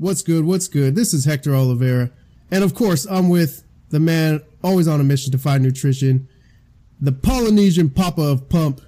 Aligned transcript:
What's 0.00 0.22
good? 0.22 0.46
What's 0.46 0.66
good? 0.66 0.94
This 0.96 1.12
is 1.12 1.26
Hector 1.26 1.54
Oliveira. 1.54 2.10
And 2.50 2.64
of 2.64 2.74
course, 2.74 3.04
I'm 3.04 3.28
with 3.28 3.64
the 3.90 4.00
man 4.00 4.40
always 4.64 4.88
on 4.88 4.98
a 4.98 5.04
mission 5.04 5.30
to 5.32 5.36
find 5.36 5.62
nutrition, 5.62 6.26
the 6.98 7.12
Polynesian 7.12 7.90
Papa 7.90 8.22
of 8.22 8.48
Pump, 8.48 8.80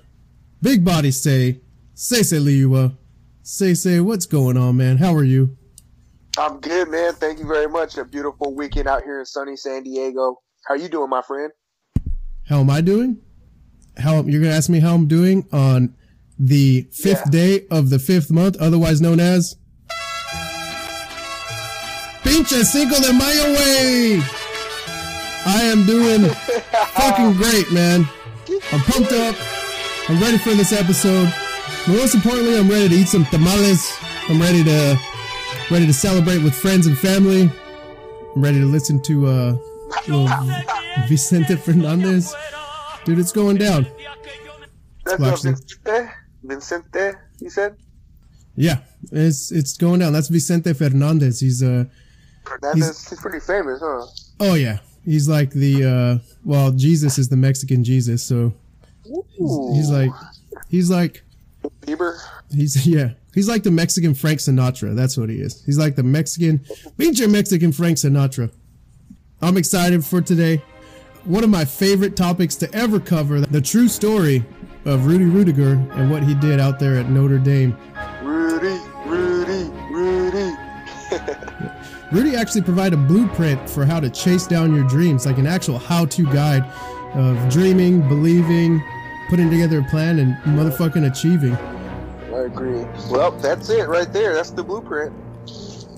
Big 0.63 0.87
Body 0.87 1.11
Say, 1.11 1.61
Say 1.93 2.23
Say 2.23 2.39
Liua. 2.39 2.97
Say 3.43 3.75
Say, 3.75 4.01
what's 4.01 4.25
going 4.25 4.57
on, 4.57 4.79
man? 4.79 4.97
How 4.97 5.15
are 5.15 5.23
you? 5.23 5.55
I'm 6.39 6.61
good, 6.61 6.89
man. 6.89 7.13
Thank 7.13 7.41
you 7.41 7.47
very 7.47 7.69
much. 7.69 7.99
A 7.99 8.07
beautiful 8.07 8.55
weekend 8.55 8.89
out 8.89 9.03
here 9.03 9.19
in 9.19 9.27
sunny 9.27 9.55
San 9.57 9.83
Diego. 9.83 10.41
How 10.67 10.75
are 10.75 10.79
you 10.79 10.89
doing, 10.89 11.11
my 11.11 11.21
friend? 11.21 11.53
How 12.49 12.61
am 12.61 12.71
I 12.71 12.81
doing? 12.81 13.19
How 13.99 14.23
you're 14.23 14.41
gonna 14.41 14.55
ask 14.55 14.71
me 14.71 14.81
how 14.81 14.95
I'm 14.95 15.09
doing 15.09 15.47
on 15.53 15.95
the 16.39 16.89
fifth 16.91 17.25
Yeah. 17.27 17.31
day 17.31 17.67
of 17.71 17.91
the 17.91 17.99
fifth 17.99 18.31
month, 18.31 18.57
otherwise 18.59 19.03
known 19.03 19.21
as 19.21 19.57
Pinche 22.43 22.65
Cinco 22.65 23.01
de 23.01 23.13
Mayo 23.13 23.53
way. 23.53 24.21
I 25.47 25.63
am 25.63 25.87
doing 25.87 26.29
fucking 26.93 27.35
great, 27.35 27.71
man. 27.71 28.05
I'm 28.73 28.81
pumped 28.81 29.13
up. 29.13 29.37
I'm 30.09 30.21
ready 30.21 30.39
for 30.39 30.51
this 30.51 30.73
episode. 30.73 31.33
But 31.87 31.97
most 31.99 32.17
importantly, 32.17 32.59
I'm 32.59 32.69
ready 32.69 32.89
to 32.89 32.95
eat 32.97 33.07
some 33.07 33.25
tamales. 33.27 33.97
I'm 34.29 34.41
ready 34.41 34.65
to 34.65 34.99
ready 35.71 35.87
to 35.87 35.93
celebrate 35.93 36.43
with 36.43 36.53
friends 36.53 36.89
and 36.89 36.99
family. 36.99 37.43
I'm 38.35 38.43
ready 38.43 38.59
to 38.59 38.67
listen 38.67 39.01
to 39.03 39.27
uh 39.29 39.57
Vicente 41.07 41.55
Fernandez. 41.55 42.35
Dude, 43.05 43.21
it's 43.21 43.31
going 43.31 43.59
down. 43.59 43.87
That's 45.05 45.45
Vincente. 45.45 46.11
Vincente, 46.43 47.15
you 47.41 47.51
said? 47.51 47.77
Yeah, 48.57 48.79
it's 49.13 49.53
it's 49.53 49.77
going 49.77 50.01
down. 50.01 50.13
That's 50.13 50.27
Vicente 50.27 50.73
Fernandez. 50.73 51.39
He's 51.39 51.63
uh 51.63 51.85
Hernandez. 52.45 53.09
He's, 53.09 53.21
pretty 53.21 53.41
famous, 53.41 53.81
huh? 53.83 54.07
oh 54.41 54.55
yeah. 54.55 54.79
He's 55.05 55.29
like 55.29 55.51
the 55.51 55.85
uh 55.85 56.19
well, 56.45 56.71
Jesus 56.73 57.19
is 57.19 57.29
the 57.29 57.37
Mexican 57.37 57.85
Jesus, 57.85 58.23
so 58.23 58.53
Ooh. 59.41 59.73
he's 59.75 59.91
like 59.91 60.11
he's 60.69 60.91
like 60.91 61.23
Bieber. 61.83 62.19
he's 62.51 62.87
yeah. 62.95 63.11
He's 63.35 63.49
like 63.49 63.63
the 63.63 63.71
Mexican 63.71 64.15
Frank 64.15 64.41
Sinatra. 64.41 64.95
That's 64.95 65.17
what 65.17 65.31
he 65.31 65.37
is. 65.37 65.65
He's 65.65 65.79
like 65.79 65.97
the 65.97 66.03
Mexican 66.03 66.59
pinche 66.99 67.31
Mexican 67.31 67.73
Frank 67.73 67.97
Sinatra. 67.97 68.51
I'm 69.41 69.57
excited 69.57 70.05
for 70.05 70.21
today. 70.21 70.63
One 71.25 71.45
of 71.45 71.51
my 71.51 71.65
favorite 71.65 72.17
topics 72.17 72.57
to 72.57 72.73
ever 72.75 73.01
cover, 73.01 73.41
the 73.41 73.61
true 73.61 73.89
story 73.89 74.45
of 74.85 75.07
Rudy 75.07 75.25
Ruettiger 75.25 75.97
and 75.97 76.11
what 76.11 76.23
he 76.23 76.35
did 76.35 76.61
out 76.61 76.79
there 76.79 76.97
at 76.97 77.09
Notre 77.09 77.39
Dame. 77.39 77.77
Rudy 82.13 82.37
actually 82.37 82.61
provided 82.61 82.99
a 82.99 83.03
blueprint 83.03 83.71
for 83.71 83.87
how 83.87 83.99
to 83.99 84.11
chase 84.11 84.47
down 84.47 84.75
your 84.75 84.85
dreams, 84.85 85.25
like 85.25 85.39
an 85.39 85.47
actual 85.47 85.79
how-to 85.79 86.25
guide 86.27 86.63
of 87.15 87.49
dreaming, 87.49 88.07
believing, 88.07 88.83
putting 89.31 89.51
together 89.51 89.79
a 89.79 89.85
plan, 89.85 90.19
and 90.19 90.37
motherfucking 90.45 91.11
achieving. 91.11 91.57
I 92.35 92.45
agree. 92.45 92.85
Well, 93.11 93.31
that's 93.31 93.71
it 93.71 93.89
right 93.89 94.13
there. 94.13 94.35
That's 94.35 94.51
the 94.51 94.63
blueprint. 94.63 95.15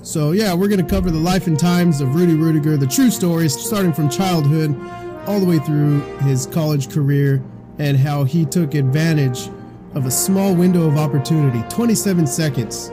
So 0.03 0.31
yeah, 0.31 0.55
we're 0.55 0.69
gonna 0.69 0.85
cover 0.85 1.11
the 1.11 1.19
life 1.19 1.49
and 1.49 1.59
times 1.59 2.01
of 2.01 2.15
Rudy 2.15 2.35
Ruettiger, 2.35 2.79
the 2.79 2.87
true 2.87 3.11
stories, 3.11 3.53
starting 3.53 3.93
from 3.93 4.09
childhood 4.09 4.79
all 5.27 5.41
the 5.41 5.47
way 5.47 5.59
through 5.59 6.01
his 6.19 6.47
college 6.47 6.93
career, 6.93 7.43
and 7.79 7.97
how 7.97 8.23
he 8.23 8.45
took 8.45 8.75
advantage 8.75 9.49
of 9.95 10.07
a 10.07 10.13
small 10.13 10.55
window 10.55 10.87
of 10.87 10.97
opportunity, 10.97 11.65
27 11.71 12.25
seconds 12.27 12.93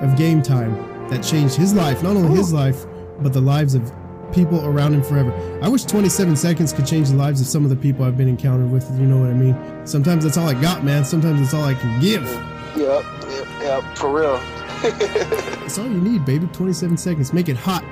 of 0.00 0.16
game 0.16 0.40
time, 0.40 0.93
that 1.10 1.22
changed 1.22 1.54
his 1.54 1.74
life, 1.74 2.02
not 2.02 2.16
only 2.16 2.36
his 2.36 2.52
life, 2.52 2.84
but 3.20 3.32
the 3.32 3.40
lives 3.40 3.74
of 3.74 3.92
people 4.32 4.64
around 4.66 4.94
him 4.94 5.02
forever. 5.02 5.32
I 5.62 5.68
wish 5.68 5.84
27 5.84 6.36
seconds 6.36 6.72
could 6.72 6.86
change 6.86 7.10
the 7.10 7.16
lives 7.16 7.40
of 7.40 7.46
some 7.46 7.64
of 7.64 7.70
the 7.70 7.76
people 7.76 8.04
I've 8.04 8.16
been 8.16 8.28
encountered 8.28 8.70
with, 8.70 8.90
you 8.98 9.06
know 9.06 9.18
what 9.18 9.30
I 9.30 9.34
mean. 9.34 9.86
Sometimes 9.86 10.24
that's 10.24 10.36
all 10.36 10.48
I 10.48 10.60
got, 10.60 10.84
man. 10.84 11.04
Sometimes 11.04 11.40
that's 11.40 11.54
all 11.54 11.64
I 11.64 11.74
can 11.74 12.00
give. 12.00 12.24
Yep, 12.76 13.04
yep, 13.28 13.46
yep. 13.60 13.96
For 13.96 14.10
real. 14.10 14.40
That's 14.84 15.78
all 15.78 15.86
you 15.86 15.98
need, 15.98 16.26
baby. 16.26 16.46
27 16.48 16.98
seconds. 16.98 17.32
Make 17.32 17.48
it 17.48 17.56
hot. 17.56 17.82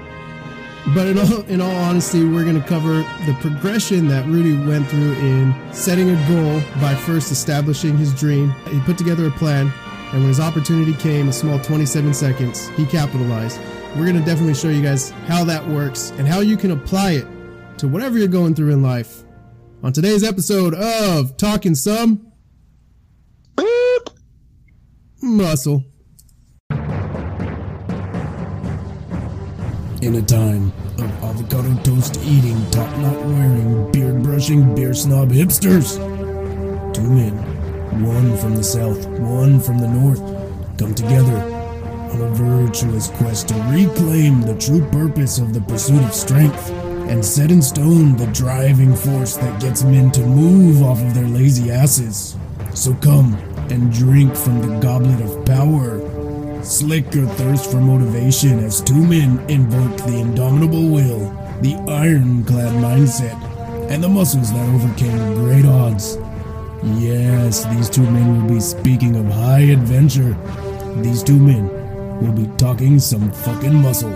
But 0.95 1.07
in 1.07 1.19
all, 1.19 1.41
in 1.43 1.61
all 1.61 1.71
honesty, 1.71 2.25
we're 2.25 2.45
going 2.45 2.61
to 2.61 2.69
cover 2.69 2.97
the 3.25 3.37
progression 3.41 4.09
that 4.09 4.27
Rudy 4.27 4.59
went 4.67 4.89
through 4.89 5.13
in 5.15 5.55
setting 5.73 6.11
a 6.11 6.29
goal 6.29 6.61
by 6.81 6.95
first 6.95 7.31
establishing 7.31 7.97
his 7.97 8.13
dream. 8.13 8.51
He 8.69 8.81
put 8.81 8.99
together 8.99 9.27
a 9.27 9.31
plan, 9.31 9.73
and 10.13 10.21
when 10.21 10.29
his 10.29 10.41
opportunity 10.41 10.93
came, 10.95 11.29
a 11.29 11.33
small 11.33 11.59
27 11.59 12.13
seconds, 12.13 12.69
he 12.71 12.85
capitalized. 12.85 13.59
We're 13.97 14.05
going 14.05 14.19
to 14.19 14.25
definitely 14.25 14.55
show 14.55 14.69
you 14.69 14.83
guys 14.83 15.11
how 15.27 15.43
that 15.45 15.67
works 15.67 16.11
and 16.19 16.29
how 16.29 16.41
you 16.41 16.59
can 16.59 16.71
apply 16.71 17.13
it 17.13 17.27
to 17.79 17.89
whatever 17.89 18.19
you're 18.19 18.29
going 18.29 18.55
through 18.55 18.73
in 18.73 18.83
life. 18.83 19.23
On 19.83 19.93
today's 19.93 20.23
episode 20.23 20.75
of 20.75 21.37
Talking 21.39 21.75
Some 21.75 22.31
Beep. 23.57 24.11
Muscle. 25.23 25.83
In 30.03 30.17
a 30.17 30.23
time 30.23 30.73
of 30.99 31.25
avocado 31.25 31.75
toast 31.85 32.19
eating, 32.25 32.71
top 32.71 32.95
knot 32.99 33.17
wearing, 33.25 33.91
beard 33.93 34.23
brushing, 34.23 34.75
beer 34.75 34.93
snob 34.93 35.31
hipsters, 35.31 35.97
two 36.93 37.03
men, 37.09 37.52
one 38.01 38.37
from 38.39 38.57
the 38.57 38.65
south, 38.65 39.07
one 39.19 39.61
from 39.61 39.79
the 39.79 39.89
north, 39.89 40.21
come 40.79 40.95
together 40.95 41.37
on 42.13 42.21
a 42.21 42.29
virtuous 42.31 43.09
quest 43.09 43.49
to 43.49 43.55
reclaim 43.71 44.43
the 44.43 44.57
true 44.59 44.87
purpose 44.91 45.39
of 45.39 45.55
the 45.55 45.61
pursuit 45.63 46.03
of 46.03 46.15
strength 46.15 46.71
and 47.09 47.25
set 47.25 47.51
in 47.51 47.61
stone 47.61 48.17
the 48.17 48.27
driving 48.29 48.95
force 48.95 49.37
that 49.37 49.61
gets 49.61 49.83
men 49.83 50.11
to 50.11 50.21
move 50.21 50.83
off 50.83 51.01
of 51.01 51.15
their 51.15 51.27
lazy 51.27 51.71
asses. 51.71 52.37
So 52.75 52.95
come 52.95 53.35
and 53.71 53.93
drink 53.93 54.35
from 54.35 54.61
the 54.61 54.79
goblet 54.81 55.21
of 55.21 55.45
power. 55.45 56.01
Slick 56.63 57.13
your 57.15 57.27
thirst 57.27 57.71
for 57.71 57.79
motivation 57.79 58.61
as 58.61 58.81
two 58.81 59.05
men 59.05 59.39
invoke 59.51 59.97
the 59.99 60.19
indomitable 60.19 60.89
will, 60.89 61.31
the 61.61 61.75
ironclad 61.89 62.73
mindset, 62.75 63.41
and 63.91 64.03
the 64.03 64.09
muscles 64.09 64.53
that 64.53 64.69
overcame 64.75 65.35
great 65.35 65.65
odds. 65.65 66.17
Yes, 66.85 67.65
these 67.67 67.89
two 67.89 68.03
men 68.03 68.43
will 68.43 68.55
be 68.55 68.61
speaking 68.61 69.15
of 69.15 69.27
high 69.27 69.61
adventure. 69.61 70.37
These 71.01 71.23
two 71.23 71.39
men 71.39 71.69
will 72.21 72.33
be 72.33 72.49
talking 72.57 72.99
some 72.99 73.31
fucking 73.31 73.75
muscle. 73.75 74.13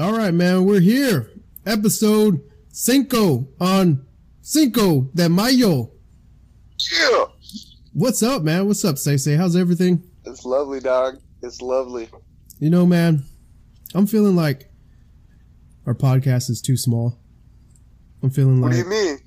All 0.00 0.12
right, 0.12 0.34
man, 0.34 0.64
we're 0.64 0.80
here. 0.80 1.30
Episode 1.64 2.40
Cinco 2.72 3.46
on 3.60 4.04
Cinco 4.42 5.02
de 5.14 5.28
Mayo. 5.28 5.92
Yeah. 6.92 7.26
What's 7.92 8.24
up, 8.24 8.42
man? 8.42 8.66
What's 8.66 8.84
up, 8.84 8.98
Say 8.98 9.18
Say? 9.18 9.36
How's 9.36 9.54
everything? 9.54 10.02
It's 10.24 10.44
lovely, 10.44 10.80
dog. 10.80 11.18
It's 11.42 11.62
lovely. 11.62 12.08
You 12.58 12.70
know, 12.70 12.84
man, 12.84 13.22
I'm 13.94 14.08
feeling 14.08 14.34
like 14.34 14.68
our 15.86 15.94
podcast 15.94 16.50
is 16.50 16.60
too 16.60 16.76
small. 16.76 17.20
I'm 18.22 18.30
feeling 18.30 18.60
What 18.60 18.72
like 18.72 18.84
do 18.84 18.84
you 18.84 18.90
mean? 18.90 19.18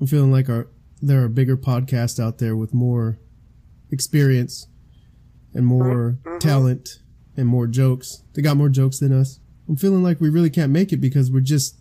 I'm 0.00 0.06
feeling 0.06 0.32
like 0.32 0.48
our 0.48 0.68
there 1.02 1.22
are 1.24 1.28
bigger 1.28 1.56
podcasts 1.56 2.18
out 2.18 2.38
there 2.38 2.56
with 2.56 2.72
more 2.72 3.18
experience 3.90 4.66
and 5.54 5.66
more 5.66 6.18
Mhm. 6.24 6.40
talent 6.40 7.00
and 7.36 7.46
more 7.46 7.66
jokes. 7.66 8.22
They 8.34 8.42
got 8.42 8.56
more 8.56 8.68
jokes 8.68 8.98
than 8.98 9.12
us. 9.12 9.40
I'm 9.68 9.76
feeling 9.76 10.02
like 10.02 10.20
we 10.20 10.28
really 10.30 10.50
can't 10.50 10.72
make 10.72 10.92
it 10.92 10.98
because 10.98 11.30
we're 11.30 11.40
just 11.40 11.76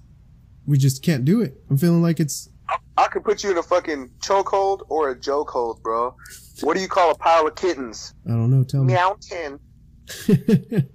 we 0.66 0.78
just 0.78 1.04
can't 1.04 1.24
do 1.24 1.42
it. 1.42 1.62
I'm 1.70 1.78
feeling 1.78 2.02
like 2.02 2.20
it's 2.20 2.50
I 2.98 3.08
could 3.08 3.24
put 3.24 3.44
you 3.44 3.52
in 3.52 3.58
a 3.58 3.64
fucking 3.64 4.10
chokehold 4.20 4.82
or 4.90 5.12
a 5.12 5.20
joke 5.20 5.50
hold, 5.52 5.84
bro. 5.84 6.16
What 6.62 6.76
do 6.76 6.82
you 6.82 6.88
call 6.88 7.12
a 7.12 7.16
pile 7.16 7.46
of 7.46 7.56
kittens? 7.56 8.14
I 8.26 8.30
don't 8.32 8.50
know. 8.50 8.64
Tell 8.64 8.84
me. 8.84 8.94
Meowton. 8.94 9.60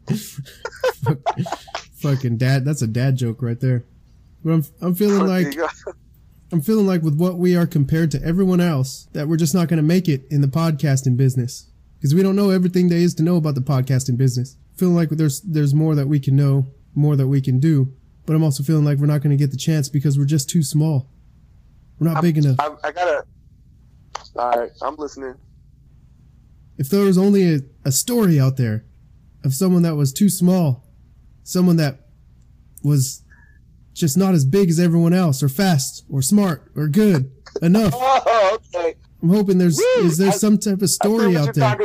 Fuck- 1.04 1.38
Fucking 2.00 2.38
dad. 2.38 2.64
That's 2.64 2.82
a 2.82 2.86
dad 2.86 3.16
joke 3.16 3.42
right 3.42 3.60
there. 3.60 3.84
But 4.44 4.52
I'm 4.52 4.64
I'm 4.80 4.94
feeling 4.94 5.26
like 5.26 5.56
I'm 6.52 6.60
feeling 6.60 6.86
like 6.86 7.02
with 7.02 7.18
what 7.18 7.38
we 7.38 7.56
are 7.56 7.66
compared 7.66 8.10
to 8.12 8.22
everyone 8.22 8.60
else, 8.60 9.08
that 9.12 9.28
we're 9.28 9.36
just 9.36 9.54
not 9.54 9.68
going 9.68 9.76
to 9.76 9.82
make 9.82 10.08
it 10.08 10.24
in 10.30 10.40
the 10.40 10.48
podcasting 10.48 11.16
business 11.16 11.66
because 11.98 12.14
we 12.14 12.22
don't 12.22 12.36
know 12.36 12.50
everything 12.50 12.88
there 12.88 12.98
is 12.98 13.14
to 13.14 13.22
know 13.22 13.36
about 13.36 13.54
the 13.54 13.60
podcasting 13.60 14.16
business. 14.16 14.56
Feeling 14.76 14.96
like 14.96 15.10
there's 15.10 15.40
there's 15.42 15.74
more 15.74 15.94
that 15.94 16.08
we 16.08 16.18
can 16.18 16.34
know, 16.34 16.66
more 16.94 17.14
that 17.16 17.28
we 17.28 17.40
can 17.40 17.60
do, 17.60 17.92
but 18.26 18.34
I'm 18.34 18.42
also 18.42 18.62
feeling 18.62 18.84
like 18.84 18.98
we're 18.98 19.06
not 19.06 19.22
going 19.22 19.36
to 19.36 19.36
get 19.36 19.50
the 19.50 19.56
chance 19.56 19.88
because 19.88 20.18
we're 20.18 20.24
just 20.24 20.48
too 20.48 20.62
small. 20.62 21.08
We're 21.98 22.10
not 22.10 22.22
big 22.22 22.38
enough. 22.38 22.56
I, 22.58 22.74
I 22.82 22.92
gotta. 22.92 23.24
All 24.36 24.50
right, 24.52 24.70
I'm 24.80 24.96
listening. 24.96 25.34
If 26.78 26.88
there 26.88 27.04
was 27.04 27.18
only 27.18 27.54
a, 27.54 27.60
a 27.84 27.92
story 27.92 28.40
out 28.40 28.56
there 28.56 28.86
of 29.44 29.54
someone 29.54 29.82
that 29.82 29.96
was 29.96 30.12
too 30.12 30.30
small, 30.30 30.86
someone 31.44 31.76
that 31.76 32.06
was 32.82 33.22
just 33.94 34.16
not 34.16 34.34
as 34.34 34.44
big 34.44 34.68
as 34.70 34.78
everyone 34.80 35.12
else, 35.12 35.42
or 35.42 35.48
fast, 35.48 36.04
or 36.10 36.22
smart, 36.22 36.70
or 36.76 36.88
good 36.88 37.30
enough. 37.62 37.94
Oh, 38.32 38.58
okay. 38.74 38.94
I'm 39.22 39.28
hoping 39.30 39.58
there's 39.58 39.76
Woo! 39.78 40.04
is 40.06 40.16
there 40.18 40.28
I- 40.30 40.32
some 40.32 40.56
type 40.58 40.80
of 40.82 40.88
story 40.90 41.36
out 41.36 41.52
there. 41.54 41.76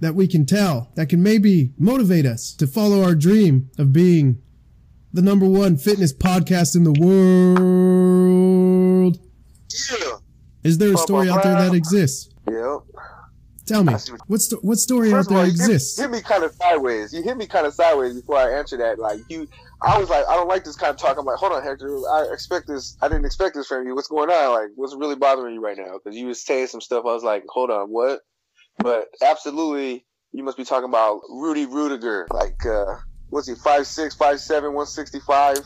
that 0.00 0.14
we 0.14 0.26
can 0.28 0.46
tell 0.46 0.90
that 0.94 1.08
can 1.08 1.22
maybe 1.22 1.72
motivate 1.78 2.24
us 2.26 2.52
to 2.54 2.66
follow 2.66 3.02
our 3.02 3.14
dream 3.14 3.70
of 3.78 3.92
being 3.92 4.40
the 5.12 5.22
number 5.22 5.46
one 5.46 5.76
fitness 5.76 6.12
podcast 6.12 6.76
in 6.76 6.84
the 6.84 6.92
world. 8.00 9.18
Yeah. 9.90 10.18
Is 10.62 10.78
there 10.78 10.92
a 10.94 10.96
story 10.98 11.28
out 11.28 11.42
there 11.42 11.54
that 11.56 11.74
exists? 11.74 12.28
Yep. 12.48 12.80
Tell 13.70 13.84
me, 13.84 13.92
what- 14.26 14.40
sto- 14.40 14.58
what 14.62 14.78
story 14.78 15.10
First 15.10 15.30
out 15.30 15.32
of 15.32 15.36
all, 15.36 15.42
there 15.44 15.52
you 15.52 15.58
hit, 15.58 15.70
exists? 15.70 15.98
hit 15.98 16.10
me 16.10 16.20
kind 16.20 16.42
of 16.44 16.52
sideways. 16.54 17.12
You 17.12 17.22
hit 17.22 17.36
me 17.36 17.46
kind 17.46 17.66
of 17.66 17.72
sideways 17.74 18.14
before 18.14 18.36
I 18.36 18.52
answer 18.58 18.76
that. 18.78 18.98
Like 18.98 19.20
you, 19.28 19.46
I 19.82 19.98
was 19.98 20.10
like, 20.10 20.26
I 20.28 20.34
don't 20.34 20.48
like 20.48 20.64
this 20.64 20.76
kind 20.76 20.90
of 20.90 20.96
talk. 20.96 21.16
I'm 21.18 21.24
like, 21.24 21.36
hold 21.36 21.52
on, 21.52 21.62
Hector. 21.62 21.88
I 22.12 22.26
expect 22.32 22.66
this. 22.66 22.96
I 23.00 23.08
didn't 23.08 23.24
expect 23.26 23.54
this 23.54 23.66
from 23.68 23.86
you. 23.86 23.94
What's 23.94 24.08
going 24.08 24.28
on? 24.30 24.52
Like, 24.54 24.70
what's 24.74 24.94
really 24.96 25.14
bothering 25.16 25.54
you 25.54 25.60
right 25.60 25.76
now? 25.76 25.98
Because 26.02 26.18
you 26.18 26.26
was 26.26 26.44
saying 26.44 26.66
some 26.66 26.80
stuff. 26.80 27.04
I 27.06 27.12
was 27.14 27.22
like, 27.22 27.44
hold 27.48 27.70
on, 27.70 27.88
what? 27.88 28.20
But 28.78 29.08
absolutely, 29.22 30.04
you 30.32 30.42
must 30.44 30.56
be 30.56 30.64
talking 30.64 30.88
about 30.88 31.20
Rudy 31.30 31.66
Ruettiger. 31.66 32.26
Like, 32.32 32.64
uh, 32.66 32.96
what's 33.28 33.48
he? 33.48 33.54
Five 33.54 33.86
six, 33.86 34.14
five 34.14 34.40
seven, 34.40 34.72
one 34.74 34.86
sixty 34.86 35.20
five. 35.20 35.58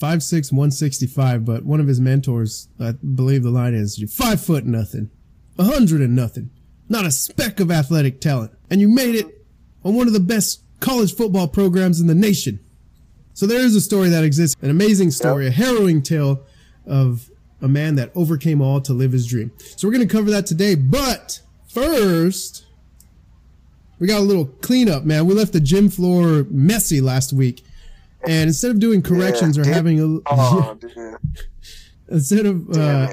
Five 0.00 0.22
six 0.22 0.50
one 0.52 0.70
sixty 0.72 1.06
five, 1.06 1.44
but 1.44 1.64
one 1.64 1.78
of 1.80 1.86
his 1.86 2.00
mentors, 2.00 2.68
I 2.80 2.92
believe 2.92 3.44
the 3.44 3.50
line 3.50 3.74
is, 3.74 3.98
"You're 4.00 4.08
five 4.08 4.40
foot 4.44 4.64
nothing, 4.64 5.10
a 5.58 5.64
hundred 5.64 6.00
and 6.00 6.16
nothing, 6.16 6.50
not 6.92 7.04
a 7.04 7.10
speck 7.10 7.58
of 7.58 7.70
athletic 7.70 8.20
talent, 8.20 8.52
and 8.70 8.80
you 8.80 8.88
made 8.88 9.16
it 9.16 9.44
on 9.84 9.94
one 9.94 10.06
of 10.06 10.12
the 10.12 10.20
best 10.20 10.62
college 10.78 11.14
football 11.14 11.48
programs 11.48 12.00
in 12.00 12.06
the 12.06 12.14
nation." 12.14 12.60
So 13.34 13.46
there 13.46 13.60
is 13.60 13.74
a 13.74 13.80
story 13.80 14.10
that 14.10 14.22
exists, 14.24 14.56
an 14.62 14.70
amazing 14.70 15.10
story, 15.10 15.46
a 15.46 15.50
harrowing 15.50 16.02
tale 16.02 16.42
of 16.86 17.30
a 17.62 17.68
man 17.68 17.94
that 17.94 18.12
overcame 18.14 18.60
all 18.60 18.80
to 18.82 18.92
live 18.92 19.12
his 19.12 19.26
dream. 19.26 19.50
So 19.58 19.88
we're 19.88 19.94
going 19.94 20.06
to 20.06 20.14
cover 20.14 20.30
that 20.30 20.46
today, 20.46 20.74
but 20.74 21.40
first, 21.68 22.66
we 23.98 24.06
got 24.06 24.18
a 24.18 24.24
little 24.24 24.46
cleanup, 24.46 25.04
man. 25.04 25.26
We 25.26 25.34
left 25.34 25.52
the 25.52 25.60
gym 25.60 25.88
floor 25.88 26.44
messy 26.50 27.00
last 27.00 27.32
week. 27.32 27.64
And 28.26 28.48
instead 28.48 28.70
of 28.70 28.80
doing 28.80 29.00
corrections 29.02 29.56
or 29.56 29.62
damn. 29.62 29.72
having 29.72 30.00
a 30.00 30.20
Oh, 30.26 30.76
instead 32.08 32.46
of 32.46 32.68
uh, 32.70 33.08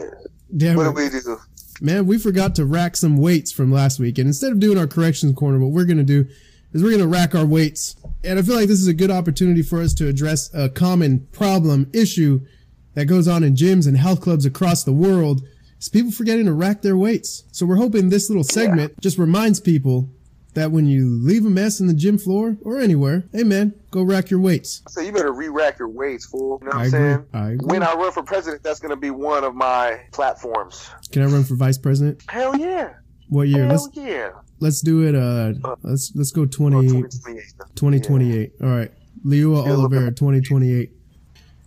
damn 0.55 0.75
What 0.75 0.87
it, 0.87 0.95
did 0.95 1.13
we 1.13 1.19
do? 1.19 1.39
Man, 1.81 2.05
we 2.05 2.17
forgot 2.17 2.55
to 2.55 2.65
rack 2.65 2.95
some 2.95 3.17
weights 3.17 3.51
from 3.51 3.71
last 3.71 3.99
week. 3.99 4.17
And 4.17 4.27
instead 4.27 4.51
of 4.51 4.59
doing 4.59 4.77
our 4.77 4.87
corrections 4.87 5.35
corner, 5.35 5.59
what 5.59 5.71
we're 5.71 5.85
gonna 5.85 6.03
do 6.03 6.27
is 6.73 6.83
we're 6.83 6.91
gonna 6.91 7.07
rack 7.07 7.35
our 7.35 7.45
weights. 7.45 7.95
And 8.23 8.37
I 8.37 8.41
feel 8.41 8.55
like 8.55 8.67
this 8.67 8.81
is 8.81 8.87
a 8.87 8.93
good 8.93 9.11
opportunity 9.11 9.61
for 9.61 9.81
us 9.81 9.93
to 9.95 10.07
address 10.07 10.53
a 10.53 10.69
common 10.69 11.27
problem 11.31 11.89
issue 11.93 12.41
that 12.95 13.05
goes 13.05 13.27
on 13.27 13.43
in 13.43 13.55
gyms 13.55 13.87
and 13.87 13.97
health 13.97 14.21
clubs 14.21 14.45
across 14.45 14.83
the 14.83 14.93
world. 14.93 15.41
Is 15.79 15.87
people 15.87 16.11
forgetting 16.11 16.45
to 16.45 16.53
rack 16.53 16.81
their 16.81 16.97
weights. 16.97 17.45
So 17.53 17.65
we're 17.65 17.77
hoping 17.77 18.09
this 18.09 18.29
little 18.29 18.43
segment 18.43 18.99
just 18.99 19.17
reminds 19.17 19.61
people 19.61 20.09
that 20.55 20.71
when 20.71 20.87
you 20.87 21.07
leave 21.23 21.45
a 21.45 21.49
mess 21.49 21.79
in 21.79 21.87
the 21.87 21.93
gym 21.93 22.17
floor 22.17 22.57
or 22.63 22.79
anywhere, 22.79 23.23
hey 23.31 23.43
man, 23.43 23.73
go 23.91 24.01
rack 24.03 24.29
your 24.29 24.39
weights. 24.39 24.81
I 24.87 24.89
so 24.91 25.01
say 25.01 25.07
you 25.07 25.13
better 25.13 25.31
re-rack 25.31 25.79
your 25.79 25.87
weights, 25.89 26.25
fool. 26.25 26.59
You 26.61 26.69
know 26.69 26.71
what 26.71 26.75
I 26.75 26.79
I'm 26.79 26.87
agree. 26.87 26.99
saying? 26.99 27.25
I 27.33 27.49
agree. 27.51 27.65
When 27.67 27.83
I 27.83 27.93
run 27.93 28.11
for 28.11 28.23
president, 28.23 28.63
that's 28.63 28.79
going 28.79 28.89
to 28.89 28.95
be 28.97 29.11
one 29.11 29.43
of 29.43 29.55
my 29.55 30.01
platforms. 30.11 30.89
Can 31.11 31.21
I 31.21 31.25
run 31.25 31.43
for 31.43 31.55
vice 31.55 31.77
president? 31.77 32.23
Hell 32.29 32.57
yeah. 32.57 32.93
What 33.29 33.47
year? 33.47 33.65
Hell 33.67 33.73
Let's 33.73 33.89
yeah. 33.93 34.29
let's 34.59 34.81
do 34.81 35.07
it. 35.07 35.13
Uh, 35.15 35.75
let's 35.83 36.11
let's 36.15 36.31
go 36.31 36.45
20, 36.47 36.75
Oh, 36.75 36.81
2028. 36.81 37.43
2028. 37.75 38.51
All 38.63 38.67
right, 38.69 38.91
Leua 39.25 39.65
Yeah, 39.65 39.73
Oliveira, 39.73 40.11
2028. 40.11 40.91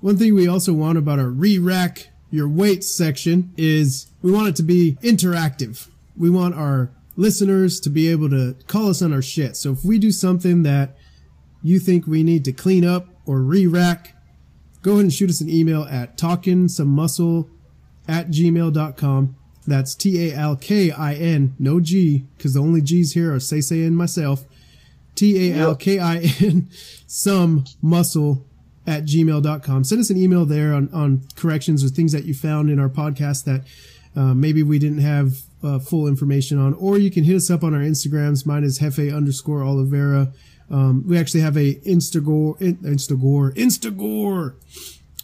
One 0.01 0.17
thing 0.17 0.35
we 0.35 0.49
also 0.49 0.73
want 0.73 0.99
about 0.99 1.21
our 1.21 1.29
re-rack 1.29 2.09
your 2.33 2.49
weights 2.49 2.91
section 2.93 3.53
is 3.57 4.07
we 4.23 4.33
want 4.33 4.49
it 4.49 4.57
to 4.57 4.63
be 4.65 4.97
interactive. 5.03 5.87
We 6.17 6.31
want 6.31 6.55
our 6.57 6.91
listeners 7.17 7.81
to 7.81 7.91
be 7.91 8.11
able 8.11 8.31
to 8.31 8.57
call 8.67 8.89
us 8.89 9.03
on 9.03 9.13
our 9.13 9.23
shit. 9.23 9.57
So 9.57 9.73
if 9.73 9.85
we 9.85 9.99
do 9.99 10.11
something 10.11 10.63
that 10.63 10.97
you 11.63 11.79
think 11.79 12.07
we 12.07 12.23
need 12.23 12.45
to 12.47 12.53
clean 12.53 12.85
up 12.85 13.09
or 13.27 13.41
re-rack, 13.41 14.17
go 14.83 14.93
ahead 14.93 15.05
and 15.05 15.13
shoot 15.13 15.31
us 15.31 15.41
an 15.41 15.51
email 15.51 15.85
at 15.85 16.17
talkinsomemuscle 16.17 17.49
at 18.09 18.29
gmail.com. 18.29 19.37
That's 19.65 19.95
T 19.95 20.29
A 20.29 20.35
L 20.35 20.57
K 20.57 20.91
I 20.91 21.15
N, 21.15 21.55
no 21.59 21.79
G, 21.79 22.27
because 22.37 22.55
the 22.55 22.61
only 22.61 22.81
G's 22.81 23.13
here 23.13 23.33
are 23.33 23.39
Say 23.39 23.61
Say 23.61 23.85
and 23.85 23.97
myself. 23.97 24.45
T 25.15 25.53
A 25.53 25.57
L 25.57 25.77
K 25.77 26.01
I 26.01 26.19
N, 26.41 26.69
some 27.07 27.65
muscle 27.81 28.45
at 28.87 29.05
gmail.com. 29.05 29.85
Send 29.85 30.01
us 30.01 30.11
an 30.11 30.17
email 30.17 30.45
there 30.45 30.75
on, 30.75 30.93
on 30.93 31.23
corrections 31.37 31.85
or 31.85 31.89
things 31.89 32.11
that 32.11 32.25
you 32.25 32.35
found 32.35 32.71
in 32.71 32.81
our 32.81 32.89
podcast 32.89 33.45
that 33.45 33.65
uh, 34.15 34.35
maybe 34.35 34.63
we 34.63 34.79
didn't 34.79 35.01
have 35.01 35.39
uh, 35.63 35.79
full 35.79 36.07
information 36.07 36.59
on. 36.59 36.75
Or 36.75 36.99
you 36.99 37.11
can 37.11 37.25
hit 37.25 37.37
us 37.37 37.51
up 37.51 37.63
on 37.63 37.75
our 37.75 37.81
Instagrams. 37.81 38.45
Mine 38.45 38.65
is 38.65 38.79
Hefe 38.79 39.15
underscore 39.15 39.63
Oliveira. 39.63 40.33
Um, 40.71 41.05
we 41.07 41.19
actually 41.19 41.41
have 41.41 41.57
a 41.57 41.75
Instagore, 41.87 42.61
in, 42.61 42.77
Instagore, 42.79 43.55
Instagore. 43.55 44.55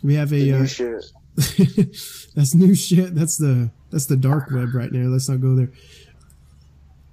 We 0.02 0.14
have 0.14 0.32
a, 0.32 0.36
New 0.36 0.62
uh, 0.62 0.66
shit. 0.66 1.12
that's 2.34 2.54
new 2.54 2.74
shit. 2.74 3.14
That's 3.14 3.36
the 3.36 3.70
that's 3.90 4.06
the 4.06 4.16
dark 4.16 4.50
web 4.50 4.74
right 4.74 4.90
now. 4.92 5.08
Let's 5.08 5.28
not 5.28 5.40
go 5.40 5.54
there. 5.54 5.70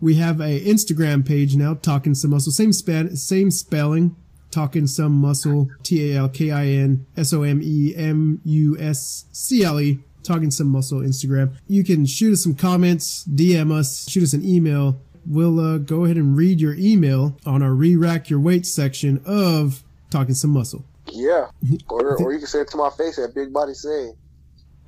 We 0.02 0.16
have 0.16 0.42
a 0.42 0.60
Instagram 0.62 1.26
page 1.26 1.56
now, 1.56 1.76
talking 1.76 2.16
some 2.16 2.32
muscle. 2.32 2.52
Same 2.52 2.74
span, 2.74 3.16
same 3.16 3.52
spelling. 3.52 4.16
Talking 4.52 4.88
some 4.88 5.12
muscle. 5.14 5.70
T 5.84 6.12
A 6.12 6.18
L 6.18 6.30
K 6.30 6.52
I 6.52 6.66
N 6.66 7.06
S 7.16 7.34
O 7.34 7.44
M 7.44 7.62
E 7.64 7.94
M 7.96 8.42
U 8.46 8.78
S 8.80 9.26
C 9.32 9.64
L 9.64 9.80
E. 9.80 10.00
Talking 10.26 10.50
some 10.50 10.68
muscle. 10.68 11.02
Instagram. 11.02 11.56
You 11.68 11.84
can 11.84 12.06
shoot 12.06 12.34
us 12.34 12.44
some 12.44 12.56
comments, 12.56 13.24
DM 13.26 13.72
us, 13.72 14.10
shoot 14.10 14.24
us 14.24 14.34
an 14.34 14.44
email. 14.44 15.00
We'll 15.28 15.60
uh, 15.60 15.78
go 15.78 16.06
ahead 16.06 16.18
and 16.18 16.36
read 16.36 16.60
your 16.60 16.74
email 16.74 17.38
on 17.46 17.62
our 17.62 17.74
re-rack 17.74 18.30
your 18.30 18.40
weight 18.40 18.66
section 18.66 19.22
of 19.26 19.84
talking 20.10 20.34
some 20.34 20.50
muscle. 20.52 20.84
Yeah. 21.12 21.50
Or, 21.90 22.18
or 22.18 22.34
you 22.34 22.40
can 22.40 22.48
say 22.48 22.62
it 22.62 22.70
to 22.70 22.78
my 22.78 22.90
face 22.90 23.20
at 23.20 23.36
Big 23.36 23.54
Body 23.54 23.74
Say 23.74 24.14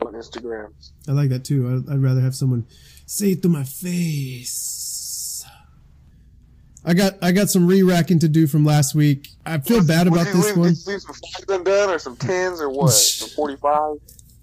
on 0.01 0.13
Instagram. 0.13 0.73
I 1.07 1.11
like 1.11 1.29
that 1.29 1.43
too. 1.43 1.85
I'd 1.89 2.01
rather 2.01 2.21
have 2.21 2.35
someone 2.35 2.65
say 3.05 3.31
it 3.31 3.41
to 3.43 3.49
my 3.49 3.63
face. 3.63 5.45
I 6.83 6.93
got 6.93 7.15
I 7.21 7.31
got 7.31 7.49
some 7.49 7.67
re-racking 7.67 8.19
to 8.19 8.29
do 8.29 8.47
from 8.47 8.65
last 8.65 8.95
week. 8.95 9.29
I 9.45 9.57
feel 9.59 9.85
bad 9.85 10.07
about 10.07 10.27
you 10.27 10.33
this 10.33 10.55
one. 10.55 10.69
Did 10.69 10.85
you 10.85 10.93
leave 10.93 11.01
some 11.01 11.15
fives 11.15 11.45
undone 11.49 11.89
or 11.89 11.99
some 11.99 12.15
tens 12.15 12.61
or 12.61 12.69
what? 12.69 12.91
Some 12.91 13.29
45? 13.29 13.97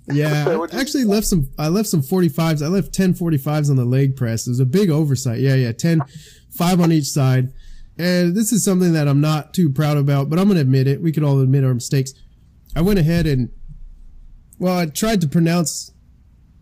Yeah, 0.13 0.47
I 0.47 0.79
actually 0.79 1.05
left 1.05 1.27
some. 1.27 1.49
I 1.59 1.69
left 1.69 1.89
some 1.89 2.03
45s. 2.03 2.63
I 2.63 2.69
left 2.69 2.93
10 2.93 3.15
45s 3.15 3.71
on 3.71 3.77
the 3.77 3.87
leg 3.87 4.17
press. 4.17 4.47
It 4.47 4.51
was 4.51 4.61
a 4.61 4.67
big 4.67 4.91
oversight. 4.91 5.41
Yeah, 5.41 5.55
yeah, 5.55 5.73
10, 5.73 6.03
five 6.51 6.81
on 6.81 6.93
each 6.93 7.07
side. 7.07 7.55
And 7.97 8.35
this 8.35 8.53
is 8.53 8.65
something 8.65 8.93
that 8.93 9.09
I'm 9.09 9.21
not 9.21 9.55
too 9.55 9.71
proud 9.71 9.97
about, 9.97 10.29
but 10.29 10.39
I'm 10.39 10.47
going 10.47 10.57
to 10.57 10.61
admit 10.61 10.89
it. 10.89 11.01
We 11.01 11.13
could 11.13 11.23
all 11.23 11.41
admit 11.41 11.65
our 11.65 11.73
mistakes. 11.73 12.13
I 12.77 12.83
went 12.83 12.99
ahead 12.99 13.27
and, 13.27 13.51
well, 14.59 14.77
I 14.77 14.87
tried 14.87 15.21
to 15.23 15.29
pronounce 15.29 15.93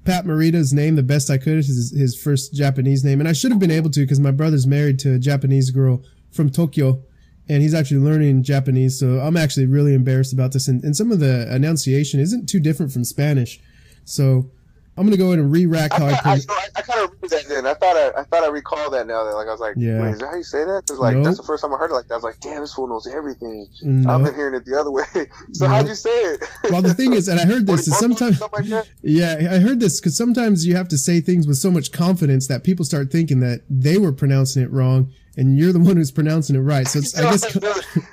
Pat 0.05 0.27
Morita's 0.27 0.73
name 0.73 0.95
the 0.95 1.03
best 1.03 1.31
I 1.31 1.39
could, 1.39 1.57
his, 1.57 1.93
his 1.97 2.21
first 2.21 2.55
Japanese 2.55 3.03
name. 3.03 3.19
And 3.21 3.29
I 3.29 3.33
should 3.33 3.51
have 3.51 3.61
been 3.61 3.71
able 3.71 3.91
to 3.91 4.01
because 4.01 4.21
my 4.21 4.31
brother's 4.31 4.67
married 4.67 4.99
to 5.01 5.15
a 5.15 5.19
Japanese 5.19 5.71
girl 5.71 6.05
from 6.31 6.51
Tokyo 6.51 7.03
and 7.49 7.63
he's 7.63 7.75
actually 7.75 8.01
learning 8.01 8.43
Japanese. 8.43 8.99
So 8.99 9.21
I'm 9.21 9.37
actually 9.37 9.67
really 9.67 9.95
embarrassed 9.95 10.33
about 10.33 10.53
this. 10.53 10.69
And, 10.69 10.83
and 10.85 10.97
some 10.97 11.11
of 11.11 11.21
the 11.21 11.53
enunciation 11.55 12.21
isn't 12.21 12.49
too 12.49 12.61
different 12.61 12.93
from 12.93 13.05
Spanish. 13.05 13.61
So 14.05 14.51
I'm 14.97 15.05
going 15.07 15.13
to 15.13 15.17
go 15.17 15.29
ahead 15.29 15.39
and 15.39 15.51
re-rack 15.51 15.93
how 15.93 16.07
I, 16.07 16.11
I, 16.25 16.33
I, 16.49 16.67
I, 16.77 16.83
kind 16.83 17.01
of 17.03 17.11
remember 17.11 17.29
that 17.29 17.47
then. 17.49 17.67
I 17.67 17.73
thought 17.75 17.97
I, 17.97 18.21
I 18.21 18.25
thought 18.25 18.45
I 18.45 18.49
recall 18.49 18.91
that 18.91 19.07
now. 19.07 19.25
That 19.25 19.35
like 19.35 19.49
I 19.49 19.51
was 19.53 19.61
like, 19.61 19.75
Yeah. 19.77 20.03
wait, 20.03 20.11
is 20.13 20.19
that 20.19 20.29
how 20.29 20.37
you 20.37 20.43
say 20.43 20.65
that? 20.65 20.83
Because 20.87 20.99
like 20.99 21.15
Nope. 21.17 21.25
that's 21.25 21.39
the 21.39 21.43
first 21.45 21.63
time 21.63 21.73
I 21.73 21.79
heard 21.79 21.91
it 21.91 21.95
like 21.95 22.09
that. 22.09 22.15
I 22.15 22.17
was 22.19 22.25
like, 22.25 22.41
damn, 22.41 22.61
this 22.61 22.75
fool 22.75 22.89
knows 22.89 23.07
everything. 23.07 23.67
No. 23.83 24.11
I've 24.11 24.25
been 24.25 24.35
hearing 24.35 24.55
it 24.55 24.67
the 24.67 24.79
other 24.79 24.91
way. 24.91 25.05
so 25.53 25.67
No. 25.67 25.69
how'd 25.73 25.89
you 25.89 25.95
say 25.95 26.11
it? 26.11 26.45
Well, 26.71 26.83
the 26.83 26.93
thing 26.93 27.15
is, 27.15 27.29
and 27.29 27.41
I 27.41 27.47
heard 27.47 27.67
this, 27.67 27.89
is 27.89 27.99
40 27.99 28.09
bucks 28.15 28.23
or 28.23 28.35
sometimes, 28.35 28.71
like 28.73 28.87
yeah, 29.03 29.37
I 29.51 29.59
heard 29.59 29.81
this 29.81 29.99
because 30.01 30.17
sometimes 30.17 30.67
you 30.67 30.77
have 30.77 30.89
to 30.89 30.99
say 30.99 31.21
things 31.21 31.47
with 31.47 31.57
so 31.57 31.71
much 31.71 31.91
confidence 31.93 32.47
that 32.49 32.63
people 32.63 32.85
start 32.85 33.11
thinking 33.11 33.41
that 33.41 33.63
they 33.71 33.97
were 33.97 34.13
pronouncing 34.13 34.63
it 34.63 34.71
wrong 34.71 35.11
and 35.37 35.57
you're 35.57 35.73
the 35.73 35.81
one 35.81 35.97
who's 35.97 36.11
pronouncing 36.11 36.57
it 36.57 36.61
right. 36.61 36.87
So 36.87 36.99
it's, 36.99 37.19
I 37.19 37.23
guess, 37.23 37.55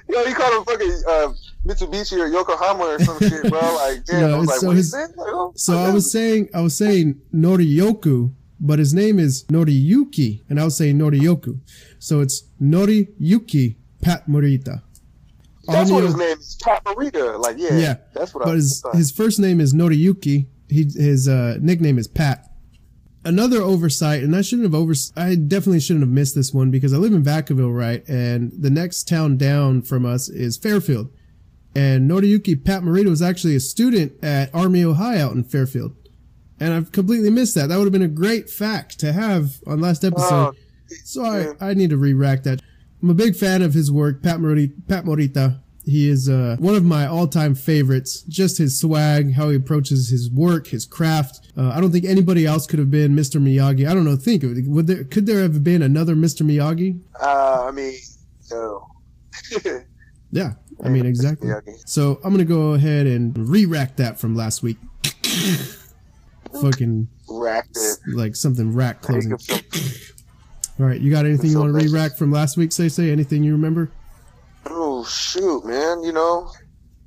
yo, 0.07 0.23
you 0.23 0.33
called 0.33 0.53
him 0.53 0.63
fucking 0.63 1.03
uh, 1.07 1.33
Mitsubishi 1.69 2.17
or 2.19 2.27
Yokohama 2.27 2.83
or 2.83 2.99
some 2.99 3.19
shit, 3.19 3.43
bro. 3.49 3.59
Like, 3.75 4.03
damn. 4.05 4.21
No, 4.21 4.35
I 4.35 4.39
was 4.39 4.47
like, 4.47 4.59
so 4.59 4.67
what 4.67 4.75
his- 4.77 4.93
Like, 4.93 5.09
oh, 5.19 5.53
so 5.55 5.77
I 5.77 5.91
was 5.91 6.11
saying, 6.11 6.49
I 6.53 6.61
was 6.61 6.75
saying 6.75 7.21
Norioku, 7.33 8.33
but 8.59 8.79
his 8.79 8.93
name 8.93 9.19
is 9.19 9.43
Noriyuki, 9.45 10.41
and 10.49 10.59
I 10.59 10.65
was 10.65 10.75
saying 10.75 10.97
Noriyoku. 10.97 11.59
So 11.99 12.21
it's 12.21 12.43
Noriyuki 12.61 13.75
Pat 14.01 14.27
Morita. 14.27 14.81
That's 15.67 15.91
what 15.91 16.03
his 16.03 16.15
name 16.17 16.37
is. 16.39 16.57
Paprika. 16.63 17.37
Like, 17.39 17.57
yeah. 17.59 17.77
Yeah, 17.77 17.95
That's 18.15 18.33
what 18.33 18.43
I 18.43 18.45
but 18.47 18.55
his 18.55 18.81
thought. 18.81 18.95
his 18.95 19.11
first 19.11 19.39
name 19.39 19.61
is 19.61 19.73
Noriyuki. 19.73 20.47
He 20.67 20.83
his 20.95 21.27
uh, 21.27 21.57
nickname 21.61 21.97
is 21.99 22.07
Pat. 22.07 22.45
Another 23.25 23.61
oversight, 23.61 24.23
and 24.23 24.35
I 24.35 24.41
shouldn't 24.41 24.65
have 24.65 24.73
over. 24.73 24.93
I 25.15 25.35
definitely 25.35 25.81
shouldn't 25.81 26.03
have 26.03 26.09
missed 26.09 26.33
this 26.35 26.53
one 26.53 26.71
because 26.71 26.93
I 26.93 26.97
live 26.97 27.13
in 27.13 27.23
Vacaville, 27.23 27.75
right? 27.75 28.07
And 28.07 28.51
the 28.57 28.69
next 28.69 29.07
town 29.07 29.37
down 29.37 29.81
from 29.83 30.05
us 30.05 30.27
is 30.29 30.57
Fairfield. 30.57 31.11
And 31.75 32.09
Noriyuki 32.09 32.63
Pat 32.63 32.81
Morita 32.81 33.09
was 33.09 33.21
actually 33.21 33.55
a 33.55 33.59
student 33.59 34.23
at 34.23 34.53
Armijo 34.53 34.95
out 34.95 35.33
in 35.33 35.43
Fairfield. 35.43 35.95
And 36.59 36.73
I've 36.73 36.91
completely 36.91 37.29
missed 37.29 37.55
that. 37.55 37.69
That 37.69 37.77
would 37.77 37.85
have 37.85 37.93
been 37.93 38.01
a 38.01 38.07
great 38.07 38.49
fact 38.49 38.99
to 38.99 39.13
have 39.13 39.61
on 39.65 39.79
last 39.79 40.03
episode. 40.03 40.55
So 41.05 41.23
I, 41.23 41.53
I 41.61 41.73
need 41.73 41.91
to 41.91 41.97
re-rack 41.97 42.43
that. 42.43 42.61
I'm 43.01 43.09
a 43.09 43.13
big 43.13 43.35
fan 43.35 43.61
of 43.61 43.73
his 43.73 43.91
work, 43.91 44.21
Pat 44.21 44.39
Morita. 44.39 44.73
Pat 44.87 45.05
Morita. 45.05 45.61
He 45.85 46.09
is 46.09 46.27
uh, 46.29 46.57
one 46.59 46.75
of 46.75 46.83
my 46.83 47.07
all-time 47.07 47.55
favorites. 47.55 48.21
Just 48.23 48.57
his 48.57 48.79
swag, 48.79 49.33
how 49.33 49.49
he 49.49 49.55
approaches 49.55 50.09
his 50.09 50.29
work, 50.29 50.67
his 50.67 50.85
craft. 50.85 51.51
Uh, 51.57 51.69
I 51.69 51.81
don't 51.81 51.91
think 51.91 52.05
anybody 52.05 52.45
else 52.45 52.67
could 52.67 52.79
have 52.79 52.91
been 52.91 53.15
Mr. 53.15 53.41
Miyagi. 53.41 53.89
I 53.89 53.93
don't 53.93 54.05
know. 54.05 54.15
Think 54.15 54.43
of 54.43 54.55
it. 54.55 54.67
Would 54.67 54.87
there 54.87 55.03
could 55.03 55.25
there 55.25 55.41
have 55.41 55.63
been 55.63 55.81
another 55.81 56.15
Mr. 56.15 56.45
Miyagi? 56.45 56.99
Uh, 57.19 57.67
I 57.67 57.71
mean, 57.71 57.95
no. 58.51 58.87
yeah, 60.31 60.53
I 60.83 60.89
mean 60.89 61.05
exactly. 61.05 61.51
So 61.85 62.19
I'm 62.23 62.31
gonna 62.31 62.45
go 62.45 62.73
ahead 62.73 63.07
and 63.07 63.37
re-rack 63.49 63.97
that 63.97 64.19
from 64.19 64.35
last 64.35 64.63
week. 64.63 64.77
Fucking 66.61 67.07
racked 67.29 67.77
it 67.77 67.97
like 68.07 68.35
something 68.35 68.73
rack 68.73 69.01
closing. 69.01 69.33
All 70.79 70.85
right, 70.85 70.99
you 70.99 71.11
got 71.11 71.25
anything 71.25 71.51
you 71.51 71.59
want 71.59 71.77
to 71.77 71.85
re-rack 71.85 72.17
from 72.17 72.31
last 72.31 72.57
week? 72.57 72.71
Say 72.71 72.89
say 72.89 73.11
anything 73.11 73.43
you 73.43 73.51
remember? 73.51 73.91
Oh 74.65 75.03
shoot, 75.03 75.65
man! 75.65 76.03
You 76.03 76.13
know, 76.13 76.49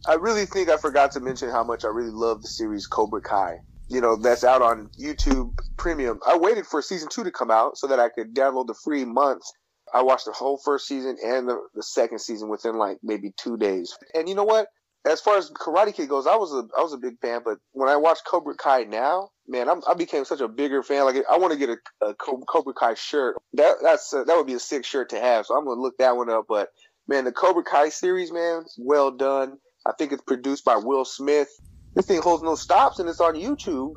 I 0.07 0.14
really 0.14 0.47
think 0.47 0.69
I 0.69 0.76
forgot 0.76 1.12
to 1.12 1.21
mention 1.21 1.50
how 1.50 1.64
much 1.64 1.85
I 1.85 1.88
really 1.88 2.11
love 2.11 2.43
the 2.43 2.49
series 2.49 2.87
Cobra 2.87 3.21
Kai. 3.21 3.59
You 3.88 4.00
know, 4.00 4.17
that's 4.17 4.45
out 4.45 4.62
on 4.62 4.88
YouTube 4.99 5.59
Premium. 5.76 6.19
I 6.26 6.37
waited 6.37 6.67
for 6.67 6.81
season 6.83 7.09
two 7.11 7.25
to 7.25 7.31
come 7.31 7.50
out 7.50 7.76
so 7.76 7.87
that 7.87 7.99
I 7.99 8.09
could 8.09 8.35
download 8.35 8.67
the 8.67 8.75
free 8.75 9.05
month. 9.05 9.43
I 9.92 10.02
watched 10.02 10.26
the 10.26 10.32
whole 10.32 10.58
first 10.58 10.87
season 10.87 11.16
and 11.25 11.49
the, 11.49 11.58
the 11.75 11.82
second 11.82 12.20
season 12.20 12.49
within 12.49 12.76
like 12.76 12.99
maybe 13.02 13.32
two 13.37 13.56
days. 13.56 13.96
And 14.14 14.28
you 14.28 14.34
know 14.34 14.44
what? 14.44 14.68
As 15.04 15.20
far 15.20 15.37
as 15.37 15.50
Karate 15.50 15.94
Kid 15.94 16.08
goes, 16.08 16.26
I 16.26 16.37
was 16.37 16.52
a 16.52 16.62
I 16.78 16.82
was 16.82 16.92
a 16.92 16.99
big 16.99 17.18
fan, 17.20 17.40
but 17.44 17.58
when 17.72 17.88
I 17.88 17.96
watch 17.96 18.18
Cobra 18.25 18.54
Kai 18.54 18.84
now, 18.84 19.30
man, 19.49 19.68
I'm, 19.68 19.80
i 19.88 19.94
became 19.94 20.25
such 20.25 20.40
a 20.40 20.46
bigger 20.46 20.82
fan. 20.84 21.04
Like 21.04 21.16
I 21.28 21.38
want 21.38 21.52
to 21.52 21.58
get 21.58 21.70
a, 21.70 22.06
a 22.06 22.14
Cobra 22.14 22.72
Kai 22.72 22.94
shirt. 22.94 23.37
That 23.54 23.76
that's 23.82 24.14
uh, 24.14 24.22
that 24.25 24.37
would 24.37 24.46
be 24.46 24.54
a 24.54 24.61
sick 24.61 24.84
shirt 24.84 25.11
to 25.11 25.18
have. 25.18 25.46
So 25.46 25.56
I'm 25.56 25.64
gonna 25.64 25.80
look 25.80 25.99
that 25.99 26.16
one 26.16 26.30
up. 26.30 26.44
But 26.49 26.68
man, 27.08 27.25
the 27.25 27.32
Cobra 27.32 27.64
Kai 27.64 27.88
series, 27.88 28.30
man, 28.30 28.62
well 28.78 29.11
done. 29.11 29.58
I 29.84 29.92
think 29.99 30.12
it's 30.12 30.22
produced 30.22 30.64
by 30.64 30.76
Will 30.76 31.04
Smith. 31.04 31.49
This 31.94 32.06
thing 32.06 32.22
holds 32.22 32.44
no 32.44 32.54
stops 32.54 33.00
and 33.00 33.08
it's 33.08 33.20
on 33.20 33.34
YouTube, 33.34 33.94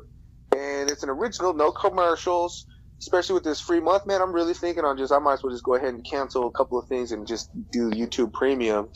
and 0.56 0.90
it's 0.90 1.04
an 1.04 1.08
original, 1.08 1.54
no 1.54 1.70
commercials. 1.70 2.66
Especially 2.98 3.34
with 3.34 3.44
this 3.44 3.60
free 3.60 3.80
month, 3.80 4.06
man, 4.06 4.22
I'm 4.22 4.32
really 4.32 4.54
thinking 4.54 4.84
on 4.84 4.96
just 4.96 5.12
I 5.12 5.18
might 5.18 5.34
as 5.34 5.42
well 5.42 5.52
just 5.52 5.64
go 5.64 5.74
ahead 5.74 5.92
and 5.92 6.04
cancel 6.04 6.46
a 6.46 6.50
couple 6.50 6.78
of 6.78 6.88
things 6.88 7.12
and 7.12 7.26
just 7.26 7.50
do 7.70 7.90
YouTube 7.90 8.32
Premium. 8.32 8.88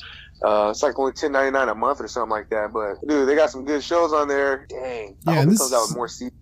Uh, 0.43 0.69
it's 0.71 0.83
like 0.83 0.99
only 0.99 1.13
ten 1.13 1.33
ninety 1.33 1.51
nine 1.51 1.69
a 1.69 1.75
month 1.75 2.01
or 2.01 2.09
something 2.09 2.31
like 2.31 2.49
that. 2.49 2.73
But 2.73 3.07
dude, 3.07 3.29
they 3.29 3.35
got 3.35 3.51
some 3.51 3.65
good 3.65 3.85
shows 3.85 4.13
on 4.13 4.27
there. 4.27 4.67
Dang, 4.69 5.17
yeah, 5.27 5.33
I 5.33 5.35
hope 5.37 5.49
this, 5.49 5.55
it 5.57 5.59
comes 5.59 5.73
out 5.75 5.83
with 5.89 5.97
more 5.97 6.09
seasons 6.09 6.33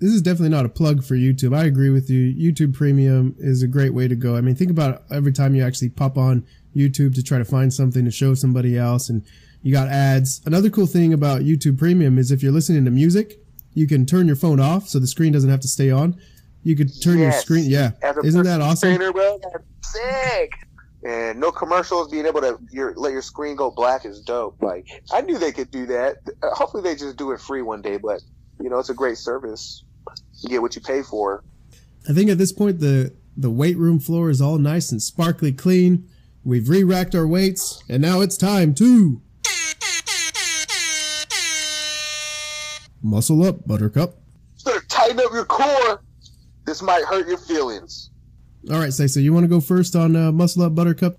this 0.00 0.12
is 0.12 0.22
definitely 0.22 0.50
not 0.50 0.66
a 0.66 0.68
plug 0.68 1.02
for 1.02 1.14
YouTube. 1.14 1.56
I 1.56 1.64
agree 1.64 1.90
with 1.90 2.10
you. 2.10 2.34
YouTube 2.34 2.74
Premium 2.74 3.34
is 3.38 3.62
a 3.62 3.68
great 3.68 3.94
way 3.94 4.08
to 4.08 4.14
go. 4.14 4.36
I 4.36 4.42
mean, 4.42 4.54
think 4.54 4.70
about 4.70 5.02
every 5.10 5.32
time 5.32 5.54
you 5.54 5.64
actually 5.64 5.88
pop 5.88 6.18
on 6.18 6.46
YouTube 6.76 7.14
to 7.14 7.22
try 7.22 7.38
to 7.38 7.44
find 7.44 7.72
something 7.72 8.04
to 8.04 8.10
show 8.10 8.34
somebody 8.34 8.76
else 8.76 9.08
and 9.08 9.24
you 9.62 9.72
got 9.72 9.88
ads. 9.88 10.42
Another 10.44 10.68
cool 10.68 10.86
thing 10.86 11.14
about 11.14 11.42
YouTube 11.42 11.78
Premium 11.78 12.18
is 12.18 12.30
if 12.30 12.42
you're 12.42 12.52
listening 12.52 12.84
to 12.84 12.90
music, 12.90 13.40
you 13.72 13.86
can 13.86 14.04
turn 14.04 14.26
your 14.26 14.36
phone 14.36 14.60
off 14.60 14.88
so 14.88 14.98
the 14.98 15.06
screen 15.06 15.32
doesn't 15.32 15.50
have 15.50 15.60
to 15.60 15.68
stay 15.68 15.90
on. 15.90 16.20
You 16.64 16.74
could 16.74 16.90
turn 17.02 17.18
yes. 17.18 17.34
your 17.34 17.42
screen. 17.42 17.70
Yeah. 17.70 17.92
Isn't 18.24 18.42
that 18.42 18.60
awesome? 18.60 18.96
Trainer, 18.96 19.12
bro, 19.12 19.38
sick. 19.82 20.52
And 21.06 21.38
no 21.38 21.52
commercials, 21.52 22.10
being 22.10 22.24
able 22.24 22.40
to 22.40 22.58
your, 22.70 22.94
let 22.96 23.12
your 23.12 23.20
screen 23.20 23.56
go 23.56 23.70
black 23.70 24.06
is 24.06 24.22
dope. 24.22 24.56
Like, 24.62 24.88
I 25.12 25.20
knew 25.20 25.38
they 25.38 25.52
could 25.52 25.70
do 25.70 25.84
that. 25.86 26.16
Uh, 26.42 26.54
hopefully 26.54 26.82
they 26.82 26.94
just 26.94 27.16
do 27.16 27.30
it 27.32 27.40
free 27.40 27.60
one 27.60 27.82
day, 27.82 27.98
but 27.98 28.22
you 28.58 28.70
know, 28.70 28.78
it's 28.78 28.88
a 28.88 28.94
great 28.94 29.18
service. 29.18 29.84
You 30.40 30.48
get 30.48 30.62
what 30.62 30.74
you 30.74 30.80
pay 30.80 31.02
for. 31.02 31.44
I 32.08 32.12
think 32.14 32.30
at 32.30 32.38
this 32.38 32.52
point 32.52 32.80
the 32.80 33.14
the 33.36 33.50
weight 33.50 33.76
room 33.76 33.98
floor 33.98 34.30
is 34.30 34.40
all 34.40 34.58
nice 34.58 34.92
and 34.92 35.02
sparkly 35.02 35.52
clean. 35.52 36.08
We've 36.44 36.68
re-racked 36.68 37.14
our 37.14 37.26
weights, 37.26 37.82
and 37.88 38.00
now 38.00 38.20
it's 38.20 38.36
time 38.36 38.74
to 38.76 39.20
muscle 43.02 43.42
up, 43.42 43.66
Buttercup. 43.66 44.16
Better 44.64 44.80
tighten 44.88 45.20
up 45.20 45.32
your 45.32 45.44
core. 45.44 46.02
This 46.64 46.82
might 46.82 47.04
hurt 47.04 47.28
your 47.28 47.38
feelings. 47.38 48.10
All 48.70 48.78
right, 48.78 48.92
say 48.92 49.06
so. 49.06 49.20
You 49.20 49.32
want 49.32 49.44
to 49.44 49.48
go 49.48 49.60
first 49.60 49.94
on 49.94 50.16
uh, 50.16 50.32
muscle 50.32 50.62
up, 50.62 50.74
Buttercup? 50.74 51.18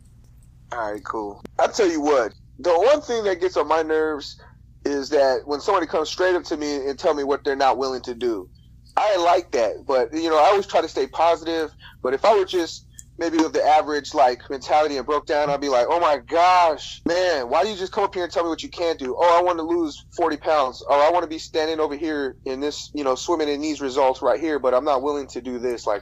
All 0.72 0.92
right, 0.92 1.04
cool. 1.04 1.44
I'll 1.60 1.72
tell 1.72 1.90
you 1.90 2.02
what. 2.02 2.34
The 2.60 2.74
one 2.74 3.02
thing 3.02 3.24
that 3.26 3.40
gets 3.40 3.58
on 3.58 3.68
my 3.68 3.84
nerves 3.84 4.42
is 4.86 5.10
that 5.10 5.42
when 5.46 5.60
somebody 5.60 5.88
comes 5.88 6.10
straight 6.10 6.36
up 6.36 6.44
to 6.46 6.58
me 6.58 6.88
and 6.88 6.98
tell 6.98 7.14
me 7.14 7.24
what 7.24 7.44
they're 7.44 7.56
not 7.56 7.78
willing 7.78 8.02
to 8.04 8.16
do. 8.16 8.50
I 8.98 9.18
like 9.18 9.52
that, 9.52 9.86
but 9.86 10.14
you 10.14 10.30
know, 10.30 10.38
I 10.38 10.46
always 10.48 10.68
try 10.68 10.82
to 10.82 10.88
stay 10.88 11.06
positive. 11.08 11.72
But 12.02 12.14
if 12.14 12.24
I 12.24 12.38
were 12.38 12.46
just 12.46 12.86
maybe 13.18 13.38
with 13.38 13.54
the 13.54 13.64
average 13.64 14.14
like 14.14 14.42
mentality 14.50 14.98
and 14.98 15.06
broke 15.06 15.26
down, 15.26 15.50
I'd 15.50 15.62
be 15.62 15.70
like, 15.70 15.88
oh 15.90 16.00
my 16.00 16.18
gosh, 16.18 17.02
man, 17.06 17.50
why 17.50 17.64
do 17.64 17.70
you 17.70 17.76
just 17.76 17.92
come 17.92 18.04
up 18.04 18.14
here 18.14 18.24
and 18.24 18.32
tell 18.32 18.44
me 18.44 18.50
what 18.50 18.64
you 18.64 18.70
can't 18.70 19.00
do? 19.00 19.16
Oh, 19.18 19.38
I 19.38 19.42
want 19.42 19.58
to 19.60 19.64
lose 19.64 20.06
40 20.18 20.38
pounds. 20.38 20.84
Oh, 20.90 21.08
I 21.08 21.12
want 21.12 21.24
to 21.24 21.30
be 21.30 21.40
standing 21.40 21.80
over 21.80 21.96
here 21.96 22.36
in 22.46 22.60
this, 22.60 22.90
you 22.94 23.04
know, 23.04 23.16
swimming 23.16 23.50
in 23.50 23.62
these 23.62 23.82
results 23.82 24.22
right 24.22 24.40
here, 24.40 24.60
but 24.60 24.74
I'm 24.74 24.86
not 24.86 25.02
willing 25.02 25.28
to 25.28 25.42
do 25.42 25.60
this. 25.60 25.88
Like, 25.88 26.02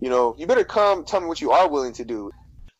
you 0.00 0.10
know, 0.10 0.34
you 0.38 0.46
better 0.46 0.64
come 0.64 1.04
tell 1.04 1.20
me 1.20 1.26
what 1.26 1.40
you 1.40 1.52
are 1.52 1.68
willing 1.68 1.92
to 1.94 2.04
do. 2.04 2.30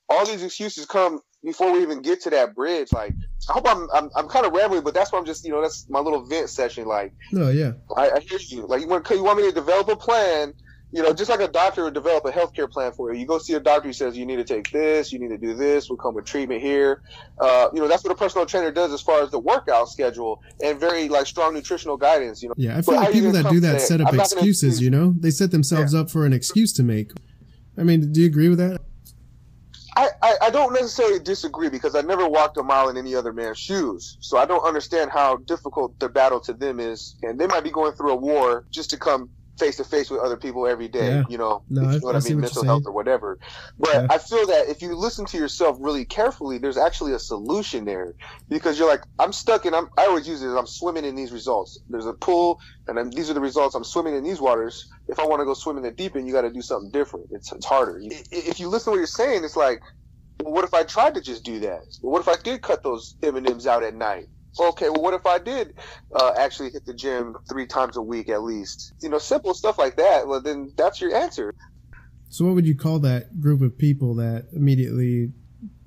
All 0.09 0.27
these 0.27 0.43
excuses 0.43 0.87
come 0.87 1.21
before 1.45 1.73
we 1.73 1.83
even 1.83 2.03
get 2.03 2.23
to 2.23 2.31
that 2.31 2.55
bridge. 2.55 2.93
Like, 2.93 3.15
I 3.49 3.53
hope 3.53 3.67
I'm 3.69 3.89
I'm, 3.95 4.11
I'm 4.17 4.29
kind 4.29 4.45
of 4.45 4.53
rambling, 4.53 4.83
but 4.83 4.93
that's 4.93 5.13
why 5.13 5.19
I'm 5.19 5.25
just 5.25 5.45
you 5.45 5.53
know 5.53 5.63
that's 5.63 5.87
my 5.89 6.01
little 6.01 6.25
vent 6.27 6.51
session. 6.51 6.87
Like, 6.87 7.15
no, 7.33 7.49
yeah, 7.49 7.73
I, 7.97 8.11
I 8.11 8.21
hear 8.21 8.39
you. 8.49 8.67
Like, 8.67 8.81
you 8.83 8.89
want 8.89 9.09
you 9.09 9.23
want 9.23 9.39
me 9.39 9.49
to 9.49 9.53
develop 9.53 9.89
a 9.89 9.97
plan. 9.97 10.53
You 10.93 11.03
know, 11.03 11.13
just 11.13 11.31
like 11.31 11.41
a 11.41 11.49
doctor 11.49 11.85
would 11.85 11.95
develop 11.95 12.25
a 12.25 12.33
healthcare 12.33 12.69
plan 12.69 12.91
for 12.93 13.13
you. 13.13 13.21
You 13.21 13.27
go 13.27 13.39
see 13.39 13.55
a 13.55 13.61
doctor 13.61 13.89
who 13.89 13.93
says 13.93 14.17
you 14.17 14.27
need 14.27 14.37
to 14.37 14.45
take 14.45 14.71
this, 14.73 15.13
you 15.13 15.21
need 15.21 15.29
to 15.29 15.39
do 15.39 15.55
this, 15.55 15.89
We'll 15.89 15.99
come 15.99 16.15
with 16.15 16.25
treatment 16.25 16.63
here. 16.63 17.03
Uh, 17.39 17.69
you 17.73 17.81
know, 17.81 17.87
that's 17.87 18.03
what 18.03 18.13
a 18.13 18.17
personal 18.17 18.45
trainer 18.45 18.73
does 18.73 18.93
as 18.93 19.01
far 19.01 19.23
as 19.23 19.31
the 19.31 19.39
workout 19.39 19.89
schedule 19.89 20.43
and 20.63 20.81
very 20.81 21.09
like 21.09 21.27
strong 21.27 21.55
nutritional 21.55 21.97
guidance. 21.97 22.43
You 22.43 22.49
know, 22.49 22.55
yeah, 22.57 22.77
I 22.77 22.83
feel 22.83 22.95
but 22.95 23.05
like 23.05 23.13
people 23.13 23.33
that 23.33 23.49
do 23.51 23.61
that 23.61 23.81
set 23.81 24.01
up 24.01 24.13
excuses. 24.13 24.81
You 24.81 24.91
know, 24.91 25.15
they 25.19 25.31
set 25.31 25.53
themselves 25.53 25.95
yeah. 25.95 26.01
up 26.01 26.11
for 26.11 26.27
an 26.27 26.33
excuse 26.33 26.73
to 26.75 26.83
make. 26.83 27.13
I 27.79 27.85
mean, 27.85 28.13
do 28.13 28.21
you 28.21 28.27
agree 28.27 28.49
with 28.49 28.59
that? 28.59 28.81
I, 29.97 30.09
I, 30.23 30.37
I, 30.43 30.51
don't 30.51 30.73
necessarily 30.73 31.19
disagree 31.19 31.69
because 31.69 31.95
I 31.95 32.01
never 32.03 32.29
walked 32.29 32.57
a 32.57 32.63
mile 32.63 32.89
in 32.89 32.97
any 32.97 33.15
other 33.15 33.33
man's 33.33 33.59
shoes. 33.59 34.17
So 34.21 34.39
I 34.39 34.47
don't 34.47 34.65
understand 34.65 35.11
how 35.11 35.37
difficult 35.37 35.99
the 35.99 36.09
battle 36.09 36.41
to 36.41 36.53
them 36.53 36.79
is. 36.79 37.17
And 37.23 37.39
they 37.39 37.47
might 37.47 37.65
be 37.65 37.71
going 37.71 37.93
through 37.93 38.13
a 38.13 38.17
war 38.17 38.65
just 38.71 38.91
to 38.91 38.97
come 38.97 39.29
face 39.61 39.77
to 39.77 39.85
face 39.85 40.11
with 40.11 40.21
other 40.21 40.37
people 40.37 40.67
every 40.67 40.89
day, 40.89 41.09
yeah. 41.09 41.25
you 41.29 41.39
know, 41.39 41.63
no, 41.69 41.83
you 41.83 41.87
know 41.89 41.99
what 41.99 42.17
I, 42.17 42.19
I 42.19 42.23
mean, 42.23 42.41
mental 42.41 42.65
health 42.65 42.85
or 42.87 42.93
whatever. 42.93 43.39
But 43.79 43.95
yeah. 43.95 44.07
I 44.11 44.19
feel 44.19 44.47
that 44.47 44.69
if 44.69 44.83
you 44.83 44.97
listen 44.97 45.27
to 45.27 45.37
yourself 45.37 45.77
really 45.79 46.05
carefully, 46.05 46.59
there's 46.59 46.79
actually 46.79 47.13
a 47.13 47.19
solution 47.19 47.85
there 47.85 48.15
because 48.49 48.79
you're 48.79 48.89
like, 48.89 49.03
I'm 49.19 49.33
stuck 49.33 49.67
in, 49.67 49.75
I'm, 49.75 49.89
I 49.97 50.07
always 50.07 50.27
use 50.27 50.43
it 50.43 50.49
as 50.49 50.55
I'm 50.55 50.67
swimming 50.67 51.05
in 51.05 51.15
these 51.15 51.31
results. 51.31 51.79
There's 51.89 52.07
a 52.07 52.15
pool 52.15 52.61
and 52.89 52.97
then 52.97 53.11
these 53.11 53.31
are 53.31 53.35
the 53.35 53.41
results. 53.41 53.75
I'm 53.75 53.85
swimming 53.85 54.17
in 54.17 54.25
these 54.25 54.41
waters. 54.41 54.91
If 55.09 55.21
I 55.21 55.27
want 55.27 55.41
to 55.41 55.45
go 55.45 55.55
swim 55.55 55.77
in 55.77 55.83
the 55.83 55.93
deep 55.93 56.17
end, 56.17 56.27
you 56.27 56.33
got 56.33 56.43
to 56.43 56.53
do 56.53 56.63
something 56.63 56.91
different. 56.91 57.27
It's, 57.31 57.53
it's 57.53 57.67
harder. 57.67 58.01
If 58.03 58.59
you 58.59 58.69
listen 58.69 58.87
to 58.87 58.91
what 58.91 58.97
you're 58.97 59.07
saying, 59.07 59.45
it's 59.45 59.57
like, 59.57 59.81
well, 60.43 60.55
what 60.55 60.65
if 60.65 60.75
I 60.75 60.83
tried 60.83 61.15
to 61.15 61.21
just 61.21 61.45
do 61.45 61.61
that? 61.61 61.83
Well, 62.03 62.13
what 62.13 62.21
if 62.21 62.29
I 62.29 62.37
did 62.43 62.63
cut 62.63 62.83
those 62.83 63.15
M&Ms 63.23 63.67
out 63.67 63.83
at 63.83 63.95
night? 63.95 64.29
Okay, 64.59 64.89
well, 64.89 65.03
what 65.03 65.15
if 65.15 65.27
I 65.27 65.39
did 65.39 65.75
uh, 66.15 66.33
actually 66.37 66.71
hit 66.71 66.85
the 66.85 66.95
gym 66.95 67.37
three 67.49 67.67
times 67.67 67.97
a 67.97 68.03
week 68.03 68.29
at 68.29 68.43
least? 68.43 68.93
You 69.01 69.09
know, 69.09 69.19
simple 69.19 69.55
stuff 69.55 69.79
like 69.79 69.97
that. 69.97 70.27
Well, 70.27 70.41
then 70.41 70.73
that's 70.77 71.01
your 71.01 71.15
answer. 71.15 71.55
So, 72.29 72.45
what 72.45 72.55
would 72.55 72.67
you 72.67 72.77
call 72.77 72.99
that 73.01 73.41
group 73.41 73.61
of 73.63 73.77
people 73.77 74.15
that 74.17 74.47
immediately 74.53 75.33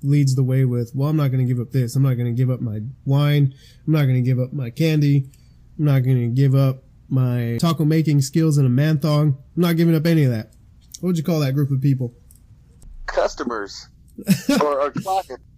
leads 0.03 0.36
the 0.36 0.43
way 0.43 0.65
with, 0.65 0.91
well, 0.93 1.10
I'm 1.10 1.17
not 1.17 1.29
going 1.29 1.46
to 1.46 1.51
give 1.51 1.62
up 1.62 1.72
this. 1.72 1.96
I'm 1.96 2.03
not 2.03 2.15
going 2.15 2.25
to 2.25 2.34
give 2.34 2.50
up 2.50 2.62
my 2.62 2.82
wine. 3.05 3.53
I'm 3.88 3.93
not 3.93 4.03
going 4.03 4.15
to 4.15 4.22
give 4.22 4.39
up 4.39 4.53
my 4.53 4.70
candy. 4.70 5.29
I'm 5.79 5.86
not 5.86 6.01
going 6.01 6.17
to 6.17 6.27
give 6.27 6.53
up 6.53 6.84
my 7.10 7.58
taco 7.60 7.86
making 7.86 8.22
skills 8.22 8.58
in 8.58 8.65
a 8.65 8.70
man 8.70 9.00
thong. 9.00 9.38
I'm 9.55 9.62
not 9.62 9.77
giving 9.77 9.96
up 9.96 10.05
any 10.05 10.24
of 10.24 10.32
that. 10.32 10.51
What 11.00 11.10
would 11.10 11.17
you 11.17 11.24
call 11.24 11.39
that 11.39 11.53
group 11.53 11.72
of 11.72 11.82
people? 11.82 12.13
Customers. 13.05 13.88
Or, 14.62 14.82
or. 14.82 14.93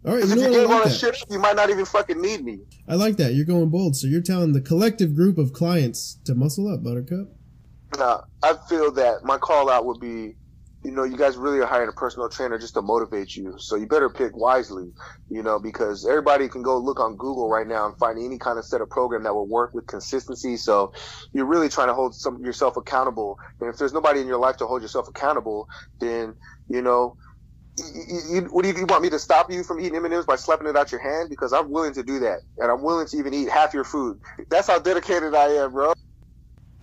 All 0.05 0.13
right, 0.13 0.23
you 0.23 0.35
know 0.35 0.35
if 0.35 0.35
you 0.35 0.35
gave 0.35 0.51
like 0.51 0.69
all 0.69 0.83
that 0.83 0.93
shit, 0.93 1.23
you 1.31 1.39
might 1.39 1.55
not 1.55 1.71
even 1.71 1.83
fucking 1.83 2.21
need 2.21 2.45
me. 2.45 2.59
I 2.87 2.93
like 2.93 3.17
that. 3.17 3.33
You're 3.33 3.45
going 3.45 3.69
bold. 3.69 3.95
So 3.95 4.05
you're 4.05 4.21
telling 4.21 4.53
the 4.53 4.61
collective 4.61 5.15
group 5.15 5.39
of 5.39 5.51
clients 5.51 6.19
to 6.25 6.35
muscle 6.35 6.71
up, 6.71 6.83
Buttercup. 6.83 7.29
Nah, 7.97 8.21
I 8.43 8.53
feel 8.69 8.91
that 8.93 9.23
my 9.23 9.37
call 9.37 9.69
out 9.69 9.85
would 9.85 9.99
be, 9.99 10.35
you 10.83 10.91
know, 10.91 11.03
you 11.03 11.17
guys 11.17 11.37
really 11.37 11.59
are 11.59 11.65
hiring 11.65 11.89
a 11.89 11.93
personal 11.93 12.29
trainer 12.29 12.59
just 12.59 12.75
to 12.75 12.83
motivate 12.83 13.35
you. 13.35 13.55
So 13.57 13.75
you 13.77 13.87
better 13.87 14.09
pick 14.09 14.35
wisely, 14.35 14.91
you 15.29 15.41
know, 15.41 15.59
because 15.59 16.05
everybody 16.05 16.47
can 16.47 16.61
go 16.61 16.77
look 16.77 16.99
on 16.99 17.15
Google 17.15 17.49
right 17.49 17.65
now 17.65 17.87
and 17.87 17.97
find 17.97 18.19
any 18.19 18.37
kind 18.37 18.59
of 18.59 18.65
set 18.65 18.81
of 18.81 18.89
program 18.89 19.23
that 19.23 19.33
will 19.33 19.47
work 19.47 19.73
with 19.73 19.87
consistency. 19.87 20.57
So 20.57 20.93
you're 21.33 21.45
really 21.45 21.69
trying 21.69 21.87
to 21.87 21.95
hold 21.95 22.13
some 22.13 22.43
yourself 22.43 22.77
accountable. 22.77 23.39
And 23.59 23.69
if 23.69 23.77
there's 23.77 23.93
nobody 23.93 24.21
in 24.21 24.27
your 24.27 24.39
life 24.39 24.57
to 24.57 24.67
hold 24.67 24.83
yourself 24.83 25.07
accountable, 25.07 25.67
then, 25.99 26.35
you 26.69 26.83
know, 26.83 27.17
you, 27.77 28.21
you, 28.29 28.41
what 28.51 28.63
do 28.63 28.69
you 28.69 28.85
want 28.85 29.03
me 29.03 29.09
to 29.09 29.19
stop 29.19 29.51
you 29.51 29.63
from 29.63 29.79
eating 29.79 29.95
M&Ms 29.97 30.25
by 30.25 30.35
slapping 30.35 30.67
it 30.67 30.75
out 30.75 30.91
your 30.91 31.01
hand? 31.01 31.29
Because 31.29 31.53
I'm 31.53 31.69
willing 31.69 31.93
to 31.93 32.03
do 32.03 32.19
that, 32.19 32.39
and 32.57 32.71
I'm 32.71 32.81
willing 32.81 33.07
to 33.07 33.17
even 33.17 33.33
eat 33.33 33.49
half 33.49 33.73
your 33.73 33.83
food. 33.83 34.19
That's 34.49 34.67
how 34.67 34.79
dedicated 34.79 35.35
I 35.35 35.47
am, 35.47 35.71
bro. 35.71 35.93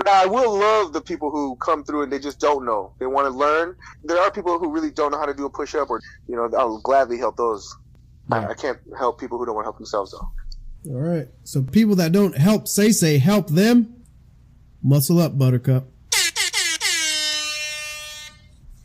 Now, 0.04 0.22
I 0.22 0.26
will 0.26 0.58
love 0.58 0.92
the 0.92 1.00
people 1.00 1.30
who 1.30 1.56
come 1.56 1.84
through 1.84 2.02
and 2.02 2.12
they 2.12 2.18
just 2.18 2.40
don't 2.40 2.64
know. 2.64 2.92
They 2.98 3.06
want 3.06 3.26
to 3.26 3.30
learn. 3.30 3.76
There 4.02 4.18
are 4.18 4.32
people 4.32 4.58
who 4.58 4.70
really 4.70 4.90
don't 4.90 5.12
know 5.12 5.18
how 5.18 5.26
to 5.26 5.34
do 5.34 5.44
a 5.44 5.50
push 5.50 5.74
up, 5.74 5.90
or 5.90 6.00
you 6.26 6.34
know, 6.34 6.50
I'll 6.58 6.80
gladly 6.80 7.18
help 7.18 7.36
those. 7.36 7.76
I, 8.30 8.46
I 8.48 8.54
can't 8.54 8.78
help 8.98 9.20
people 9.20 9.38
who 9.38 9.46
don't 9.46 9.54
want 9.54 9.64
to 9.64 9.66
help 9.66 9.76
themselves 9.76 10.12
though. 10.12 10.92
All 10.94 11.00
right. 11.00 11.28
So 11.44 11.62
people 11.62 11.94
that 11.96 12.12
don't 12.12 12.36
help 12.36 12.66
say 12.66 12.90
say 12.90 13.18
help 13.18 13.48
them. 13.48 14.02
Muscle 14.82 15.20
up, 15.20 15.38
Buttercup. 15.38 15.84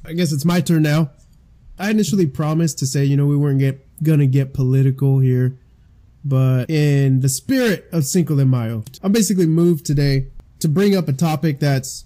I 0.06 0.14
guess 0.14 0.32
it's 0.32 0.46
my 0.46 0.62
turn 0.62 0.84
now. 0.84 1.12
I 1.80 1.90
initially 1.90 2.28
promised 2.28 2.80
to 2.80 2.88
say, 2.88 3.06
you 3.06 3.18
know, 3.18 3.26
we 3.26 3.38
weren't 3.38 3.60
get 3.60 3.86
gonna 4.04 4.28
get 4.28 4.54
political 4.54 5.20
here, 5.20 5.58
but 6.24 6.70
in 6.70 7.22
the 7.22 7.30
spirit 7.30 7.88
of 7.92 8.06
Cinco 8.06 8.36
de 8.36 8.46
Mayo, 8.46 8.84
I'm 9.02 9.12
basically 9.12 9.46
moved 9.46 9.86
today 9.86 10.28
to 10.60 10.68
bring 10.68 10.96
up 10.96 11.08
a 11.08 11.14
topic 11.14 11.60
that's 11.60 12.06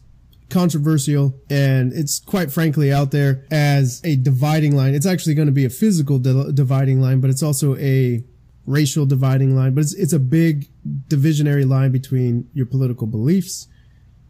controversial 0.49 1.33
and 1.49 1.93
it's 1.93 2.19
quite 2.19 2.51
frankly 2.51 2.91
out 2.91 3.11
there 3.11 3.45
as 3.49 4.01
a 4.03 4.17
dividing 4.17 4.75
line. 4.75 4.93
It's 4.93 5.05
actually 5.05 5.33
going 5.33 5.47
to 5.47 5.53
be 5.53 5.65
a 5.65 5.69
physical 5.69 6.19
di- 6.19 6.51
dividing 6.53 7.01
line, 7.01 7.21
but 7.21 7.29
it's 7.29 7.41
also 7.41 7.77
a 7.77 8.23
racial 8.65 9.05
dividing 9.05 9.55
line, 9.55 9.73
but 9.73 9.81
it's, 9.81 9.93
it's 9.95 10.13
a 10.13 10.19
big 10.19 10.67
divisionary 11.07 11.67
line 11.67 11.91
between 11.91 12.49
your 12.53 12.65
political 12.65 13.07
beliefs, 13.07 13.67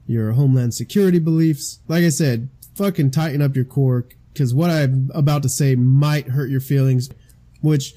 your 0.05 0.33
homeland 0.33 0.73
security 0.73 1.19
beliefs. 1.19 1.79
Like 1.87 2.03
I 2.03 2.09
said, 2.09 2.49
fucking 2.75 3.11
tighten 3.11 3.41
up 3.41 3.55
your 3.55 3.65
core 3.65 4.07
because 4.33 4.53
what 4.53 4.69
I'm 4.69 5.09
about 5.13 5.43
to 5.43 5.49
say 5.49 5.75
might 5.75 6.29
hurt 6.29 6.49
your 6.49 6.61
feelings, 6.61 7.09
which 7.61 7.93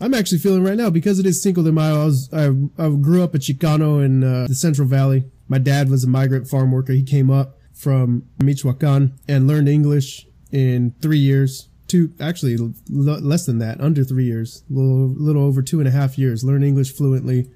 I'm 0.00 0.14
actually 0.14 0.38
feeling 0.38 0.64
right 0.64 0.76
now 0.76 0.90
because 0.90 1.18
it 1.18 1.26
is 1.26 1.42
Cinco 1.42 1.62
de 1.62 1.72
Mayo. 1.72 2.02
I 2.02 2.04
was, 2.04 2.32
I, 2.32 2.46
I 2.78 2.88
grew 2.90 3.22
up 3.22 3.34
a 3.34 3.38
Chicano 3.38 4.04
in 4.04 4.24
uh, 4.24 4.46
the 4.48 4.54
Central 4.54 4.88
Valley. 4.88 5.24
My 5.48 5.58
dad 5.58 5.90
was 5.90 6.04
a 6.04 6.08
migrant 6.08 6.48
farm 6.48 6.72
worker. 6.72 6.92
He 6.92 7.02
came 7.02 7.30
up 7.30 7.58
from 7.74 8.24
Michoacan 8.42 9.18
and 9.28 9.46
learned 9.46 9.68
English 9.68 10.26
in 10.52 10.94
three 11.00 11.18
years. 11.18 11.68
Two, 11.86 12.12
actually 12.20 12.56
less 12.88 13.46
than 13.46 13.58
that, 13.58 13.80
under 13.80 14.04
three 14.04 14.24
years, 14.24 14.62
a 14.70 14.74
little, 14.74 15.08
little 15.08 15.42
over 15.42 15.60
two 15.60 15.80
and 15.80 15.88
a 15.88 15.90
half 15.90 16.16
years. 16.16 16.44
Learned 16.44 16.64
English 16.64 16.94
fluently, 16.94 17.50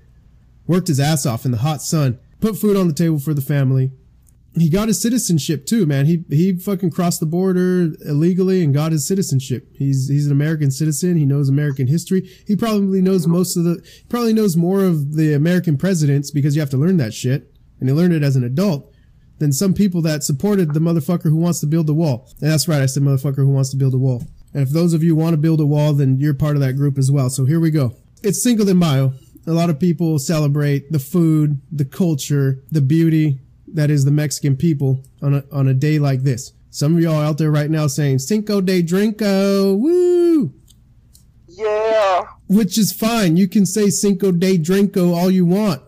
worked 0.66 0.88
his 0.88 0.98
ass 0.98 1.24
off 1.24 1.44
in 1.44 1.52
the 1.52 1.58
hot 1.58 1.80
sun, 1.80 2.18
put 2.40 2.56
food 2.56 2.76
on 2.76 2.88
the 2.88 2.94
table 2.94 3.20
for 3.20 3.32
the 3.32 3.40
family. 3.40 3.92
He 4.56 4.70
got 4.70 4.86
his 4.86 5.02
citizenship 5.02 5.66
too, 5.66 5.84
man. 5.84 6.06
He 6.06 6.24
he 6.28 6.56
fucking 6.56 6.90
crossed 6.90 7.18
the 7.18 7.26
border 7.26 7.92
illegally 8.06 8.62
and 8.62 8.72
got 8.72 8.92
his 8.92 9.06
citizenship. 9.06 9.68
He's 9.74 10.08
he's 10.08 10.26
an 10.26 10.32
American 10.32 10.70
citizen. 10.70 11.16
He 11.16 11.26
knows 11.26 11.48
American 11.48 11.88
history. 11.88 12.30
He 12.46 12.54
probably 12.54 13.02
knows 13.02 13.26
most 13.26 13.56
of 13.56 13.64
the 13.64 13.84
probably 14.08 14.32
knows 14.32 14.56
more 14.56 14.84
of 14.84 15.16
the 15.16 15.34
American 15.34 15.76
presidents 15.76 16.30
because 16.30 16.54
you 16.54 16.60
have 16.60 16.70
to 16.70 16.76
learn 16.76 16.98
that 16.98 17.14
shit. 17.14 17.52
And 17.80 17.88
he 17.88 17.94
learned 17.94 18.14
it 18.14 18.22
as 18.22 18.36
an 18.36 18.44
adult 18.44 18.94
than 19.38 19.52
some 19.52 19.74
people 19.74 20.00
that 20.02 20.22
supported 20.22 20.72
the 20.72 20.80
motherfucker 20.80 21.24
who 21.24 21.36
wants 21.36 21.60
to 21.60 21.66
build 21.66 21.88
the 21.88 21.94
wall. 21.94 22.30
And 22.40 22.50
that's 22.50 22.68
right, 22.68 22.80
I 22.80 22.86
said 22.86 23.02
motherfucker 23.02 23.36
who 23.36 23.48
wants 23.48 23.70
to 23.70 23.76
build 23.76 23.94
a 23.94 23.98
wall. 23.98 24.22
And 24.52 24.62
if 24.62 24.70
those 24.70 24.92
of 24.92 25.02
you 25.02 25.16
want 25.16 25.32
to 25.32 25.38
build 25.38 25.60
a 25.60 25.66
wall, 25.66 25.92
then 25.92 26.18
you're 26.20 26.32
part 26.34 26.54
of 26.54 26.62
that 26.62 26.74
group 26.74 26.96
as 26.96 27.10
well. 27.10 27.28
So 27.28 27.44
here 27.44 27.58
we 27.58 27.72
go. 27.72 27.96
It's 28.22 28.42
Cinco 28.42 28.64
de 28.64 28.74
Mayo. 28.74 29.14
A 29.46 29.52
lot 29.52 29.68
of 29.68 29.80
people 29.80 30.18
celebrate 30.18 30.90
the 30.92 31.00
food, 31.00 31.60
the 31.70 31.84
culture, 31.84 32.62
the 32.70 32.80
beauty 32.80 33.40
that 33.74 33.90
is 33.90 34.04
the 34.04 34.10
Mexican 34.10 34.56
people 34.56 35.02
on 35.20 35.34
a, 35.34 35.44
on 35.52 35.68
a 35.68 35.74
day 35.74 35.98
like 35.98 36.22
this. 36.22 36.52
Some 36.70 36.96
of 36.96 37.02
y'all 37.02 37.20
out 37.20 37.38
there 37.38 37.50
right 37.50 37.70
now 37.70 37.86
saying 37.86 38.20
Cinco 38.20 38.60
de 38.60 38.82
Drinko, 38.82 39.78
woo! 39.78 40.52
Yeah. 41.46 42.22
Which 42.48 42.78
is 42.78 42.92
fine. 42.92 43.36
You 43.36 43.48
can 43.48 43.66
say 43.66 43.90
Cinco 43.90 44.32
de 44.32 44.58
Drinko 44.58 45.14
all 45.14 45.30
you 45.30 45.46
want. 45.46 45.82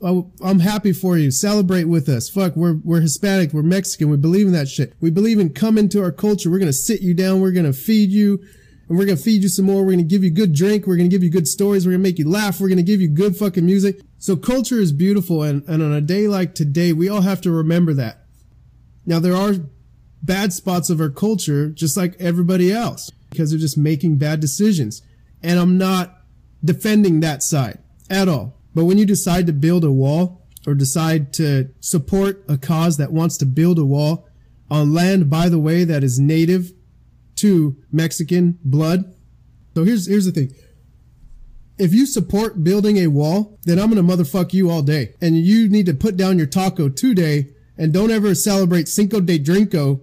Oh, 0.00 0.30
I'm 0.42 0.60
happy 0.60 0.92
for 0.92 1.18
you. 1.18 1.30
Celebrate 1.30 1.84
with 1.84 2.08
us. 2.08 2.28
Fuck, 2.28 2.54
we're, 2.54 2.76
we're 2.84 3.00
Hispanic. 3.00 3.52
We're 3.52 3.62
Mexican. 3.62 4.10
We 4.10 4.16
believe 4.16 4.46
in 4.46 4.52
that 4.52 4.68
shit. 4.68 4.94
We 5.00 5.10
believe 5.10 5.40
in 5.40 5.52
come 5.52 5.76
into 5.76 6.02
our 6.02 6.12
culture. 6.12 6.50
We're 6.50 6.60
going 6.60 6.68
to 6.68 6.72
sit 6.72 7.00
you 7.00 7.14
down. 7.14 7.40
We're 7.40 7.52
going 7.52 7.66
to 7.66 7.72
feed 7.72 8.10
you 8.10 8.40
and 8.88 8.96
we're 8.96 9.04
going 9.04 9.18
to 9.18 9.22
feed 9.22 9.42
you 9.42 9.48
some 9.48 9.66
more. 9.66 9.82
We're 9.82 9.92
going 9.92 9.98
to 9.98 10.04
give 10.04 10.24
you 10.24 10.30
good 10.30 10.54
drink. 10.54 10.86
We're 10.86 10.96
going 10.96 11.10
to 11.10 11.14
give 11.14 11.22
you 11.22 11.30
good 11.30 11.48
stories. 11.48 11.84
We're 11.86 11.92
going 11.92 12.02
to 12.02 12.08
make 12.08 12.18
you 12.18 12.28
laugh. 12.28 12.60
We're 12.60 12.68
going 12.68 12.78
to 12.78 12.82
give 12.82 13.00
you 13.00 13.08
good 13.08 13.36
fucking 13.36 13.66
music. 13.66 14.00
So 14.18 14.36
culture 14.36 14.78
is 14.78 14.92
beautiful. 14.92 15.42
And, 15.42 15.62
and 15.68 15.82
on 15.82 15.92
a 15.92 16.00
day 16.00 16.28
like 16.28 16.54
today, 16.54 16.92
we 16.92 17.08
all 17.08 17.22
have 17.22 17.40
to 17.42 17.50
remember 17.50 17.94
that. 17.94 18.24
Now 19.06 19.18
there 19.18 19.34
are 19.34 19.54
bad 20.22 20.52
spots 20.52 20.90
of 20.90 21.00
our 21.00 21.08
culture, 21.08 21.68
just 21.68 21.96
like 21.96 22.16
everybody 22.18 22.72
else, 22.72 23.10
because 23.30 23.50
they're 23.50 23.58
just 23.58 23.78
making 23.78 24.18
bad 24.18 24.40
decisions. 24.40 25.02
And 25.42 25.58
I'm 25.58 25.78
not 25.78 26.22
defending 26.64 27.20
that 27.20 27.42
side 27.42 27.78
at 28.10 28.28
all. 28.28 28.54
But 28.74 28.84
when 28.84 28.98
you 28.98 29.06
decide 29.06 29.46
to 29.46 29.52
build 29.52 29.84
a 29.84 29.92
wall 29.92 30.46
or 30.66 30.74
decide 30.74 31.32
to 31.34 31.70
support 31.80 32.44
a 32.48 32.58
cause 32.58 32.96
that 32.96 33.12
wants 33.12 33.36
to 33.38 33.46
build 33.46 33.78
a 33.78 33.84
wall 33.84 34.28
on 34.70 34.92
land, 34.92 35.30
by 35.30 35.48
the 35.48 35.58
way, 35.58 35.84
that 35.84 36.04
is 36.04 36.18
native 36.18 36.72
to 37.36 37.76
Mexican 37.92 38.58
blood. 38.64 39.14
So 39.74 39.84
here's, 39.84 40.08
here's 40.08 40.26
the 40.26 40.32
thing. 40.32 40.52
If 41.78 41.94
you 41.94 42.06
support 42.06 42.64
building 42.64 42.96
a 42.98 43.06
wall, 43.06 43.58
then 43.62 43.78
I'm 43.78 43.90
to 43.90 44.02
motherfuck 44.02 44.52
you 44.52 44.68
all 44.68 44.82
day. 44.82 45.14
And 45.20 45.36
you 45.38 45.68
need 45.68 45.86
to 45.86 45.94
put 45.94 46.16
down 46.16 46.36
your 46.36 46.46
taco 46.46 46.88
today 46.88 47.48
and 47.76 47.92
don't 47.92 48.10
ever 48.10 48.34
celebrate 48.34 48.88
Cinco 48.88 49.20
de 49.20 49.38
Drinko. 49.38 50.00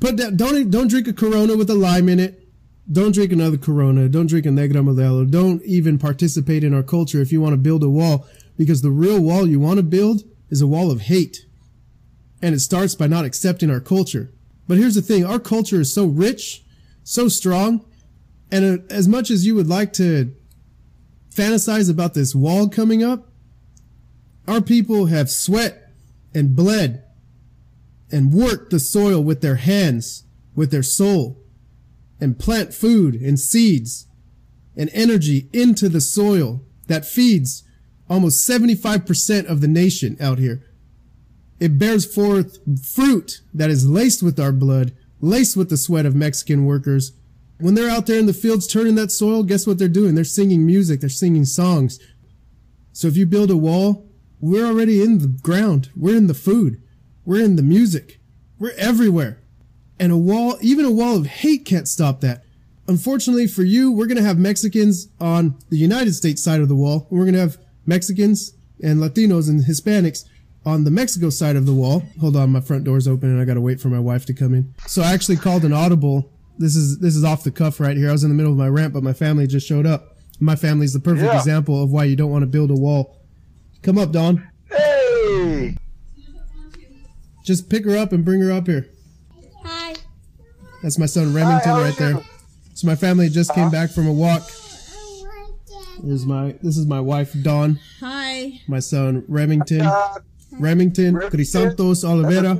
Put 0.00 0.16
that, 0.16 0.36
don't, 0.36 0.70
don't 0.70 0.88
drink 0.88 1.06
a 1.06 1.12
Corona 1.12 1.56
with 1.56 1.68
a 1.68 1.74
lime 1.74 2.08
in 2.08 2.18
it. 2.18 2.48
Don't 2.90 3.12
drink 3.12 3.32
another 3.32 3.58
Corona. 3.58 4.08
Don't 4.08 4.28
drink 4.28 4.46
a 4.46 4.50
Negra 4.50 4.80
Modelo. 4.80 5.30
Don't 5.30 5.62
even 5.64 5.98
participate 5.98 6.64
in 6.64 6.72
our 6.72 6.82
culture 6.82 7.20
if 7.20 7.30
you 7.30 7.40
want 7.42 7.52
to 7.52 7.58
build 7.58 7.84
a 7.84 7.90
wall, 7.90 8.26
because 8.56 8.80
the 8.80 8.90
real 8.90 9.20
wall 9.20 9.46
you 9.46 9.60
want 9.60 9.76
to 9.76 9.82
build 9.82 10.22
is 10.48 10.62
a 10.62 10.66
wall 10.66 10.90
of 10.90 11.02
hate. 11.02 11.44
And 12.40 12.54
it 12.54 12.60
starts 12.60 12.94
by 12.94 13.06
not 13.06 13.26
accepting 13.26 13.70
our 13.70 13.80
culture. 13.80 14.32
But 14.66 14.78
here's 14.78 14.94
the 14.94 15.02
thing. 15.02 15.26
Our 15.26 15.38
culture 15.38 15.80
is 15.80 15.92
so 15.92 16.06
rich, 16.06 16.62
so 17.04 17.28
strong. 17.28 17.84
And 18.50 18.80
uh, 18.80 18.82
as 18.94 19.06
much 19.06 19.30
as 19.30 19.44
you 19.44 19.54
would 19.54 19.66
like 19.66 19.92
to 19.94 20.34
fantasize 21.38 21.90
about 21.90 22.14
this 22.14 22.34
wall 22.34 22.68
coming 22.68 23.02
up, 23.02 23.28
our 24.46 24.60
people 24.60 25.06
have 25.06 25.30
sweat 25.30 25.92
and 26.34 26.56
bled 26.56 27.04
and 28.10 28.32
worked 28.32 28.70
the 28.70 28.80
soil 28.80 29.22
with 29.22 29.40
their 29.40 29.56
hands, 29.56 30.24
with 30.54 30.70
their 30.70 30.82
soul 30.82 31.38
and 32.20 32.38
plant 32.38 32.74
food 32.74 33.14
and 33.14 33.38
seeds 33.38 34.06
and 34.76 34.90
energy 34.92 35.48
into 35.52 35.88
the 35.88 36.00
soil 36.00 36.62
that 36.86 37.04
feeds 37.04 37.62
almost 38.08 38.48
75% 38.48 39.46
of 39.46 39.60
the 39.60 39.68
nation 39.68 40.16
out 40.20 40.38
here. 40.38 40.64
It 41.60 41.78
bears 41.78 42.12
forth 42.12 42.58
fruit 42.84 43.42
that 43.52 43.70
is 43.70 43.88
laced 43.88 44.22
with 44.22 44.40
our 44.40 44.52
blood, 44.52 44.92
laced 45.20 45.56
with 45.56 45.70
the 45.70 45.76
sweat 45.76 46.06
of 46.06 46.14
Mexican 46.14 46.64
workers. 46.64 47.12
When 47.60 47.74
they're 47.74 47.90
out 47.90 48.06
there 48.06 48.18
in 48.18 48.26
the 48.26 48.32
fields 48.32 48.66
turning 48.66 48.94
that 48.96 49.10
soil, 49.10 49.42
guess 49.42 49.66
what 49.66 49.78
they're 49.78 49.88
doing? 49.88 50.14
They're 50.14 50.24
singing 50.24 50.64
music, 50.64 51.00
they're 51.00 51.08
singing 51.08 51.44
songs. 51.44 51.98
So 52.92 53.08
if 53.08 53.16
you 53.16 53.26
build 53.26 53.50
a 53.50 53.56
wall, 53.56 54.06
we're 54.40 54.66
already 54.66 55.02
in 55.02 55.18
the 55.18 55.26
ground. 55.26 55.90
We're 55.96 56.16
in 56.16 56.28
the 56.28 56.34
food. 56.34 56.80
We're 57.24 57.44
in 57.44 57.56
the 57.56 57.62
music. 57.62 58.20
We're 58.58 58.74
everywhere. 58.76 59.42
And 59.98 60.12
a 60.12 60.16
wall, 60.16 60.56
even 60.60 60.84
a 60.84 60.90
wall 60.90 61.16
of 61.16 61.26
hate 61.26 61.64
can't 61.64 61.88
stop 61.88 62.20
that. 62.20 62.44
Unfortunately 62.86 63.46
for 63.46 63.64
you, 63.64 63.92
we're 63.92 64.06
going 64.06 64.16
to 64.16 64.22
have 64.22 64.38
Mexicans 64.38 65.08
on 65.20 65.58
the 65.68 65.76
United 65.76 66.14
States 66.14 66.42
side 66.42 66.60
of 66.60 66.68
the 66.68 66.76
wall. 66.76 67.06
We're 67.10 67.24
going 67.24 67.34
to 67.34 67.40
have 67.40 67.58
Mexicans 67.84 68.54
and 68.82 69.00
Latinos 69.00 69.48
and 69.48 69.64
Hispanics 69.64 70.24
on 70.64 70.84
the 70.84 70.90
Mexico 70.90 71.30
side 71.30 71.56
of 71.56 71.66
the 71.66 71.74
wall. 71.74 72.02
Hold 72.20 72.36
on, 72.36 72.50
my 72.50 72.60
front 72.60 72.84
door's 72.84 73.08
open 73.08 73.30
and 73.30 73.40
I 73.40 73.44
got 73.44 73.54
to 73.54 73.60
wait 73.60 73.80
for 73.80 73.88
my 73.88 73.98
wife 73.98 74.24
to 74.26 74.34
come 74.34 74.54
in. 74.54 74.74
So 74.86 75.02
I 75.02 75.12
actually 75.12 75.36
called 75.36 75.64
an 75.64 75.72
audible. 75.72 76.32
This 76.58 76.74
is, 76.76 76.98
this 76.98 77.14
is 77.16 77.24
off 77.24 77.44
the 77.44 77.50
cuff 77.50 77.78
right 77.80 77.96
here. 77.96 78.08
I 78.08 78.12
was 78.12 78.24
in 78.24 78.30
the 78.30 78.34
middle 78.34 78.52
of 78.52 78.58
my 78.58 78.68
rant, 78.68 78.92
but 78.92 79.02
my 79.02 79.12
family 79.12 79.46
just 79.46 79.66
showed 79.66 79.86
up. 79.86 80.16
My 80.40 80.56
family's 80.56 80.92
the 80.92 81.00
perfect 81.00 81.24
Yeah. 81.32 81.38
example 81.38 81.82
of 81.82 81.90
why 81.90 82.04
you 82.04 82.16
don't 82.16 82.30
want 82.30 82.42
to 82.42 82.46
build 82.46 82.70
a 82.70 82.74
wall. 82.74 83.16
Come 83.82 83.96
up, 83.98 84.12
Dawn. 84.12 84.46
Hey. 84.70 85.76
Just 87.44 87.68
pick 87.70 87.84
her 87.84 87.96
up 87.96 88.12
and 88.12 88.24
bring 88.24 88.40
her 88.40 88.52
up 88.52 88.66
here. 88.66 88.88
Hi. 89.64 89.94
That's 90.82 90.98
my 90.98 91.06
son 91.06 91.32
Remington 91.32 91.70
how 91.70 91.76
are 91.78 91.82
right 91.84 91.96
there. 91.96 92.10
you? 92.12 92.24
So 92.74 92.86
my 92.86 92.94
family 92.94 93.28
just 93.28 93.52
came 93.54 93.70
back 93.70 93.90
from 93.90 94.06
a 94.06 94.12
walk. 94.12 94.42
This 96.02 96.20
is 96.20 96.26
my 96.26 96.54
this 96.62 96.76
is 96.76 96.86
my 96.86 97.00
wife 97.00 97.34
Dawn, 97.42 97.80
Hi. 98.00 98.60
my 98.68 98.78
son 98.78 99.24
Remington, 99.26 99.80
Uh, 99.82 100.18
Remington 100.52 101.14
Remington. 101.16 101.40
Crisantos 101.40 102.02
that's 102.02 102.04
Oliveira. 102.04 102.54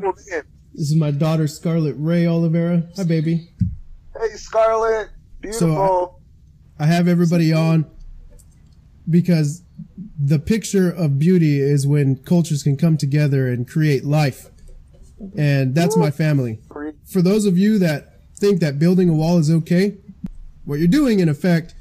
This 0.75 0.91
is 0.91 0.97
my 0.97 1.13
daughter 1.13 1.47
Scarlett 1.47 1.95
Ray 1.99 2.27
Oliveira. 2.27 2.83
Hi 2.97 3.05
baby. 3.05 3.51
Hey, 4.29 4.37
Scarlett. 4.37 5.09
Beautiful. 5.41 6.21
I 6.79 6.85
have 6.85 7.09
everybody 7.09 7.51
on 7.51 7.87
because 9.09 9.63
the 10.23 10.39
picture 10.39 10.91
of 10.91 11.19
beauty 11.19 11.61
is 11.61 11.87
when 11.87 12.17
cultures 12.17 12.63
can 12.63 12.77
come 12.77 12.99
together 12.99 13.49
and 13.49 13.67
create 13.67 14.05
life. 14.05 14.51
And 15.37 15.75
that's 15.75 15.97
my 15.97 16.11
family. 16.11 16.61
For 17.07 17.23
those 17.23 17.47
of 17.47 17.57
you 17.57 17.79
that 17.79 18.21
think 18.37 18.61
that 18.61 18.79
building 18.79 19.09
a 19.09 19.15
wall 19.15 19.39
is 19.39 19.51
okay, 19.51 19.97
what 20.67 20.79
you're 20.79 20.89
doing 20.89 21.21
in 21.21 21.31
effect 21.31 21.75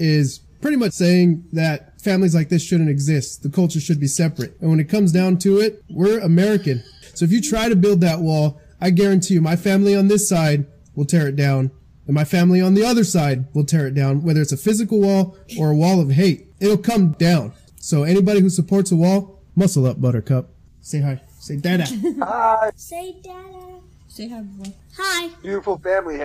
is 0.00 0.40
pretty 0.60 0.76
much 0.76 0.94
saying 0.94 1.44
that 1.52 2.00
families 2.00 2.34
like 2.34 2.48
this 2.48 2.64
shouldn't 2.64 2.90
exist. 2.90 3.44
The 3.44 3.50
culture 3.50 3.78
should 3.78 4.00
be 4.00 4.08
separate. 4.08 4.60
And 4.60 4.68
when 4.68 4.80
it 4.80 4.88
comes 4.88 5.12
down 5.12 5.38
to 5.38 5.58
it, 5.58 5.84
we're 5.88 6.18
American. 6.18 6.82
So 7.14 7.24
if 7.24 7.30
you 7.30 7.40
try 7.40 7.68
to 7.68 7.76
build 7.76 8.00
that 8.00 8.18
wall, 8.18 8.60
I 8.80 8.90
guarantee 8.90 9.34
you 9.34 9.40
my 9.40 9.54
family 9.54 9.94
on 9.94 10.08
this 10.08 10.28
side 10.28 10.66
will 10.96 11.04
tear 11.04 11.28
it 11.28 11.36
down. 11.36 11.70
And 12.06 12.14
my 12.14 12.24
family 12.24 12.60
on 12.60 12.74
the 12.74 12.84
other 12.84 13.04
side 13.04 13.46
will 13.54 13.64
tear 13.64 13.86
it 13.86 13.94
down, 13.94 14.22
whether 14.22 14.40
it's 14.40 14.52
a 14.52 14.56
physical 14.56 15.00
wall 15.00 15.36
or 15.58 15.70
a 15.70 15.74
wall 15.74 16.00
of 16.00 16.10
hate. 16.10 16.48
It'll 16.60 16.76
come 16.78 17.12
down. 17.12 17.52
So 17.78 18.02
anybody 18.02 18.40
who 18.40 18.50
supports 18.50 18.92
a 18.92 18.96
wall, 18.96 19.40
muscle 19.56 19.86
up, 19.86 20.00
Buttercup. 20.00 20.50
Say 20.80 21.00
hi. 21.00 21.20
Say 21.38 21.56
dada. 21.56 21.84
Hi, 22.20 22.70
Say 22.76 23.16
dada. 23.22 23.80
Say 24.08 24.28
hi, 24.28 24.40
boy. 24.42 24.72
Hi. 24.96 25.28
beautiful 25.42 25.78
family. 25.78 26.22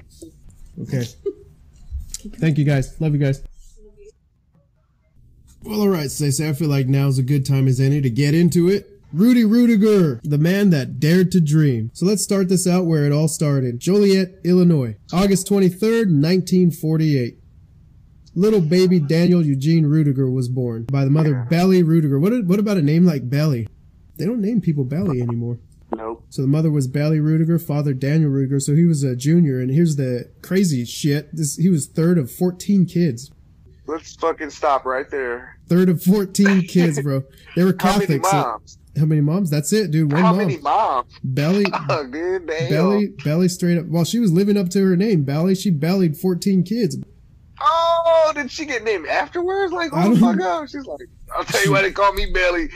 Okay. 0.82 1.04
Thank 2.38 2.58
you 2.58 2.64
guys. 2.66 3.00
Love 3.02 3.14
you 3.14 3.20
guys. 3.20 3.42
Well, 5.64 5.82
all 5.82 5.90
right, 5.90 6.10
Stacey. 6.10 6.48
I 6.48 6.54
feel 6.54 6.70
like 6.70 6.88
now's 6.88 7.18
a 7.18 7.24
good 7.24 7.46
time 7.46 7.68
as 7.68 7.80
any 7.80 8.00
to 8.02 8.10
get 8.10 8.34
into 8.34 8.70
it. 8.70 8.99
Rudy 9.12 9.44
Ruettiger, 9.44 10.20
the 10.24 10.38
man 10.38 10.70
that 10.70 11.00
dared 11.00 11.32
to 11.32 11.42
dream. 11.42 11.90
So 11.94 12.06
let's 12.06 12.24
start 12.24 12.48
this 12.48 12.68
out 12.68 12.86
where 12.86 13.06
it 13.06 13.12
all 13.12 13.28
started. 13.28 13.80
Joliet, 13.80 14.40
Illinois, 14.44 14.98
August 15.12 15.48
23rd, 15.48 16.12
1948. 16.14 17.40
Little 18.36 18.62
baby 18.62 19.00
Daniel 19.00 19.44
Eugene 19.44 19.86
Ruettiger 19.86 20.32
was 20.32 20.48
born 20.48 20.84
by 20.84 21.06
the 21.06 21.10
mother 21.10 21.48
Belly 21.50 21.82
Ruettiger. 21.82 22.22
What, 22.22 22.46
what 22.46 22.60
about 22.60 22.78
a 22.78 22.84
name 22.84 23.04
like 23.04 23.30
Belly? 23.30 23.68
They 24.18 24.26
don't 24.26 24.42
name 24.42 24.62
people 24.62 24.84
Belly 24.84 25.22
anymore. 25.22 25.58
Nope. 25.96 26.26
So 26.30 26.44
the 26.44 26.48
mother 26.48 26.70
was 26.70 26.88
Belly 26.88 27.18
Ruettiger, 27.18 27.60
father 27.66 27.94
Daniel 27.94 28.30
Ruettiger. 28.30 28.62
So 28.62 28.76
he 28.76 28.86
was 28.86 29.04
a 29.04 29.16
junior. 29.16 29.60
And 29.60 29.72
here's 29.72 29.96
the 29.96 30.30
crazy 30.44 30.86
shit. 30.86 31.36
This 31.36 31.56
he 31.56 31.70
was 31.70 31.88
third 31.88 32.20
of 32.20 32.32
14 32.32 32.86
kids. 32.86 33.32
Let's 33.88 34.16
fucking 34.18 34.52
stop 34.52 34.86
right 34.86 35.10
there. 35.10 35.58
Third 35.68 35.90
of 35.90 36.04
14 36.04 36.62
kids, 36.68 37.02
bro. 37.02 37.24
They 37.56 37.64
were 37.64 37.76
How 37.80 37.98
many 37.98 38.20
moms? 38.20 38.78
How 39.00 39.06
many 39.06 39.22
moms? 39.22 39.50
That's 39.50 39.74
it, 39.74 39.92
dude. 39.92 40.12
One 40.12 40.22
How 40.22 40.30
mom. 40.30 40.38
many 40.38 40.58
moms? 40.58 41.14
Belly, 41.24 41.66
Fuck, 41.66 42.12
dude, 42.12 42.48
damn. 42.48 42.70
Belly, 42.70 43.08
Belly 43.24 43.48
straight 43.50 43.78
up. 43.78 43.86
While 43.88 44.06
she 44.06 44.20
was 44.20 44.32
living 44.32 44.58
up 44.58 44.70
to 44.70 44.84
her 44.86 44.96
name, 44.96 45.24
Belly, 45.24 45.56
she 45.56 45.72
bellied 45.72 46.18
14 46.18 46.64
kids. 46.64 46.98
Oh, 47.62 48.32
did 48.36 48.50
she 48.52 48.66
get 48.66 48.84
named 48.84 49.08
afterwards? 49.08 49.74
Like, 49.74 49.92
oh 49.94 50.16
fuck 50.16 50.40
up. 50.42 50.68
She's 50.70 50.86
like, 50.86 51.02
I'll 51.36 51.44
tell 51.44 51.64
you 51.66 51.72
why 51.72 51.82
they 51.82 51.92
call 51.92 52.14
me 52.14 52.32
Belly. 52.32 52.70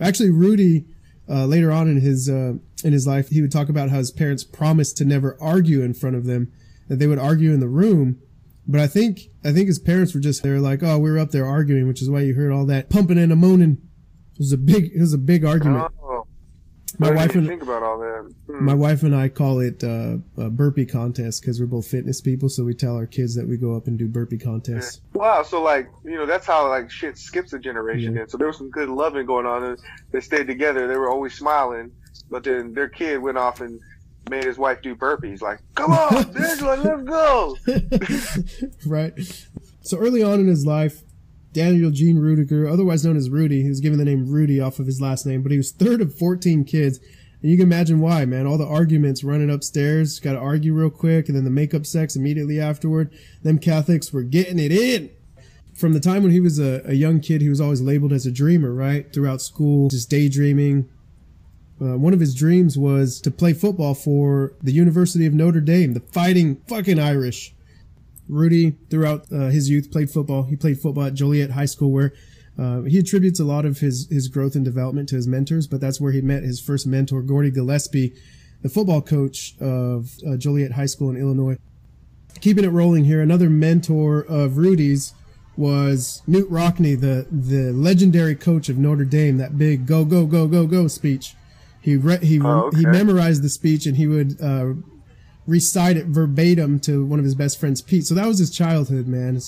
Actually, 0.00 0.30
Rudy, 0.30 0.84
uh, 1.28 1.46
later 1.46 1.72
on 1.72 1.88
in 1.88 2.00
his 2.00 2.28
uh, 2.28 2.54
in 2.84 2.92
his 2.92 3.06
life, 3.06 3.28
he 3.30 3.40
would 3.40 3.52
talk 3.52 3.68
about 3.68 3.88
how 3.90 3.96
his 3.96 4.10
parents 4.10 4.44
promised 4.44 4.96
to 4.98 5.04
never 5.04 5.38
argue 5.40 5.80
in 5.82 5.94
front 5.94 6.16
of 6.16 6.26
them, 6.26 6.52
that 6.88 6.96
they 6.98 7.06
would 7.06 7.18
argue 7.18 7.52
in 7.52 7.60
the 7.60 7.68
room. 7.68 8.18
But 8.66 8.80
I 8.80 8.86
think 8.86 9.20
I 9.42 9.52
think 9.52 9.68
his 9.68 9.78
parents 9.78 10.14
were 10.14 10.20
just 10.20 10.42
they 10.42 10.50
were 10.50 10.60
like, 10.60 10.82
oh, 10.82 10.98
we 10.98 11.10
were 11.10 11.18
up 11.18 11.30
there 11.30 11.46
arguing, 11.46 11.88
which 11.88 12.02
is 12.02 12.10
why 12.10 12.20
you 12.20 12.34
heard 12.34 12.52
all 12.52 12.66
that 12.66 12.90
pumping 12.90 13.18
and 13.18 13.32
a 13.32 13.36
moaning. 13.36 13.78
It 14.34 14.38
was 14.40 14.52
a 14.52 14.58
big 14.58 14.92
it 14.94 15.00
was 15.00 15.14
a 15.14 15.18
big 15.18 15.44
argument. 15.44 15.92
Oh, 16.02 16.26
My 16.98 17.10
wife 17.10 17.34
and 17.34 17.46
think 17.46 17.62
about 17.62 17.82
all 17.82 17.98
that. 17.98 18.34
Hmm. 18.46 18.64
my 18.64 18.74
wife 18.74 19.02
and 19.02 19.14
I 19.14 19.28
call 19.28 19.60
it 19.60 19.82
uh, 19.82 20.18
a 20.36 20.50
burpee 20.50 20.86
contest 20.86 21.40
because 21.40 21.60
we're 21.60 21.66
both 21.66 21.86
fitness 21.86 22.20
people. 22.20 22.48
So 22.48 22.64
we 22.64 22.74
tell 22.74 22.96
our 22.96 23.06
kids 23.06 23.34
that 23.36 23.46
we 23.46 23.56
go 23.56 23.76
up 23.76 23.86
and 23.86 23.98
do 23.98 24.08
burpee 24.08 24.38
contests. 24.38 25.00
Wow, 25.12 25.42
so 25.42 25.62
like 25.62 25.88
you 26.04 26.16
know 26.16 26.26
that's 26.26 26.46
how 26.46 26.68
like 26.68 26.90
shit 26.90 27.16
skips 27.16 27.52
a 27.52 27.58
generation. 27.58 28.12
Yeah. 28.12 28.20
Then 28.20 28.28
so 28.28 28.38
there 28.38 28.48
was 28.48 28.58
some 28.58 28.70
good 28.70 28.88
loving 28.88 29.26
going 29.26 29.46
on. 29.46 29.62
And 29.64 29.78
they 30.10 30.20
stayed 30.20 30.46
together. 30.46 30.86
They 30.88 30.96
were 30.96 31.10
always 31.10 31.34
smiling, 31.34 31.92
but 32.30 32.44
then 32.44 32.72
their 32.72 32.88
kid 32.88 33.18
went 33.22 33.38
off 33.38 33.60
and 33.60 33.80
made 34.30 34.44
his 34.44 34.58
wife 34.58 34.82
do 34.82 34.94
burpees. 34.96 35.42
Like, 35.42 35.60
come 35.74 35.92
on, 35.92 36.16
Angela, 36.36 36.76
let's 36.76 37.02
go. 37.02 37.56
right? 38.86 39.12
So 39.82 39.98
early 39.98 40.22
on 40.22 40.40
in 40.40 40.46
his 40.46 40.64
life, 40.66 41.02
Daniel 41.54 41.90
Gene 41.90 42.18
Ruettiger, 42.18 42.70
otherwise 42.70 43.04
known 43.04 43.16
as 43.16 43.30
Rudy, 43.30 43.62
he 43.62 43.68
was 43.68 43.80
given 43.80 43.98
the 43.98 44.04
name 44.04 44.26
Rudy 44.26 44.60
off 44.60 44.78
of 44.78 44.86
his 44.86 45.00
last 45.00 45.24
name, 45.24 45.42
but 45.42 45.52
he 45.52 45.56
was 45.56 45.72
third 45.72 46.02
of 46.02 46.14
14 46.14 46.64
kids. 46.64 46.98
And 47.40 47.50
you 47.50 47.56
can 47.56 47.66
imagine 47.66 48.00
why, 48.00 48.24
man. 48.26 48.46
All 48.46 48.58
the 48.58 48.66
arguments 48.66 49.24
running 49.24 49.50
upstairs, 49.50 50.18
got 50.18 50.32
to 50.32 50.38
argue 50.38 50.74
real 50.74 50.90
quick, 50.90 51.28
and 51.28 51.36
then 51.36 51.44
the 51.44 51.50
makeup 51.50 51.86
sex 51.86 52.16
immediately 52.16 52.60
afterward. 52.60 53.10
Them 53.42 53.58
Catholics 53.58 54.12
were 54.12 54.22
getting 54.22 54.58
it 54.58 54.72
in. 54.72 55.10
From 55.74 55.92
the 55.92 56.00
time 56.00 56.22
when 56.22 56.32
he 56.32 56.40
was 56.40 56.58
a, 56.58 56.82
a 56.84 56.94
young 56.94 57.20
kid, 57.20 57.40
he 57.40 57.48
was 57.48 57.60
always 57.60 57.80
labeled 57.80 58.12
as 58.12 58.26
a 58.26 58.32
dreamer, 58.32 58.72
right? 58.72 59.12
Throughout 59.12 59.40
school, 59.40 59.88
just 59.88 60.10
daydreaming, 60.10 60.88
uh, 61.80 61.98
one 61.98 62.14
of 62.14 62.20
his 62.20 62.34
dreams 62.34 62.78
was 62.78 63.20
to 63.20 63.30
play 63.30 63.52
football 63.52 63.94
for 63.94 64.54
the 64.62 64.72
University 64.72 65.26
of 65.26 65.34
Notre 65.34 65.60
Dame, 65.60 65.94
the 65.94 66.00
fighting 66.00 66.56
fucking 66.68 66.98
Irish. 66.98 67.54
Rudy, 68.28 68.76
throughout 68.90 69.26
uh, 69.32 69.48
his 69.48 69.68
youth, 69.70 69.90
played 69.90 70.10
football. 70.10 70.44
He 70.44 70.56
played 70.56 70.78
football 70.80 71.04
at 71.04 71.14
Joliet 71.14 71.50
High 71.50 71.66
School, 71.66 71.90
where 71.92 72.12
uh, 72.58 72.82
he 72.82 72.98
attributes 72.98 73.40
a 73.40 73.44
lot 73.44 73.64
of 73.64 73.78
his, 73.78 74.08
his 74.10 74.28
growth 74.28 74.54
and 74.54 74.64
development 74.64 75.08
to 75.10 75.16
his 75.16 75.26
mentors, 75.26 75.66
but 75.66 75.80
that's 75.80 76.00
where 76.00 76.12
he 76.12 76.20
met 76.20 76.42
his 76.42 76.60
first 76.60 76.86
mentor, 76.86 77.20
Gordy 77.22 77.50
Gillespie, 77.50 78.14
the 78.62 78.68
football 78.68 79.02
coach 79.02 79.54
of 79.60 80.12
uh, 80.26 80.36
Joliet 80.36 80.72
High 80.72 80.86
School 80.86 81.10
in 81.10 81.16
Illinois. 81.16 81.56
Keeping 82.40 82.64
it 82.64 82.68
rolling 82.68 83.04
here, 83.04 83.20
another 83.20 83.50
mentor 83.50 84.20
of 84.28 84.56
Rudy's 84.56 85.12
was 85.56 86.22
Knute 86.28 86.48
Rockne, 86.50 87.00
the, 87.00 87.26
the 87.30 87.72
legendary 87.72 88.34
coach 88.34 88.68
of 88.68 88.76
Notre 88.76 89.04
Dame, 89.04 89.36
that 89.38 89.56
big 89.56 89.86
go, 89.86 90.04
go, 90.04 90.26
go, 90.26 90.48
go, 90.48 90.66
go 90.66 90.88
speech. 90.88 91.34
He 91.80 91.96
re- 91.96 92.24
he 92.24 92.40
Oh, 92.40 92.64
okay. 92.66 92.78
he 92.78 92.86
memorized 92.86 93.42
the 93.42 93.48
speech 93.48 93.86
and 93.86 93.96
he 93.96 94.06
would 94.06 94.40
uh, 94.40 94.72
recite 95.46 95.96
it 95.96 96.06
verbatim 96.06 96.80
to 96.80 97.04
one 97.04 97.18
of 97.18 97.24
his 97.24 97.34
best 97.34 97.58
friends, 97.60 97.82
Pete. 97.82 98.06
So 98.06 98.14
that 98.14 98.26
was 98.26 98.38
his 98.38 98.50
childhood, 98.50 99.06
man. 99.06 99.40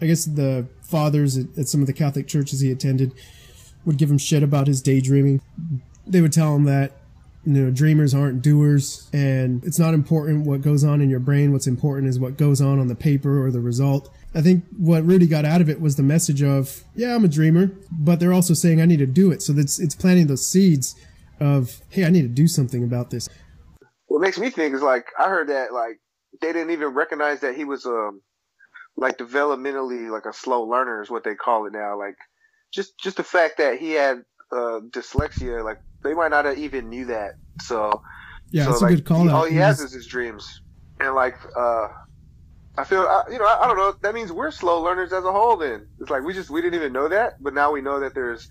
I 0.00 0.06
guess 0.06 0.24
the 0.24 0.66
fathers 0.82 1.36
at, 1.36 1.46
at 1.58 1.68
some 1.68 1.80
of 1.80 1.86
the 1.86 1.92
Catholic 1.92 2.26
churches 2.26 2.60
he 2.60 2.70
attended 2.70 3.12
would 3.84 3.98
give 3.98 4.10
him 4.10 4.18
shit 4.18 4.42
about 4.42 4.66
his 4.66 4.80
daydreaming. 4.80 5.40
They 6.06 6.20
would 6.20 6.32
tell 6.32 6.54
him 6.56 6.64
that 6.64 6.92
you 7.44 7.52
know 7.52 7.70
dreamers 7.70 8.14
aren't 8.14 8.42
doers, 8.42 9.08
and 9.12 9.62
it's 9.64 9.78
not 9.78 9.94
important 9.94 10.46
what 10.46 10.62
goes 10.62 10.82
on 10.84 11.00
in 11.00 11.10
your 11.10 11.20
brain. 11.20 11.52
What's 11.52 11.66
important 11.66 12.08
is 12.08 12.18
what 12.18 12.36
goes 12.36 12.60
on 12.60 12.78
on 12.78 12.88
the 12.88 12.94
paper 12.94 13.44
or 13.44 13.50
the 13.50 13.60
result. 13.60 14.10
I 14.34 14.40
think 14.40 14.64
what 14.76 15.04
Rudy 15.04 15.26
got 15.26 15.44
out 15.44 15.60
of 15.60 15.68
it 15.68 15.80
was 15.80 15.96
the 15.96 16.02
message 16.02 16.42
of, 16.42 16.82
yeah, 16.96 17.14
I'm 17.14 17.24
a 17.24 17.28
dreamer, 17.28 17.70
but 17.92 18.18
they're 18.18 18.32
also 18.32 18.52
saying 18.52 18.80
I 18.80 18.86
need 18.86 18.98
to 18.98 19.06
do 19.06 19.30
it. 19.30 19.42
So 19.42 19.52
that's 19.52 19.78
it's 19.78 19.94
planting 19.94 20.26
those 20.26 20.46
seeds 20.46 20.96
of, 21.38 21.80
hey, 21.90 22.04
I 22.04 22.10
need 22.10 22.22
to 22.22 22.28
do 22.28 22.48
something 22.48 22.82
about 22.82 23.10
this. 23.10 23.28
What 24.14 24.22
makes 24.22 24.38
me 24.38 24.50
think 24.50 24.76
is 24.76 24.80
like 24.80 25.06
I 25.18 25.28
heard 25.28 25.48
that 25.48 25.72
like 25.72 25.98
they 26.40 26.52
didn't 26.52 26.70
even 26.70 26.94
recognize 26.94 27.40
that 27.40 27.56
he 27.56 27.64
was 27.64 27.84
um 27.84 28.22
like 28.96 29.18
developmentally 29.18 30.08
like 30.08 30.24
a 30.26 30.32
slow 30.32 30.62
learner 30.62 31.02
is 31.02 31.10
what 31.10 31.24
they 31.24 31.34
call 31.34 31.66
it 31.66 31.72
now. 31.72 31.98
Like 31.98 32.14
just 32.72 32.96
just 33.02 33.16
the 33.16 33.24
fact 33.24 33.58
that 33.58 33.78
he 33.80 33.90
had 33.90 34.22
uh 34.52 34.78
dyslexia, 34.88 35.64
like 35.64 35.78
they 36.04 36.14
might 36.14 36.30
not 36.30 36.44
have 36.44 36.58
even 36.58 36.90
knew 36.90 37.06
that. 37.06 37.32
So 37.60 38.02
Yeah, 38.52 38.66
so, 38.66 38.70
that's 38.70 38.82
like, 38.82 38.92
a 38.92 38.94
good 38.94 39.04
call 39.04 39.22
he- 39.22 39.30
out. 39.30 39.34
All 39.34 39.46
he 39.46 39.56
has 39.56 39.80
is 39.80 39.92
his 39.92 40.06
dreams, 40.06 40.46
and 41.00 41.16
like 41.16 41.34
uh, 41.56 41.88
I 42.78 42.84
feel 42.84 43.00
I, 43.00 43.24
you 43.32 43.40
know 43.40 43.46
I, 43.46 43.64
I 43.64 43.66
don't 43.66 43.76
know. 43.76 43.94
That 44.04 44.14
means 44.14 44.30
we're 44.30 44.52
slow 44.52 44.80
learners 44.80 45.12
as 45.12 45.24
a 45.24 45.32
whole. 45.32 45.56
Then 45.56 45.88
it's 45.98 46.10
like 46.10 46.22
we 46.22 46.34
just 46.34 46.50
we 46.50 46.62
didn't 46.62 46.76
even 46.76 46.92
know 46.92 47.08
that, 47.08 47.34
but 47.40 47.54
now 47.54 47.72
we 47.72 47.82
know 47.82 47.98
that 48.00 48.14
there's 48.14 48.48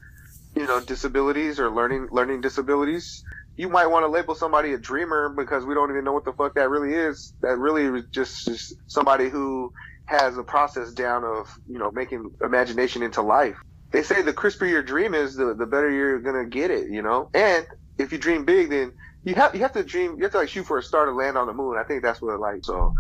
you 0.56 0.67
know 0.67 0.82
disabilities 0.82 1.60
or 1.60 1.71
learning 1.71 2.10
learning 2.12 2.41
disabilities. 2.41 3.23
You 3.57 3.69
might 3.69 3.87
want 3.87 4.03
to 4.03 4.09
label 4.09 4.35
somebody 4.35 4.73
a 4.73 4.77
dreamer 4.79 5.33
because 5.37 5.65
we 5.65 5.75
don't 5.75 5.91
even 5.91 6.03
know 6.03 6.13
what 6.13 6.25
the 6.25 6.33
fuck 6.33 6.55
that 6.55 6.69
really 6.69 6.93
is. 6.93 7.33
That 7.41 7.57
really 7.57 7.85
is 7.99 8.05
just, 8.13 8.45
just 8.45 8.73
somebody 8.87 9.29
who 9.29 9.71
has 10.05 10.37
a 10.37 10.43
process 10.43 10.91
down 10.93 11.23
of 11.23 11.47
you 11.67 11.79
know 11.79 11.91
making 11.91 12.29
imagination 12.43 13.03
into 13.03 13.21
life. 13.21 13.57
They 13.91 14.03
say 14.03 14.21
the 14.21 14.33
crisper 14.33 14.65
your 14.65 14.83
dream 14.83 15.13
is, 15.13 15.35
the 15.35 15.55
the 15.57 15.67
better 15.67 15.89
you're 15.89 16.19
gonna 16.21 16.47
get 16.47 16.71
it. 16.71 16.89
You 16.89 17.01
know, 17.03 17.29
and 17.33 17.65
if 17.99 18.11
you 18.11 18.17
dream 18.17 18.45
big, 18.45 18.69
then 18.71 18.91
you 19.23 19.35
have 19.35 19.53
you 19.55 19.61
have 19.61 19.73
to 19.73 19.83
dream. 19.83 20.15
You 20.17 20.23
have 20.23 20.31
to 20.33 20.39
like 20.39 20.49
shoot 20.49 20.65
for 20.65 20.79
a 20.79 20.83
star 20.83 21.05
to 21.05 21.11
land 21.13 21.37
on 21.37 21.47
the 21.47 21.53
moon. 21.53 21.77
I 21.79 21.83
think 21.83 22.03
that's 22.03 22.21
what 22.21 22.39
like 22.39 22.61
so. 22.63 22.93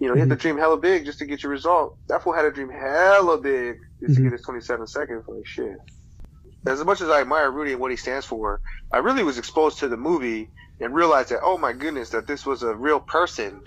You 0.00 0.08
know, 0.08 0.14
you 0.14 0.20
have 0.20 0.28
to 0.30 0.36
dream 0.36 0.58
hella 0.58 0.78
big 0.78 1.04
just 1.04 1.18
to 1.20 1.26
get 1.26 1.42
your 1.42 1.52
result. 1.52 1.94
That 2.08 2.22
fool 2.22 2.32
had 2.34 2.42
to 2.42 2.52
dream 2.52 2.70
hella 2.70 3.40
big 3.40 3.76
just 4.00 4.14
to 4.14 4.20
Mhm. 4.20 4.24
get 4.24 4.32
his 4.32 4.42
27 4.42 4.86
seconds. 4.86 5.24
Like 5.28 5.46
shit. 5.46 5.76
As 6.66 6.84
much 6.84 7.00
as 7.00 7.08
I 7.08 7.20
admire 7.20 7.50
Rudy 7.50 7.72
and 7.72 7.80
what 7.80 7.90
he 7.90 7.96
stands 7.96 8.26
for, 8.26 8.60
I 8.92 8.98
really 8.98 9.22
was 9.22 9.38
exposed 9.38 9.78
to 9.78 9.88
the 9.88 9.96
movie 9.96 10.50
and 10.80 10.94
realized 10.94 11.30
that 11.30 11.40
oh 11.42 11.58
my 11.58 11.72
goodness, 11.72 12.10
that 12.10 12.26
this 12.26 12.44
was 12.44 12.62
a 12.62 12.74
real 12.74 13.00
person. 13.00 13.62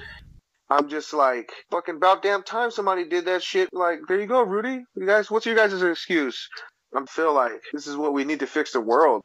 I'm 0.69 0.89
just 0.89 1.13
like 1.13 1.51
fucking 1.69 1.97
about 1.97 2.21
damn 2.23 2.43
time 2.43 2.71
somebody 2.71 3.07
did 3.07 3.25
that 3.25 3.43
shit. 3.43 3.69
Like 3.73 3.99
there 4.07 4.19
you 4.19 4.27
go, 4.27 4.41
Rudy. 4.41 4.83
You 4.95 5.05
guys, 5.05 5.29
what's 5.29 5.45
your 5.45 5.55
guys' 5.55 5.81
excuse? 5.81 6.49
I 6.93 7.05
feel 7.05 7.33
like 7.33 7.61
this 7.73 7.87
is 7.87 7.95
what 7.95 8.13
we 8.13 8.25
need 8.25 8.39
to 8.39 8.47
fix 8.47 8.73
the 8.73 8.81
world. 8.81 9.23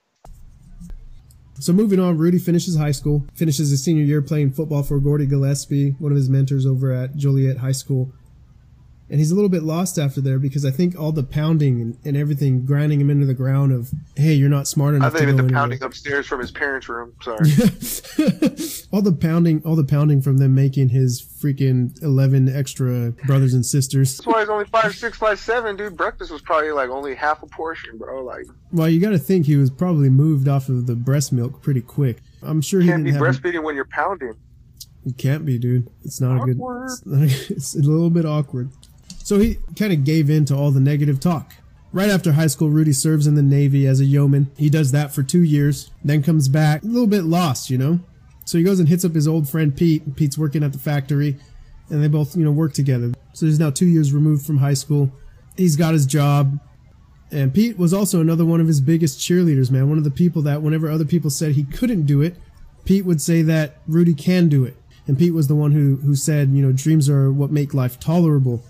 So 1.59 1.73
moving 1.73 1.99
on, 1.99 2.19
Rudy 2.19 2.39
finishes 2.39 2.77
high 2.77 2.93
school, 2.93 3.27
finishes 3.35 3.71
his 3.71 3.83
senior 3.83 4.05
year 4.05 4.21
playing 4.21 4.53
football 4.53 4.83
for 4.83 5.01
Gordy 5.01 5.27
Gillespie, 5.27 5.97
one 5.99 6.13
of 6.13 6.17
his 6.17 6.29
mentors 6.29 6.67
over 6.67 6.93
at 6.93 7.17
Joliet 7.17 7.57
High 7.59 7.73
School. 7.73 8.13
And 9.09 9.19
he's 9.19 9.31
a 9.31 9.35
little 9.35 9.49
bit 9.49 9.63
lost 9.63 9.99
after 9.99 10.21
there 10.21 10.39
because 10.39 10.65
I 10.65 10.71
think 10.71 10.99
all 10.99 11.13
the 11.13 11.23
pounding 11.23 11.81
and, 11.81 11.99
and 12.05 12.17
everything 12.17 12.65
grinding 12.65 13.01
him 13.01 13.11
into 13.11 13.27
the 13.27 13.35
ground 13.35 13.73
of 13.73 13.91
hey 14.17 14.33
you're 14.35 14.49
not 14.49 14.67
smart 14.67 14.95
enough 14.95 15.13
to 15.13 15.19
think 15.19 15.31
the 15.31 15.43
anywhere. 15.43 15.51
pounding 15.61 15.83
upstairs 15.83 16.27
from 16.27 16.41
his 16.41 16.51
parents' 16.51 16.89
room. 16.89 17.15
Sorry. 17.23 17.39
all 18.93 19.03
the 19.03 19.17
pounding 19.19 19.63
all 19.65 19.77
the 19.77 19.85
pounding 19.85 20.21
from 20.21 20.39
them 20.39 20.55
making 20.55 20.89
his 20.89 21.21
freaking 21.23 22.01
11 22.03 22.49
extra 22.49 23.13
brothers 23.27 23.55
and 23.55 23.65
sisters 23.65 24.17
That's 24.17 24.27
why 24.27 24.41
he's 24.41 24.49
only 24.49 24.65
five 24.67 24.95
six, 24.95 25.19
five 25.19 25.39
seven, 25.39 25.77
dude. 25.77 25.97
Breakfast 25.97 26.31
was 26.31 26.43
probably 26.43 26.73
like 26.73 26.91
only 26.91 27.15
half 27.15 27.43
a 27.43 27.47
portion, 27.47 27.99
bro. 27.99 28.25
Like 28.25 28.47
well 28.73 28.89
you 28.89 29.01
got 29.01 29.11
to 29.11 29.19
think 29.19 29.47
he 29.47 29.57
was 29.57 29.71
probably 29.71 30.11
moved 30.11 30.49
off 30.49 30.69
of 30.69 30.87
the 30.87 30.97
breast 30.97 31.33
milk 31.33 31.63
pretty 31.63 31.81
quick 31.81 32.19
i'm 32.43 32.61
sure 32.61 32.81
he 32.81 32.89
can't 32.89 33.05
be 33.05 33.13
breastfeeding 33.13 33.63
when 33.63 33.75
you're 33.75 33.85
pounding. 33.87 34.35
You 35.05 35.13
can't 35.13 35.47
be, 35.47 35.57
dude. 35.57 35.89
It's 36.05 36.21
not 36.21 36.43
a 36.43 36.45
good. 36.45 36.59
It's, 36.85 37.07
not 37.07 37.23
a, 37.23 37.25
it's 37.55 37.77
a 37.77 37.79
little 37.79 38.11
bit 38.11 38.25
awkward. 38.27 38.71
So 39.27 39.41
he 39.41 39.59
kind 39.75 39.93
of 39.93 40.05
gave 40.05 40.31
in 40.31 40.45
to 40.45 40.55
all 40.55 40.71
the 40.71 40.79
negative 40.79 41.19
talk. 41.19 41.57
Right 41.93 42.11
after 42.11 42.35
high 42.35 42.47
school, 42.47 42.69
Rudy 42.69 42.93
serves 42.93 43.27
in 43.27 43.35
the 43.35 43.43
Navy 43.43 43.85
as 43.85 43.99
a 43.99 44.05
yeoman. 44.05 44.53
He 44.57 44.71
does 44.71 44.93
that 44.93 45.13
for 45.13 45.25
two 45.25 45.43
years, 45.43 45.91
then 46.05 46.23
comes 46.23 46.47
back 46.47 46.85
a 46.85 46.87
little 46.87 47.09
bit 47.09 47.25
lost, 47.25 47.69
you 47.69 47.77
know. 47.77 47.99
So 48.45 48.57
he 48.57 48.63
goes 48.63 48.79
and 48.79 48.89
hits 48.89 49.05
up 49.05 49.17
his 49.17 49.27
old 49.27 49.49
friend 49.49 49.77
Pete. 49.77 50.15
Pete's 50.15 50.39
working 50.39 50.63
at 50.63 50.73
the 50.73 50.79
factory, 50.79 51.39
and 51.91 52.05
they 52.05 52.07
both, 52.07 52.37
you 52.37 52.45
know, 52.45 52.53
work 52.53 52.73
together. 52.73 53.15
So 53.33 53.47
he's 53.47 53.59
now 53.59 53.71
two 53.71 53.87
years 53.87 54.13
removed 54.13 54.47
from 54.47 54.59
high 54.59 54.75
school. 54.75 55.11
He's 55.57 55.75
got 55.75 55.93
his 55.93 56.07
job. 56.07 56.61
And 57.33 57.53
Pete 57.53 57.77
was 57.77 57.93
also 57.93 58.21
another 58.21 58.45
one 58.45 58.61
of 58.61 58.69
his 58.69 58.81
biggest 58.81 59.19
cheerleaders, 59.19 59.73
man. 59.73 59.89
One 59.89 59.99
of 59.99 60.05
the 60.05 60.13
people 60.13 60.41
that, 60.43 60.63
whenever 60.63 60.89
other 60.89 61.05
people 61.05 61.31
said 61.31 61.55
he 61.55 61.65
couldn't 61.65 62.07
do 62.07 62.23
it, 62.23 62.37
Pete 62.85 63.05
would 63.05 63.21
say 63.21 63.43
that 63.43 63.79
Rudy 63.89 64.15
can 64.15 64.49
do 64.49 64.65
it. 64.65 64.77
And 65.09 65.19
Pete 65.19 65.35
was 65.35 65.49
the 65.49 65.57
one 65.57 65.73
who, 65.73 65.97
who 65.97 66.15
said, 66.15 66.51
you 66.51 66.63
know, 66.63 66.71
dreams 66.71 67.11
are 67.11 67.33
what 67.33 67.51
make 67.51 67.75
life 67.75 67.99
tolerable. 67.99 68.63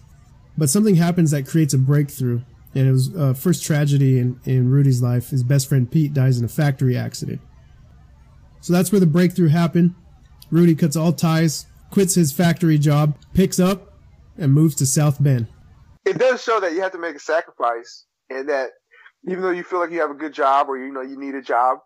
But 0.58 0.70
something 0.70 0.94
happens 0.94 1.30
that 1.32 1.46
creates 1.46 1.74
a 1.74 1.78
breakthrough. 1.78 2.40
And 2.74 2.88
it 2.88 2.92
was 2.92 3.14
uh, 3.16 3.32
first 3.32 3.64
tragedy 3.64 4.18
in, 4.18 4.38
in 4.44 4.70
Rudy's 4.70 5.00
life. 5.02 5.30
His 5.30 5.42
best 5.42 5.68
friend 5.68 5.90
Pete 5.90 6.12
dies 6.12 6.38
in 6.38 6.44
a 6.44 6.48
factory 6.48 6.96
accident. 6.96 7.40
So 8.60 8.72
that's 8.72 8.92
where 8.92 9.00
the 9.00 9.06
breakthrough 9.06 9.48
happened. 9.48 9.94
Rudy 10.50 10.74
cuts 10.74 10.96
all 10.96 11.12
ties, 11.12 11.66
quits 11.90 12.14
his 12.14 12.32
factory 12.32 12.78
job, 12.78 13.16
picks 13.32 13.58
up, 13.58 13.94
and 14.36 14.52
moves 14.52 14.74
to 14.76 14.86
South 14.86 15.22
Bend. 15.22 15.46
It 16.04 16.18
does 16.18 16.42
show 16.42 16.60
that 16.60 16.72
you 16.72 16.82
have 16.82 16.92
to 16.92 16.98
make 16.98 17.16
a 17.16 17.20
sacrifice, 17.20 18.04
and 18.30 18.48
that 18.48 18.70
even 19.28 19.42
though 19.42 19.50
you 19.50 19.64
feel 19.64 19.80
like 19.80 19.90
you 19.90 20.00
have 20.00 20.10
a 20.10 20.14
good 20.14 20.32
job 20.32 20.68
or 20.68 20.78
you 20.78 20.92
know 20.92 21.02
you 21.02 21.18
need 21.18 21.34
a 21.34 21.42
job, 21.42 21.78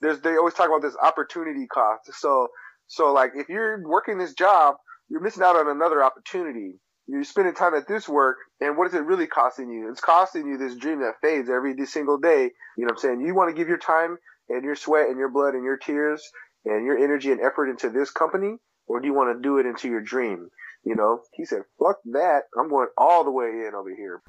there's 0.00 0.20
they 0.20 0.36
always 0.36 0.54
talk 0.54 0.68
about 0.68 0.82
this 0.82 0.96
opportunity 1.00 1.66
cost. 1.66 2.12
So 2.12 2.48
so 2.86 3.12
like 3.12 3.32
if 3.34 3.48
you're 3.48 3.86
working 3.86 4.18
this 4.18 4.34
job, 4.34 4.76
you're 5.08 5.20
missing 5.20 5.42
out 5.42 5.56
on 5.56 5.68
another 5.68 6.02
opportunity. 6.02 6.74
You're 7.08 7.24
spending 7.24 7.54
time 7.54 7.74
at 7.74 7.88
this 7.88 8.06
work, 8.06 8.36
and 8.60 8.76
what 8.76 8.86
is 8.86 8.94
it 8.94 9.02
really 9.02 9.26
costing 9.26 9.70
you? 9.70 9.90
It's 9.90 10.00
costing 10.00 10.46
you 10.46 10.58
this 10.58 10.76
dream 10.76 11.00
that 11.00 11.14
fades 11.22 11.48
every 11.48 11.74
single 11.86 12.18
day. 12.18 12.50
You 12.76 12.84
know 12.84 12.88
what 12.88 12.92
I'm 12.92 12.98
saying? 12.98 13.20
You 13.22 13.34
want 13.34 13.48
to 13.48 13.56
give 13.58 13.66
your 13.66 13.78
time 13.78 14.18
and 14.50 14.62
your 14.62 14.76
sweat 14.76 15.08
and 15.08 15.18
your 15.18 15.30
blood 15.30 15.54
and 15.54 15.64
your 15.64 15.78
tears 15.78 16.22
and 16.66 16.84
your 16.84 16.98
energy 16.98 17.32
and 17.32 17.40
effort 17.40 17.70
into 17.70 17.88
this 17.88 18.10
company, 18.10 18.56
or 18.86 19.00
do 19.00 19.06
you 19.06 19.14
want 19.14 19.34
to 19.34 19.42
do 19.42 19.56
it 19.58 19.64
into 19.64 19.88
your 19.88 20.02
dream? 20.02 20.50
You 20.84 20.96
know, 20.96 21.22
he 21.32 21.46
said, 21.46 21.62
fuck 21.78 21.96
that. 22.12 22.42
I'm 22.58 22.68
going 22.68 22.88
all 22.98 23.24
the 23.24 23.30
way 23.30 23.46
in 23.46 23.72
over 23.74 23.94
here. 23.94 24.20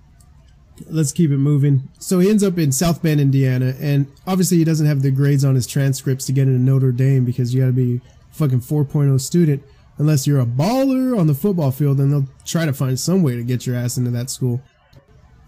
let's 0.88 1.12
keep 1.12 1.32
it 1.32 1.38
moving. 1.38 1.90
So 2.00 2.20
he 2.20 2.30
ends 2.30 2.44
up 2.44 2.58
in 2.58 2.72
South 2.72 3.02
Bend, 3.02 3.20
Indiana, 3.20 3.74
and 3.80 4.08
obviously 4.26 4.58
he 4.58 4.64
doesn't 4.64 4.88
have 4.88 5.02
the 5.02 5.12
grades 5.12 5.44
on 5.44 5.56
his 5.56 5.68
transcripts 5.68 6.26
to 6.28 6.32
get 6.32 6.48
into 6.48 6.60
Notre 6.60 6.92
Dame 6.92 7.26
because 7.26 7.54
you 7.54 7.62
got 7.62 7.68
to 7.68 7.74
be 7.74 8.02
fucking 8.32 8.62
4.0 8.62 9.20
student. 9.20 9.64
Unless 10.00 10.26
you're 10.26 10.40
a 10.40 10.46
baller 10.46 11.18
on 11.20 11.28
the 11.28 11.34
football 11.34 11.72
field, 11.72 11.98
then 11.98 12.10
they'll 12.10 12.28
try 12.46 12.66
to 12.66 12.74
find 12.74 13.00
some 13.00 13.22
way 13.22 13.36
to 13.36 13.44
get 13.44 13.68
your 13.68 13.76
ass 13.76 13.98
into 13.98 14.10
that 14.12 14.30
school. 14.30 14.62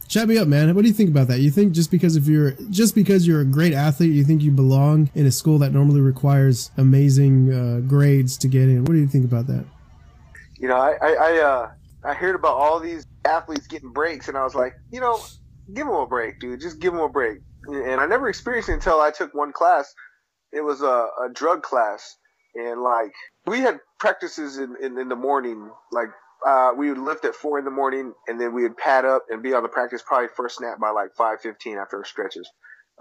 Chat 0.09 0.27
me 0.27 0.37
up, 0.37 0.49
man. 0.49 0.75
What 0.75 0.81
do 0.81 0.89
you 0.89 0.93
think 0.93 1.09
about 1.09 1.29
that? 1.29 1.39
You 1.39 1.49
think 1.49 1.71
just 1.71 1.89
because 1.89 2.17
if 2.17 2.27
you're 2.27 2.51
just 2.69 2.93
because 2.93 3.25
you're 3.25 3.39
a 3.39 3.45
great 3.45 3.71
athlete, 3.71 4.11
you 4.11 4.25
think 4.25 4.41
you 4.41 4.51
belong 4.51 5.09
in 5.15 5.25
a 5.25 5.31
school 5.31 5.57
that 5.59 5.71
normally 5.71 6.01
requires 6.01 6.69
amazing 6.75 7.53
uh, 7.53 7.79
grades 7.87 8.37
to 8.39 8.49
get 8.49 8.63
in? 8.63 8.79
What 8.83 8.91
do 8.91 8.99
you 8.99 9.07
think 9.07 9.23
about 9.23 9.47
that? 9.47 9.63
You 10.59 10.67
know, 10.67 10.75
I, 10.75 10.97
I, 11.01 11.13
I, 11.13 11.37
uh, 11.39 11.71
I 12.03 12.13
heard 12.13 12.35
about 12.35 12.57
all 12.57 12.81
these 12.81 13.07
athletes 13.23 13.67
getting 13.67 13.93
breaks, 13.93 14.27
and 14.27 14.37
I 14.37 14.43
was 14.43 14.53
like, 14.53 14.73
you 14.91 14.99
know, 14.99 15.17
give 15.73 15.87
them 15.87 15.95
a 15.95 16.05
break, 16.05 16.41
dude. 16.41 16.59
Just 16.59 16.79
give 16.79 16.91
them 16.91 17.01
a 17.01 17.09
break. 17.09 17.39
And 17.67 18.01
I 18.01 18.05
never 18.05 18.27
experienced 18.27 18.67
it 18.67 18.73
until 18.73 18.99
I 18.99 19.11
took 19.11 19.33
one 19.33 19.53
class. 19.53 19.95
It 20.51 20.61
was 20.61 20.81
a, 20.81 20.85
a 21.25 21.29
drug 21.33 21.63
class, 21.63 22.17
and 22.55 22.81
like 22.81 23.13
we 23.45 23.59
had 23.59 23.79
practices 23.99 24.57
in, 24.57 24.75
in, 24.81 24.97
in 24.97 25.09
the 25.09 25.15
morning. 25.15 25.69
Like 25.91 26.09
uh, 26.45 26.71
we 26.77 26.89
would 26.89 26.97
lift 26.97 27.25
at 27.25 27.35
four 27.35 27.59
in 27.59 27.65
the 27.65 27.71
morning, 27.71 28.13
and 28.27 28.39
then 28.39 28.53
we 28.53 28.63
would 28.63 28.77
pad 28.77 29.05
up 29.05 29.25
and 29.29 29.43
be 29.43 29.53
on 29.53 29.63
the 29.63 29.69
practice 29.69 30.01
probably 30.05 30.29
first 30.35 30.57
snap 30.57 30.79
by 30.79 30.89
like 30.89 31.15
five 31.17 31.41
fifteen 31.41 31.77
after 31.77 31.97
our 31.97 32.05
stretches. 32.05 32.49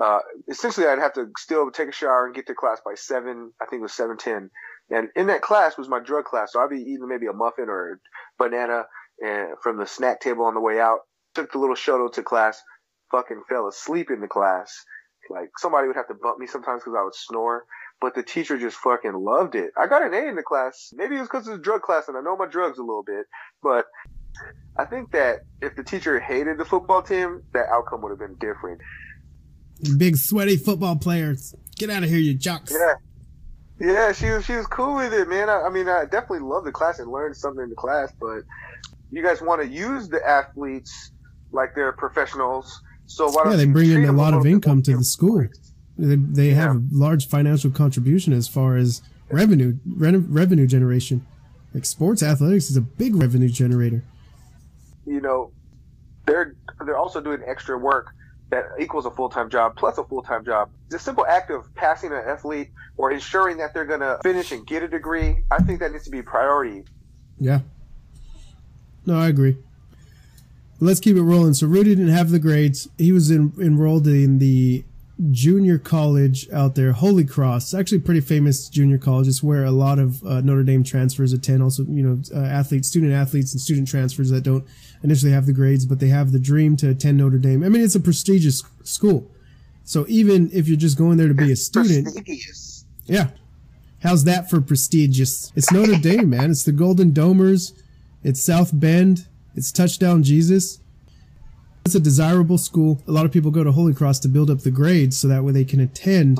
Uh, 0.02 0.20
essentially, 0.48 0.86
I'd 0.86 0.98
have 0.98 1.14
to 1.14 1.26
still 1.36 1.70
take 1.70 1.88
a 1.88 1.92
shower 1.92 2.26
and 2.26 2.34
get 2.34 2.46
to 2.46 2.54
class 2.54 2.80
by 2.84 2.94
seven. 2.94 3.52
I 3.60 3.66
think 3.66 3.80
it 3.80 3.82
was 3.82 3.92
seven 3.92 4.16
ten. 4.16 4.50
And 4.90 5.08
in 5.14 5.28
that 5.28 5.42
class 5.42 5.78
was 5.78 5.88
my 5.88 6.00
drug 6.00 6.24
class, 6.24 6.52
so 6.52 6.60
I'd 6.60 6.70
be 6.70 6.80
eating 6.80 7.06
maybe 7.06 7.26
a 7.26 7.32
muffin 7.32 7.68
or 7.68 7.92
a 7.92 7.96
banana 8.38 8.84
and 9.20 9.54
from 9.62 9.78
the 9.78 9.86
snack 9.86 10.20
table 10.20 10.44
on 10.46 10.54
the 10.54 10.60
way 10.60 10.80
out. 10.80 11.00
Took 11.34 11.52
the 11.52 11.58
little 11.58 11.76
shuttle 11.76 12.10
to 12.10 12.22
class. 12.22 12.60
Fucking 13.12 13.42
fell 13.48 13.68
asleep 13.68 14.10
in 14.10 14.20
the 14.20 14.28
class. 14.28 14.72
Like 15.28 15.50
somebody 15.58 15.86
would 15.86 15.96
have 15.96 16.08
to 16.08 16.14
bump 16.14 16.38
me 16.38 16.46
sometimes 16.46 16.82
because 16.82 16.96
I 16.98 17.04
would 17.04 17.14
snore. 17.14 17.64
But 18.00 18.14
the 18.14 18.22
teacher 18.22 18.58
just 18.58 18.78
fucking 18.78 19.12
loved 19.12 19.54
it. 19.54 19.72
I 19.76 19.86
got 19.86 20.02
an 20.02 20.14
A 20.14 20.28
in 20.28 20.36
the 20.36 20.42
class. 20.42 20.92
Maybe 20.94 21.16
it 21.16 21.20
was 21.20 21.28
because 21.28 21.46
it's 21.46 21.56
a 21.56 21.60
drug 21.60 21.82
class 21.82 22.08
and 22.08 22.16
I 22.16 22.22
know 22.22 22.36
my 22.36 22.46
drugs 22.46 22.78
a 22.78 22.82
little 22.82 23.02
bit. 23.02 23.26
But 23.62 23.86
I 24.78 24.86
think 24.86 25.12
that 25.12 25.40
if 25.60 25.76
the 25.76 25.84
teacher 25.84 26.18
hated 26.18 26.58
the 26.58 26.64
football 26.64 27.02
team, 27.02 27.42
that 27.52 27.66
outcome 27.68 28.00
would 28.02 28.10
have 28.10 28.18
been 28.18 28.36
different. 28.36 28.80
Big 29.98 30.16
sweaty 30.16 30.56
football 30.56 30.96
players, 30.96 31.54
get 31.76 31.90
out 31.90 32.02
of 32.02 32.08
here, 32.08 32.18
you 32.18 32.34
jocks! 32.34 32.72
Yeah. 32.72 32.94
Yeah, 33.80 34.12
she 34.12 34.28
was 34.28 34.44
she 34.44 34.52
was 34.52 34.66
cool 34.66 34.96
with 34.96 35.14
it, 35.14 35.26
man. 35.26 35.48
I, 35.48 35.62
I 35.62 35.70
mean, 35.70 35.88
I 35.88 36.04
definitely 36.04 36.40
loved 36.40 36.66
the 36.66 36.72
class 36.72 36.98
and 36.98 37.10
learned 37.10 37.34
something 37.34 37.62
in 37.64 37.70
the 37.70 37.76
class. 37.76 38.12
But 38.20 38.42
you 39.10 39.22
guys 39.22 39.40
want 39.40 39.62
to 39.62 39.68
use 39.68 40.08
the 40.10 40.20
athletes 40.26 41.12
like 41.50 41.74
they're 41.74 41.92
professionals, 41.92 42.82
so 43.06 43.30
why 43.30 43.44
don't 43.44 43.52
Yeah, 43.52 43.56
they 43.56 43.66
bring 43.66 43.90
in 43.90 44.04
a 44.04 44.12
lot 44.12 44.34
of 44.34 44.44
income 44.44 44.82
to 44.82 44.98
the 44.98 45.04
school. 45.04 45.46
They, 46.00 46.16
they 46.16 46.54
have 46.54 46.76
a 46.76 46.82
large 46.90 47.28
financial 47.28 47.70
contribution 47.70 48.32
as 48.32 48.48
far 48.48 48.76
as 48.76 49.02
revenue 49.30 49.78
re- 49.86 50.16
revenue 50.16 50.66
generation. 50.66 51.26
Like 51.74 51.84
sports 51.84 52.22
athletics 52.22 52.70
is 52.70 52.76
a 52.76 52.80
big 52.80 53.14
revenue 53.14 53.48
generator. 53.48 54.02
You 55.06 55.20
know, 55.20 55.52
they're 56.26 56.56
they're 56.84 56.96
also 56.96 57.20
doing 57.20 57.42
extra 57.46 57.78
work 57.78 58.14
that 58.50 58.64
equals 58.78 59.06
a 59.06 59.10
full 59.10 59.28
time 59.28 59.50
job 59.50 59.76
plus 59.76 59.98
a 59.98 60.04
full 60.04 60.22
time 60.22 60.44
job. 60.44 60.70
The 60.88 60.98
simple 60.98 61.26
act 61.26 61.50
of 61.50 61.72
passing 61.74 62.12
an 62.12 62.22
athlete 62.26 62.70
or 62.96 63.12
ensuring 63.12 63.58
that 63.58 63.74
they're 63.74 63.84
gonna 63.84 64.18
finish 64.22 64.52
and 64.52 64.66
get 64.66 64.82
a 64.82 64.88
degree, 64.88 65.44
I 65.50 65.62
think 65.62 65.80
that 65.80 65.92
needs 65.92 66.04
to 66.04 66.10
be 66.10 66.20
a 66.20 66.22
priority. 66.22 66.84
Yeah. 67.38 67.60
No, 69.06 69.18
I 69.18 69.28
agree. 69.28 69.56
Let's 70.80 71.00
keep 71.00 71.16
it 71.16 71.22
rolling. 71.22 71.54
So 71.54 71.66
Rudy 71.66 71.94
didn't 71.94 72.08
have 72.08 72.30
the 72.30 72.38
grades. 72.38 72.88
He 72.96 73.12
was 73.12 73.30
in, 73.30 73.52
enrolled 73.60 74.06
in 74.06 74.38
the 74.38 74.82
junior 75.30 75.78
college 75.78 76.48
out 76.50 76.74
there, 76.74 76.92
Holy 76.92 77.24
Cross. 77.24 77.64
It's 77.64 77.74
actually 77.74 77.98
pretty 78.00 78.20
famous 78.20 78.68
junior 78.68 78.96
college. 78.98 79.28
It's 79.28 79.42
where 79.42 79.64
a 79.64 79.70
lot 79.70 79.98
of 79.98 80.24
uh, 80.24 80.40
Notre 80.40 80.62
Dame 80.62 80.82
transfers 80.82 81.32
attend. 81.32 81.62
Also, 81.62 81.84
you 81.84 82.02
know, 82.02 82.22
uh, 82.34 82.46
athletes, 82.46 82.88
student 82.88 83.12
athletes, 83.12 83.52
and 83.52 83.60
student 83.60 83.86
transfers 83.88 84.30
that 84.30 84.42
don't 84.42 84.64
initially 85.02 85.32
have 85.32 85.46
the 85.46 85.52
grades, 85.52 85.84
but 85.84 86.00
they 86.00 86.08
have 86.08 86.32
the 86.32 86.38
dream 86.40 86.76
to 86.78 86.88
attend 86.88 87.18
Notre 87.18 87.38
Dame. 87.38 87.62
I 87.62 87.68
mean, 87.68 87.82
it's 87.82 87.94
a 87.94 88.00
prestigious 88.00 88.62
school. 88.82 89.30
So 89.84 90.06
even 90.08 90.50
if 90.52 90.68
you're 90.68 90.76
just 90.78 90.96
going 90.96 91.16
there 91.18 91.28
to 91.28 91.34
be 91.34 91.50
a 91.52 91.56
student, 91.56 92.04
Prestigious. 92.04 92.84
yeah. 93.06 93.28
How's 94.02 94.24
that 94.24 94.48
for 94.48 94.62
prestigious? 94.62 95.52
It's 95.54 95.70
Notre 95.70 95.96
Dame, 95.98 96.30
man. 96.30 96.50
It's 96.50 96.62
the 96.64 96.72
Golden 96.72 97.12
Domers. 97.12 97.72
It's 98.22 98.42
South 98.42 98.70
Bend. 98.72 99.26
It's 99.54 99.70
Touchdown 99.70 100.22
Jesus. 100.22 100.80
It's 101.90 101.96
a 101.96 102.00
desirable 102.00 102.56
school. 102.56 103.02
A 103.08 103.10
lot 103.10 103.26
of 103.26 103.32
people 103.32 103.50
go 103.50 103.64
to 103.64 103.72
Holy 103.72 103.92
Cross 103.92 104.20
to 104.20 104.28
build 104.28 104.48
up 104.48 104.60
the 104.60 104.70
grades 104.70 105.18
so 105.18 105.26
that 105.26 105.42
way 105.42 105.50
they 105.50 105.64
can 105.64 105.80
attend 105.80 106.38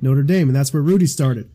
Notre 0.00 0.22
Dame, 0.22 0.48
and 0.48 0.56
that's 0.56 0.72
where 0.72 0.82
Rudy 0.82 1.06
started. 1.06 1.50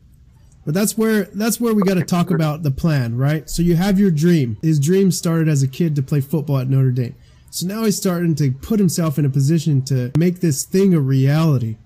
But 0.64 0.76
that's 0.76 0.96
where 0.96 1.24
that's 1.24 1.60
where 1.60 1.74
we 1.74 1.82
got 1.82 1.96
to 1.96 2.04
talk 2.04 2.30
about 2.30 2.62
the 2.62 2.70
plan, 2.70 3.18
right? 3.18 3.50
So 3.50 3.64
you 3.64 3.78
have 3.78 4.00
your 4.00 4.12
dream. 4.12 4.58
His 4.62 4.80
dream 4.80 5.10
started 5.12 5.50
as 5.50 5.64
a 5.64 5.68
kid 5.68 5.96
to 5.96 6.04
play 6.04 6.22
football 6.22 6.60
at 6.60 6.70
Notre 6.70 6.92
Dame. 6.92 7.16
So 7.50 7.66
now 7.66 7.84
he's 7.84 7.98
starting 7.98 8.36
to 8.36 8.52
put 8.52 8.78
himself 8.78 9.18
in 9.18 9.26
a 9.26 9.30
position 9.32 9.82
to 9.86 10.12
make 10.16 10.42
this 10.42 10.64
thing 10.64 10.94
a 10.94 11.00
reality 11.00 11.78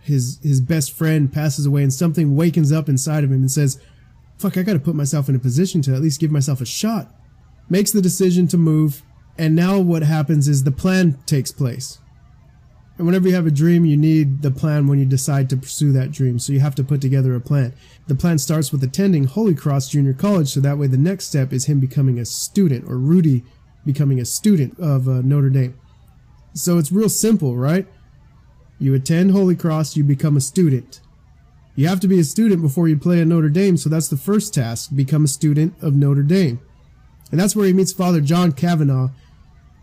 his 0.00 0.38
his 0.44 0.60
best 0.60 0.92
friend 0.92 1.32
passes 1.32 1.66
away 1.66 1.82
and 1.82 1.92
something 1.92 2.36
wakens 2.36 2.70
up 2.70 2.88
inside 2.88 3.24
of 3.24 3.32
him 3.32 3.40
and 3.40 3.50
says, 3.50 3.80
"Fuck, 4.38 4.56
I 4.56 4.62
got 4.62 4.74
to 4.74 4.78
put 4.78 4.94
myself 4.94 5.28
in 5.28 5.34
a 5.34 5.40
position 5.40 5.82
to 5.82 5.92
at 5.92 6.02
least 6.02 6.20
give 6.20 6.30
myself 6.30 6.60
a 6.60 6.64
shot." 6.64 7.12
Makes 7.68 7.90
the 7.90 8.00
decision 8.00 8.46
to 8.46 8.56
move, 8.56 9.02
and 9.38 9.56
now 9.56 9.78
what 9.78 10.02
happens 10.02 10.48
is 10.48 10.64
the 10.64 10.70
plan 10.70 11.18
takes 11.26 11.52
place. 11.52 11.98
And 12.98 13.06
whenever 13.06 13.28
you 13.28 13.34
have 13.34 13.46
a 13.46 13.50
dream, 13.50 13.86
you 13.86 13.96
need 13.96 14.42
the 14.42 14.50
plan 14.50 14.86
when 14.86 14.98
you 14.98 15.06
decide 15.06 15.48
to 15.48 15.56
pursue 15.56 15.90
that 15.92 16.12
dream. 16.12 16.38
So 16.38 16.52
you 16.52 16.60
have 16.60 16.74
to 16.74 16.84
put 16.84 17.00
together 17.00 17.34
a 17.34 17.40
plan. 17.40 17.72
The 18.08 18.14
plan 18.14 18.36
starts 18.36 18.72
with 18.72 18.84
attending 18.84 19.24
Holy 19.24 19.54
Cross 19.54 19.88
Junior 19.88 20.12
College, 20.12 20.48
so 20.48 20.60
that 20.60 20.76
way 20.76 20.86
the 20.86 20.98
next 20.98 21.24
step 21.24 21.50
is 21.50 21.64
him 21.64 21.80
becoming 21.80 22.18
a 22.18 22.26
student 22.26 22.84
or 22.86 22.98
Rudy 22.98 23.42
becoming 23.86 24.20
a 24.20 24.26
student 24.26 24.78
of 24.78 25.08
uh, 25.08 25.22
Notre 25.22 25.48
Dame. 25.48 25.80
So 26.52 26.76
it's 26.76 26.92
real 26.92 27.08
simple, 27.08 27.56
right? 27.56 27.86
You 28.78 28.94
attend 28.94 29.30
Holy 29.30 29.56
Cross, 29.56 29.96
you 29.96 30.04
become 30.04 30.36
a 30.36 30.40
student. 30.42 31.00
You 31.76 31.88
have 31.88 32.00
to 32.00 32.08
be 32.08 32.20
a 32.20 32.24
student 32.24 32.60
before 32.60 32.88
you 32.88 32.98
play 32.98 33.22
at 33.22 33.26
Notre 33.26 33.48
Dame, 33.48 33.78
so 33.78 33.88
that's 33.88 34.08
the 34.08 34.18
first 34.18 34.52
task 34.52 34.90
become 34.94 35.24
a 35.24 35.28
student 35.28 35.74
of 35.82 35.94
Notre 35.94 36.22
Dame. 36.22 36.60
And 37.30 37.38
that's 37.38 37.54
where 37.54 37.66
he 37.66 37.72
meets 37.72 37.92
Father 37.92 38.20
John 38.20 38.52
Cavanaugh. 38.52 39.10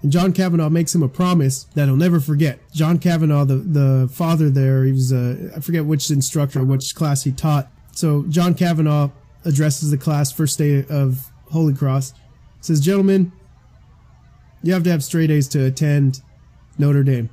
And 0.01 0.11
John 0.11 0.31
Cavanaugh 0.31 0.69
makes 0.69 0.93
him 0.93 1.01
a 1.01 1.07
promise 1.07 1.63
that 1.75 1.85
he'll 1.85 1.95
never 1.95 2.19
forget. 2.19 2.59
John 2.71 2.99
Cavanaugh, 2.99 3.45
the, 3.45 3.55
the 3.55 4.09
father 4.11 4.49
there, 4.49 4.83
he 4.83 4.91
was, 4.91 5.11
I 5.11 5.59
forget 5.59 5.85
which 5.85 6.11
instructor, 6.11 6.63
which 6.63 6.93
class 6.93 7.23
he 7.23 7.31
taught. 7.31 7.71
So 7.91 8.25
John 8.29 8.53
Cavanaugh 8.53 9.09
addresses 9.43 9.89
the 9.89 9.97
class 9.97 10.31
first 10.31 10.59
day 10.59 10.85
of 10.89 11.31
Holy 11.51 11.73
Cross. 11.73 12.13
Says, 12.61 12.79
gentlemen, 12.79 13.31
you 14.61 14.73
have 14.73 14.83
to 14.83 14.91
have 14.91 15.03
straight 15.03 15.31
A's 15.31 15.47
to 15.49 15.65
attend 15.65 16.21
Notre 16.77 17.03
Dame. 17.03 17.29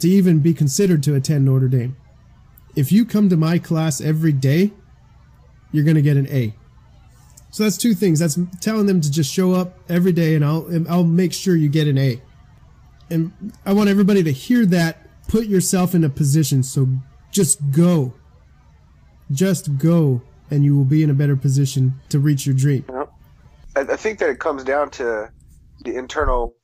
To 0.00 0.08
even 0.08 0.40
be 0.40 0.52
considered 0.52 1.02
to 1.04 1.14
attend 1.14 1.44
Notre 1.44 1.68
Dame. 1.68 1.96
If 2.76 2.90
you 2.90 3.04
come 3.06 3.28
to 3.28 3.36
my 3.36 3.58
class 3.58 4.00
every 4.00 4.32
day, 4.32 4.72
you're 5.72 5.84
going 5.84 5.96
to 5.96 6.02
get 6.02 6.16
an 6.16 6.26
A. 6.28 6.54
So 7.54 7.62
that's 7.62 7.76
two 7.76 7.94
things. 7.94 8.18
That's 8.18 8.36
telling 8.60 8.86
them 8.86 9.00
to 9.00 9.08
just 9.08 9.32
show 9.32 9.52
up 9.52 9.78
every 9.88 10.10
day 10.10 10.34
and 10.34 10.44
I'll 10.44 10.66
and 10.66 10.88
I'll 10.88 11.04
make 11.04 11.32
sure 11.32 11.54
you 11.54 11.68
get 11.68 11.86
an 11.86 11.96
A. 11.96 12.20
And 13.10 13.52
I 13.64 13.72
want 13.72 13.88
everybody 13.88 14.24
to 14.24 14.32
hear 14.32 14.66
that. 14.66 15.06
Put 15.28 15.46
yourself 15.46 15.94
in 15.94 16.02
a 16.02 16.08
position. 16.08 16.64
So 16.64 16.88
just 17.30 17.60
go. 17.70 18.12
Just 19.30 19.78
go 19.78 20.20
and 20.50 20.64
you 20.64 20.76
will 20.76 20.84
be 20.84 21.04
in 21.04 21.10
a 21.10 21.14
better 21.14 21.36
position 21.36 21.94
to 22.08 22.18
reach 22.18 22.44
your 22.44 22.56
dream. 22.56 22.86
I, 23.76 23.82
I 23.82 23.96
think 23.98 24.18
that 24.18 24.30
it 24.30 24.40
comes 24.40 24.64
down 24.64 24.90
to 24.90 25.30
the 25.84 25.96
internal 25.96 26.56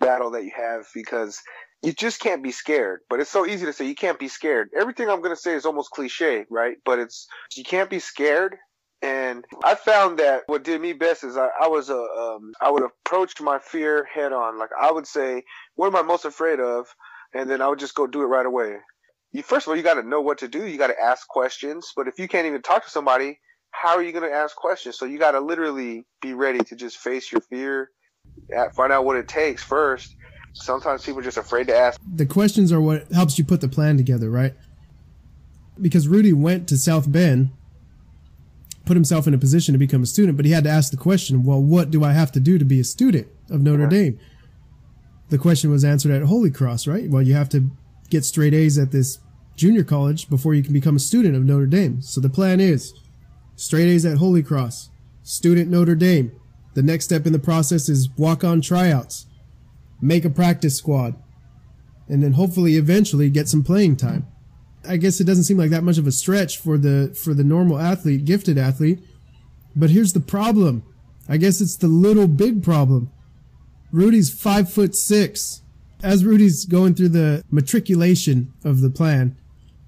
battle 0.00 0.30
that 0.30 0.44
you 0.44 0.52
have 0.56 0.86
because 0.94 1.42
you 1.82 1.92
just 1.92 2.20
can't 2.20 2.42
be 2.42 2.52
scared. 2.52 3.00
But 3.10 3.20
it's 3.20 3.28
so 3.28 3.44
easy 3.44 3.66
to 3.66 3.72
say 3.74 3.86
you 3.86 3.94
can't 3.94 4.18
be 4.18 4.28
scared. 4.28 4.70
Everything 4.74 5.10
I'm 5.10 5.20
going 5.20 5.36
to 5.36 5.40
say 5.40 5.52
is 5.52 5.66
almost 5.66 5.90
cliche, 5.90 6.46
right? 6.48 6.78
But 6.86 7.00
it's 7.00 7.26
you 7.54 7.64
can't 7.64 7.90
be 7.90 7.98
scared. 7.98 8.56
And 9.02 9.44
I 9.64 9.74
found 9.74 10.20
that 10.20 10.42
what 10.46 10.62
did 10.62 10.80
me 10.80 10.92
best 10.92 11.24
is 11.24 11.36
I, 11.36 11.48
I 11.60 11.66
was 11.66 11.90
a 11.90 11.98
um, 11.98 12.52
I 12.60 12.70
would 12.70 12.84
approach 12.84 13.40
my 13.40 13.58
fear 13.58 14.04
head 14.04 14.32
on. 14.32 14.58
Like 14.58 14.70
I 14.80 14.92
would 14.92 15.08
say, 15.08 15.42
what 15.74 15.88
am 15.88 15.96
I 15.96 16.02
most 16.02 16.24
afraid 16.24 16.60
of? 16.60 16.86
And 17.34 17.50
then 17.50 17.60
I 17.60 17.68
would 17.68 17.80
just 17.80 17.96
go 17.96 18.06
do 18.06 18.22
it 18.22 18.26
right 18.26 18.46
away. 18.46 18.76
You 19.32 19.42
first 19.42 19.66
of 19.66 19.70
all, 19.70 19.76
you 19.76 19.82
got 19.82 19.94
to 19.94 20.02
know 20.02 20.20
what 20.20 20.38
to 20.38 20.48
do. 20.48 20.66
You 20.66 20.78
got 20.78 20.88
to 20.88 21.00
ask 21.00 21.26
questions. 21.26 21.92
But 21.96 22.06
if 22.06 22.18
you 22.20 22.28
can't 22.28 22.46
even 22.46 22.62
talk 22.62 22.84
to 22.84 22.90
somebody, 22.90 23.40
how 23.72 23.96
are 23.96 24.02
you 24.02 24.12
going 24.12 24.28
to 24.28 24.34
ask 24.34 24.54
questions? 24.54 24.98
So 24.98 25.06
you 25.06 25.18
got 25.18 25.32
to 25.32 25.40
literally 25.40 26.06
be 26.20 26.34
ready 26.34 26.60
to 26.60 26.76
just 26.76 26.98
face 26.98 27.32
your 27.32 27.40
fear, 27.40 27.90
find 28.74 28.92
out 28.92 29.04
what 29.04 29.16
it 29.16 29.26
takes 29.26 29.64
first. 29.64 30.14
Sometimes 30.52 31.04
people 31.04 31.20
are 31.20 31.24
just 31.24 31.38
afraid 31.38 31.66
to 31.68 31.76
ask. 31.76 31.98
The 32.14 32.26
questions 32.26 32.70
are 32.70 32.80
what 32.80 33.10
helps 33.10 33.38
you 33.38 33.44
put 33.44 33.62
the 33.62 33.68
plan 33.68 33.96
together, 33.96 34.30
right? 34.30 34.54
Because 35.80 36.06
Rudy 36.06 36.34
went 36.34 36.68
to 36.68 36.76
South 36.76 37.10
Bend, 37.10 37.50
put 38.84 38.96
himself 38.96 39.26
in 39.26 39.34
a 39.34 39.38
position 39.38 39.72
to 39.72 39.78
become 39.78 40.02
a 40.02 40.06
student, 40.06 40.36
but 40.36 40.44
he 40.44 40.52
had 40.52 40.64
to 40.64 40.70
ask 40.70 40.90
the 40.90 40.96
question, 40.96 41.44
well, 41.44 41.62
what 41.62 41.90
do 41.90 42.02
I 42.02 42.12
have 42.12 42.32
to 42.32 42.40
do 42.40 42.58
to 42.58 42.64
be 42.64 42.80
a 42.80 42.84
student 42.84 43.28
of 43.50 43.62
Notre 43.62 43.86
Dame? 43.86 44.18
The 45.28 45.38
question 45.38 45.70
was 45.70 45.84
answered 45.84 46.12
at 46.12 46.22
Holy 46.22 46.50
Cross, 46.50 46.86
right? 46.86 47.08
Well, 47.08 47.22
you 47.22 47.34
have 47.34 47.48
to 47.50 47.70
get 48.10 48.24
straight 48.24 48.54
A's 48.54 48.78
at 48.78 48.90
this 48.90 49.18
junior 49.56 49.84
college 49.84 50.28
before 50.28 50.54
you 50.54 50.62
can 50.62 50.72
become 50.72 50.96
a 50.96 51.00
student 51.00 51.36
of 51.36 51.44
Notre 51.44 51.66
Dame. 51.66 52.02
So 52.02 52.20
the 52.20 52.28
plan 52.28 52.60
is 52.60 52.92
straight 53.56 53.88
A's 53.88 54.04
at 54.04 54.18
Holy 54.18 54.42
Cross, 54.42 54.90
student 55.22 55.70
Notre 55.70 55.94
Dame. 55.94 56.32
The 56.74 56.82
next 56.82 57.04
step 57.04 57.26
in 57.26 57.32
the 57.32 57.38
process 57.38 57.88
is 57.88 58.10
walk 58.16 58.44
on 58.44 58.60
tryouts, 58.60 59.26
make 60.00 60.24
a 60.24 60.30
practice 60.30 60.76
squad, 60.76 61.14
and 62.08 62.22
then 62.22 62.32
hopefully 62.32 62.76
eventually 62.76 63.30
get 63.30 63.48
some 63.48 63.62
playing 63.62 63.96
time. 63.96 64.26
I 64.88 64.96
guess 64.96 65.20
it 65.20 65.24
doesn't 65.24 65.44
seem 65.44 65.58
like 65.58 65.70
that 65.70 65.84
much 65.84 65.98
of 65.98 66.06
a 66.06 66.12
stretch 66.12 66.58
for 66.58 66.76
the 66.78 67.16
for 67.22 67.34
the 67.34 67.44
normal 67.44 67.78
athlete, 67.78 68.24
gifted 68.24 68.58
athlete. 68.58 68.98
But 69.76 69.90
here's 69.90 70.12
the 70.12 70.20
problem. 70.20 70.82
I 71.28 71.36
guess 71.36 71.60
it's 71.60 71.76
the 71.76 71.86
little 71.88 72.26
big 72.28 72.62
problem. 72.62 73.10
Rudy's 73.92 74.30
five 74.32 74.70
foot 74.72 74.94
six. 74.94 75.62
As 76.02 76.24
Rudy's 76.24 76.64
going 76.64 76.94
through 76.94 77.10
the 77.10 77.44
matriculation 77.50 78.52
of 78.64 78.80
the 78.80 78.90
plan, 78.90 79.36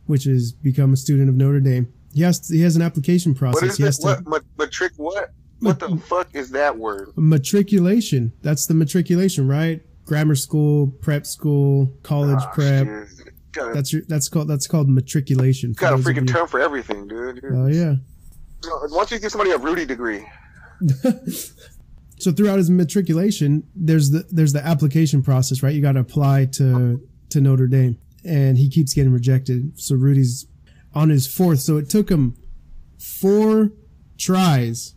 which 0.07 0.27
is 0.29 0.53
become 0.53 0.93
a 0.93 0.97
student 0.97 1.29
of 1.29 1.35
Notre 1.35 1.59
Dame, 1.61 1.93
he 2.15 2.23
has 2.23 2.39
to, 2.47 2.55
he 2.55 2.63
has 2.63 2.77
an 2.77 2.83
application 2.83 3.35
process. 3.35 3.63
What 3.63 3.71
is 3.71 3.77
he 3.77 3.83
has 3.83 3.97
this? 3.99 4.05
What, 4.05 4.27
mat- 4.29 4.43
matric? 4.57 4.93
What? 4.97 5.33
What 5.59 5.81
the 5.81 5.97
fuck 5.97 6.29
is 6.35 6.51
that 6.51 6.77
word? 6.79 7.09
matriculation. 7.17 8.33
That's 8.43 8.67
the 8.67 8.75
matriculation, 8.75 9.49
right? 9.49 9.81
Grammar 10.05 10.35
school, 10.37 10.89
prep 11.01 11.27
school, 11.27 11.91
college 12.03 12.39
Oh, 12.43 12.51
prep. 12.53 12.87
shit. 12.87 13.34
Got 13.55 13.75
That's 13.75 13.93
your, 13.93 14.03
that's 14.09 14.29
called 14.29 14.49
that's 14.49 14.67
called 14.67 14.89
matriculation. 14.89 15.73
got 15.73 15.93
a 15.93 15.97
freaking 15.97 16.29
term 16.29 16.49
for 16.49 16.61
everything, 16.61 17.07
dude. 17.07 17.41
Oh 17.45 17.67
yeah. 17.67 17.95
Why 18.65 18.89
don't 18.89 19.11
you 19.11 19.19
give 19.19 19.31
somebody 19.31 19.51
a 19.51 19.59
Rudy 19.59 19.85
degree? 19.85 20.27
So 22.19 22.33
throughout 22.33 22.59
his 22.59 22.71
matriculation, 22.71 23.65
there's 23.75 24.11
the 24.11 24.27
there's 24.31 24.53
the 24.53 24.65
application 24.65 25.23
process, 25.23 25.63
right? 25.63 25.75
You 25.75 25.83
got 25.83 25.93
to 25.93 26.01
apply 26.01 26.47
to 26.53 27.07
to 27.31 27.41
Notre 27.41 27.67
Dame, 27.67 27.99
and 28.25 28.57
he 28.57 28.71
keeps 28.71 28.95
getting 28.95 29.13
rejected. 29.13 29.79
So 29.79 29.95
Rudy's 29.95 30.47
on 30.95 31.11
his 31.11 31.27
fourth. 31.27 31.61
So 31.61 31.77
it 31.77 31.91
took 31.91 32.09
him 32.11 32.37
four 32.99 33.73
tries 34.17 34.95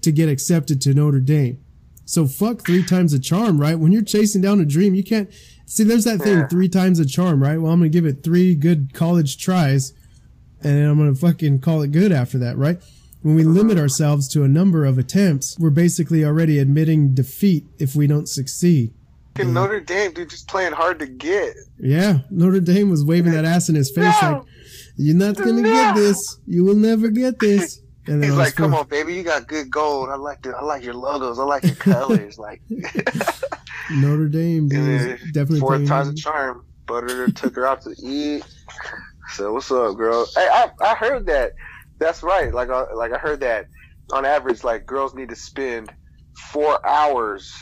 to 0.00 0.12
get 0.12 0.28
accepted 0.28 0.80
to 0.82 0.94
Notre 0.94 1.20
Dame. 1.20 1.62
So 2.04 2.26
fuck 2.26 2.64
three 2.64 2.84
times 2.84 3.12
a 3.12 3.18
charm, 3.20 3.60
right? 3.60 3.78
When 3.78 3.92
you're 3.92 4.02
chasing 4.02 4.40
down 4.40 4.60
a 4.60 4.64
dream, 4.64 4.94
you 4.94 5.04
can't 5.04 5.28
see. 5.74 5.84
There's 5.84 6.04
that 6.04 6.20
thing, 6.20 6.38
Yeah. 6.38 6.46
three 6.48 6.68
times 6.68 6.98
a 6.98 7.06
charm, 7.06 7.42
right? 7.42 7.60
Well, 7.60 7.72
I'm 7.72 7.80
gonna 7.80 7.88
give 7.88 8.06
it 8.06 8.22
three 8.22 8.54
good 8.54 8.92
college 8.92 9.38
tries, 9.38 9.92
and 10.62 10.76
then 10.76 10.88
I'm 10.88 10.98
gonna 10.98 11.14
fucking 11.14 11.60
call 11.60 11.82
it 11.82 11.92
good 11.92 12.12
after 12.12 12.38
that, 12.38 12.56
right? 12.56 12.80
When 13.22 13.36
we 13.36 13.44
limit 13.44 13.76
uh-huh. 13.76 13.82
ourselves 13.82 14.28
to 14.28 14.42
a 14.42 14.48
number 14.48 14.84
of 14.84 14.98
attempts, 14.98 15.56
we're 15.58 15.70
basically 15.70 16.24
already 16.24 16.58
admitting 16.58 17.14
defeat 17.14 17.66
if 17.78 17.94
we 17.94 18.06
don't 18.06 18.28
succeed. 18.28 18.92
Fucking 19.36 19.52
Notre 19.52 19.80
Dame, 19.80 20.12
dude, 20.12 20.28
just 20.28 20.48
playing 20.48 20.72
hard 20.72 20.98
to 20.98 21.06
get. 21.06 21.54
Yeah, 21.78 22.18
Notre 22.30 22.60
Dame 22.60 22.90
was 22.90 23.04
waving 23.04 23.32
that 23.32 23.44
ass 23.44 23.68
in 23.68 23.74
his 23.76 23.90
face 23.90 24.14
No. 24.20 24.30
like, 24.30 24.42
"You're 24.96 25.16
not 25.16 25.36
gonna 25.36 25.62
get 25.62 25.94
this. 25.94 26.38
You 26.46 26.64
will 26.64 26.74
never 26.74 27.08
get 27.08 27.38
this." 27.38 27.81
He's 28.06 28.34
like, 28.34 28.56
"Come 28.56 28.74
on, 28.74 28.88
baby, 28.88 29.14
you 29.14 29.22
got 29.22 29.46
good 29.46 29.70
gold. 29.70 30.08
I 30.10 30.16
like 30.16 30.42
the, 30.42 30.50
I 30.56 30.62
like 30.64 30.82
your 30.82 30.94
logos. 30.94 31.38
I 31.38 31.44
like 31.44 31.62
your 31.64 31.74
colors. 31.76 32.38
like, 32.38 32.60
Notre 33.90 34.28
Dame, 34.28 34.68
dude, 34.68 35.18
definitely 35.32 35.60
fourth 35.60 35.86
time's 35.86 36.08
a 36.08 36.14
charm. 36.14 36.64
Butter 36.86 37.30
took 37.30 37.54
her 37.56 37.66
out 37.66 37.82
to 37.82 37.94
eat. 38.02 38.44
So 39.34 39.52
what's 39.52 39.70
up, 39.70 39.96
girl? 39.96 40.26
Hey, 40.34 40.48
I 40.50 40.70
I 40.80 40.94
heard 40.94 41.26
that. 41.26 41.52
That's 41.98 42.22
right. 42.22 42.52
Like 42.52 42.68
uh, 42.70 42.86
like 42.94 43.12
I 43.12 43.18
heard 43.18 43.40
that 43.40 43.66
on 44.12 44.24
average, 44.24 44.64
like 44.64 44.84
girls 44.86 45.14
need 45.14 45.28
to 45.28 45.36
spend 45.36 45.92
four 46.50 46.84
hours 46.86 47.54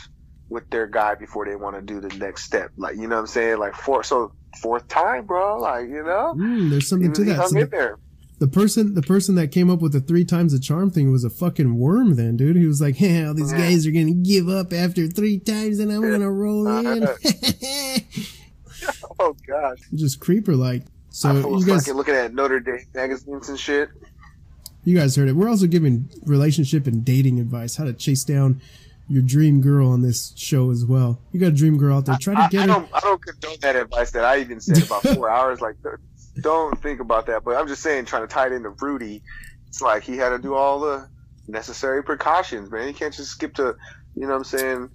with 0.49 0.69
their 0.69 0.87
guy 0.87 1.15
before 1.15 1.45
they 1.45 1.55
want 1.55 1.75
to 1.75 1.81
do 1.81 2.01
the 2.01 2.13
next 2.17 2.43
step. 2.45 2.71
Like 2.77 2.95
you 2.95 3.07
know 3.07 3.15
what 3.15 3.21
I'm 3.21 3.27
saying? 3.27 3.57
Like 3.59 3.75
four. 3.75 4.03
So 4.03 4.33
fourth 4.61 4.87
time, 4.87 5.25
bro. 5.27 5.59
Like 5.59 5.87
you 5.87 6.03
know, 6.03 6.33
Mm, 6.35 6.69
there's 6.71 6.87
something 6.89 7.13
to 7.13 7.23
that. 7.25 7.35
hung 7.35 7.49
So 7.49 7.57
in 7.57 7.63
the, 7.65 7.69
there. 7.69 7.97
The 8.41 8.47
person, 8.47 8.95
the 8.95 9.03
person 9.03 9.35
that 9.35 9.51
came 9.51 9.69
up 9.69 9.81
with 9.81 9.93
the 9.93 9.99
three 10.01 10.25
times 10.25 10.51
the 10.51 10.59
charm 10.59 10.89
thing 10.89 11.11
was 11.11 11.23
a 11.23 11.29
fucking 11.29 11.77
worm. 11.77 12.15
Then, 12.15 12.37
dude, 12.37 12.55
he 12.55 12.65
was 12.65 12.81
like, 12.81 12.95
"Hey, 13.03 13.23
all 13.23 13.35
these 13.35 13.53
guys 13.53 13.85
are 13.85 13.91
gonna 13.91 14.13
give 14.13 14.49
up 14.49 14.73
after 14.73 15.05
three 15.07 15.37
times, 15.37 15.77
and 15.77 15.91
I'm 15.91 16.01
gonna 16.01 16.31
roll 16.31 16.67
in." 16.85 17.07
Oh 19.19 19.35
gosh. 19.45 19.77
Just 19.93 20.19
creeper 20.19 20.55
like. 20.55 20.81
So 21.11 21.29
I 21.29 21.33
you 21.33 21.63
guys, 21.65 21.87
looking 21.87 22.15
at 22.15 22.33
Notre 22.33 22.59
Dame 22.59 22.79
magazines 22.95 23.47
and 23.47 23.59
shit. 23.59 23.89
you 24.85 24.97
guys 24.97 25.15
heard 25.15 25.29
it. 25.29 25.35
We're 25.35 25.49
also 25.49 25.67
giving 25.67 26.09
relationship 26.25 26.87
and 26.87 27.05
dating 27.05 27.39
advice, 27.39 27.75
how 27.75 27.83
to 27.83 27.93
chase 27.93 28.23
down 28.23 28.59
your 29.07 29.21
dream 29.21 29.61
girl 29.61 29.89
on 29.89 30.01
this 30.01 30.33
show 30.35 30.71
as 30.71 30.83
well. 30.83 31.19
You 31.31 31.39
got 31.39 31.49
a 31.49 31.51
dream 31.51 31.77
girl 31.77 31.97
out 31.97 32.05
there. 32.05 32.17
Try 32.19 32.33
to 32.33 32.41
I, 32.41 32.49
get 32.49 32.57
I 32.61 32.61
her. 32.61 32.67
don't 32.79 32.89
I 32.95 32.99
don't 33.01 33.21
condone 33.23 33.57
that 33.61 33.75
advice 33.75 34.09
that 34.11 34.23
I 34.25 34.39
even 34.39 34.59
said 34.59 34.83
about 34.83 35.03
four 35.03 35.29
hours. 35.29 35.61
Like, 35.61 35.75
don't 36.41 36.81
think 36.81 36.99
about 36.99 37.25
that. 37.27 37.43
But 37.43 37.57
I'm 37.57 37.67
just 37.67 37.81
saying, 37.81 38.05
trying 38.05 38.27
to 38.27 38.27
tie 38.27 38.47
it 38.47 38.53
into 38.53 38.69
Rudy, 38.69 39.23
it's 39.67 39.81
like 39.81 40.03
he 40.03 40.17
had 40.17 40.29
to 40.29 40.39
do 40.39 40.55
all 40.55 40.79
the 40.79 41.07
necessary 41.47 42.03
precautions, 42.03 42.71
man. 42.71 42.87
You 42.87 42.93
can't 42.93 43.13
just 43.13 43.31
skip 43.31 43.53
to, 43.55 43.75
you 44.15 44.23
know 44.23 44.29
what 44.29 44.37
I'm 44.37 44.43
saying? 44.43 44.89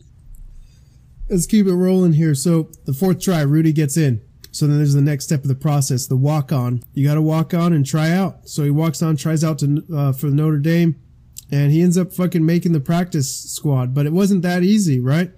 Let's 1.29 1.47
keep 1.47 1.67
it 1.67 1.75
rolling 1.75 2.13
here. 2.13 2.35
So 2.35 2.71
the 2.85 2.93
fourth 2.93 3.21
try, 3.21 3.43
Rudy 3.43 3.73
gets 3.73 3.97
in. 3.97 4.23
So 4.53 4.67
then 4.67 4.79
there's 4.79 4.95
the 4.95 5.03
next 5.03 5.25
step 5.25 5.43
of 5.43 5.49
the 5.49 5.55
process, 5.55 6.07
the 6.07 6.17
walk 6.17 6.51
on. 6.51 6.83
You 6.95 7.07
got 7.07 7.15
to 7.15 7.23
walk 7.23 7.53
on 7.53 7.73
and 7.73 7.85
try 7.85 8.11
out. 8.11 8.49
So 8.49 8.63
he 8.63 8.71
walks 8.71 9.03
on, 9.03 9.17
tries 9.17 9.45
out 9.45 9.59
to 9.59 9.85
uh, 9.95 10.13
for 10.13 10.27
Notre 10.27 10.59
Dame, 10.59 10.97
and 11.51 11.71
he 11.73 11.83
ends 11.83 11.99
up 11.99 12.13
fucking 12.13 12.47
making 12.47 12.73
the 12.73 12.81
practice 12.81 13.31
squad. 13.31 13.93
But 13.93 14.07
it 14.07 14.13
wasn't 14.13 14.43
that 14.43 14.63
easy, 14.63 14.99
right? 14.99 15.31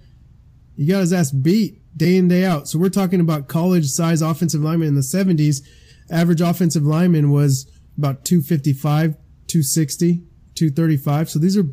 He 0.77 0.85
got 0.85 1.01
his 1.01 1.11
ass 1.11 1.31
beat 1.31 1.81
day 1.97 2.15
in 2.15 2.29
day 2.29 2.45
out. 2.45 2.69
So 2.69 2.79
we're 2.79 2.87
talking 2.87 3.19
about 3.19 3.49
college 3.49 3.87
size 3.87 4.21
offensive 4.21 4.61
lineman 4.61 4.87
in 4.87 4.95
the 4.95 5.01
70s. 5.01 5.67
Average 6.11 6.41
offensive 6.41 6.83
lineman 6.83 7.31
was 7.31 7.69
about 7.97 8.25
255, 8.25 9.15
260, 9.47 10.23
235. 10.55 11.29
So 11.29 11.39
these 11.39 11.57
are 11.57 11.65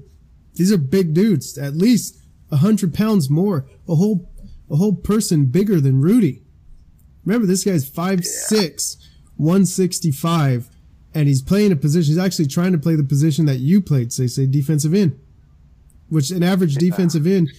these 0.55 0.72
are 0.72 0.78
big 0.78 1.14
dudes, 1.14 1.59
at 1.59 1.74
least 1.74 2.18
a 2.51 2.57
hundred 2.57 2.95
pounds 2.95 3.28
more, 3.28 3.66
a 3.89 3.95
whole 3.95 4.30
a 4.70 4.76
whole 4.76 4.95
person 4.95 5.47
bigger 5.47 5.80
than 5.80 6.01
Rudy. 6.01 6.43
Remember, 7.24 7.47
this 7.47 7.64
guy's 7.64 7.89
five 7.89 8.24
six, 8.24 8.97
one 9.37 9.66
sixty 9.66 10.11
five, 10.11 10.68
and 11.14 11.28
he's 11.28 11.43
playing 11.43 11.72
a 11.72 11.76
position. 11.76 12.12
He's 12.12 12.24
actually 12.24 12.47
trying 12.47 12.72
to 12.72 12.78
play 12.78 12.95
the 12.95 13.05
position 13.05 13.47
that 13.47 13.59
you 13.59 13.80
played, 13.80 14.12
say, 14.12 14.26
say 14.26 14.47
defensive 14.47 14.95
end, 14.95 15.18
which 16.09 16.30
an 16.30 16.43
average 16.43 16.74
yeah. 16.74 16.91
defensive 16.91 17.26
end, 17.26 17.51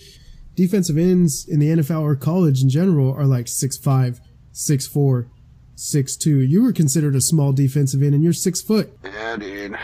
defensive 0.56 0.98
ends 0.98 1.48
in 1.48 1.60
the 1.60 1.68
NFL 1.68 2.02
or 2.02 2.16
college 2.16 2.62
in 2.62 2.70
general 2.70 3.14
are 3.14 3.26
like 3.26 3.48
six 3.48 3.78
five, 3.78 4.22
six 4.52 4.88
four, 4.88 5.30
six 5.78 6.18
two. 6.18 6.40
You 6.40 6.64
were 6.64 6.74
considered 6.74 7.16
a 7.16 7.22
small 7.22 7.54
defensive 7.54 8.04
end, 8.04 8.14
and 8.14 8.24
you're 8.24 8.34
six 8.34 8.62
foot. 8.62 8.92
Yeah, 9.04 9.38
dude. 9.38 9.78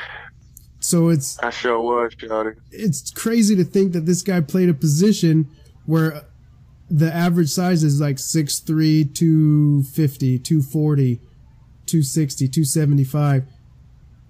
So 0.80 1.08
it's 1.08 1.40
I 1.40 1.50
sure 1.50 1.80
was, 1.80 2.14
Jody. 2.16 2.58
It's 2.72 3.10
crazy 3.12 3.56
to 3.56 3.64
think 3.64 3.94
that 3.94 4.06
this 4.06 4.22
guy 4.22 4.42
played 4.42 4.68
a 4.68 4.74
position 4.74 5.50
where 5.86 6.24
the 6.90 7.14
average 7.14 7.50
size 7.50 7.84
is 7.84 8.02
like 8.02 8.18
6'3, 8.18 9.16
250, 9.16 10.40
240, 10.40 11.16
260, 11.86 12.48
275. 12.48 13.46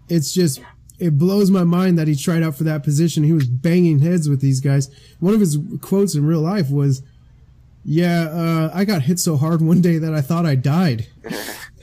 It's 0.09 0.31
just 0.33 0.61
it 0.99 1.17
blows 1.17 1.49
my 1.49 1.63
mind 1.63 1.97
that 1.97 2.07
he 2.07 2.15
tried 2.15 2.43
out 2.43 2.55
for 2.55 2.63
that 2.65 2.83
position. 2.83 3.23
He 3.23 3.33
was 3.33 3.47
banging 3.47 3.99
heads 3.99 4.29
with 4.29 4.41
these 4.41 4.59
guys. 4.59 4.89
One 5.19 5.33
of 5.33 5.39
his 5.39 5.57
quotes 5.81 6.13
in 6.13 6.25
real 6.25 6.41
life 6.41 6.69
was, 6.69 7.01
"Yeah, 7.83 8.29
uh, 8.29 8.71
I 8.73 8.85
got 8.85 9.01
hit 9.01 9.19
so 9.19 9.37
hard 9.37 9.61
one 9.61 9.81
day 9.81 9.97
that 9.97 10.13
I 10.13 10.21
thought 10.21 10.45
I 10.45 10.55
died." 10.55 11.07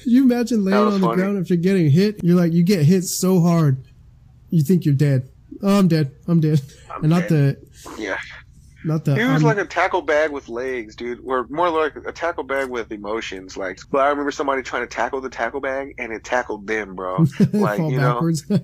you 0.04 0.24
imagine 0.24 0.64
laying 0.64 0.76
on 0.76 1.00
the 1.00 1.06
funny. 1.06 1.16
ground 1.16 1.38
after 1.38 1.56
getting 1.56 1.90
hit? 1.90 2.22
You're 2.22 2.36
like, 2.36 2.52
you 2.52 2.62
get 2.62 2.84
hit 2.84 3.04
so 3.04 3.40
hard 3.40 3.84
you 4.50 4.62
think 4.62 4.84
you're 4.84 4.94
dead. 4.94 5.28
Oh, 5.62 5.78
I'm 5.78 5.88
dead. 5.88 6.12
I'm 6.26 6.40
dead. 6.40 6.60
I'm 6.90 7.00
and 7.02 7.10
not 7.10 7.28
dead. 7.28 7.56
the 7.86 8.02
yeah. 8.02 8.18
Not 8.82 9.04
the. 9.04 9.14
He 9.14 9.24
was 9.24 9.42
um, 9.42 9.42
like 9.42 9.58
a 9.58 9.66
tackle 9.66 10.00
bag 10.00 10.30
with 10.30 10.48
legs, 10.48 10.96
dude. 10.96 11.20
Or 11.24 11.46
more 11.50 11.68
like 11.68 11.96
a 11.96 12.12
tackle 12.12 12.44
bag 12.44 12.70
with 12.70 12.90
emotions. 12.90 13.54
Like, 13.54 13.78
but 13.90 13.98
I 13.98 14.08
remember 14.08 14.30
somebody 14.30 14.62
trying 14.62 14.82
to 14.82 14.88
tackle 14.88 15.20
the 15.20 15.28
tackle 15.28 15.60
bag, 15.60 15.94
and 15.98 16.12
it 16.12 16.24
tackled 16.24 16.66
them, 16.66 16.94
bro. 16.94 17.26
Like, 17.52 17.78
you 17.78 17.98
know, 17.98 18.26
you 18.26 18.36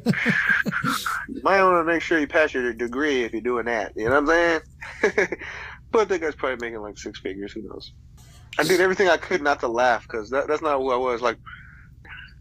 might 1.42 1.62
want 1.62 1.86
to 1.86 1.92
make 1.92 2.00
sure 2.00 2.18
you 2.18 2.26
pass 2.26 2.54
your 2.54 2.72
degree 2.72 3.24
if 3.24 3.32
you're 3.32 3.42
doing 3.42 3.66
that. 3.66 3.92
You 3.94 4.08
know 4.08 4.22
what 4.22 4.32
I'm 4.32 4.62
saying? 5.02 5.28
but 5.92 6.08
that 6.08 6.18
guy's 6.18 6.34
probably 6.34 6.66
making 6.66 6.80
like 6.80 6.96
six 6.96 7.20
figures. 7.20 7.52
Who 7.52 7.62
knows? 7.62 7.92
I 8.58 8.64
did 8.64 8.80
everything 8.80 9.08
I 9.08 9.16
could 9.16 9.42
not 9.42 9.60
to 9.60 9.68
laugh 9.68 10.02
because 10.02 10.30
that, 10.30 10.48
that's 10.48 10.62
not 10.62 10.78
who 10.78 10.90
I 10.90 10.96
was. 10.96 11.20
Like, 11.20 11.36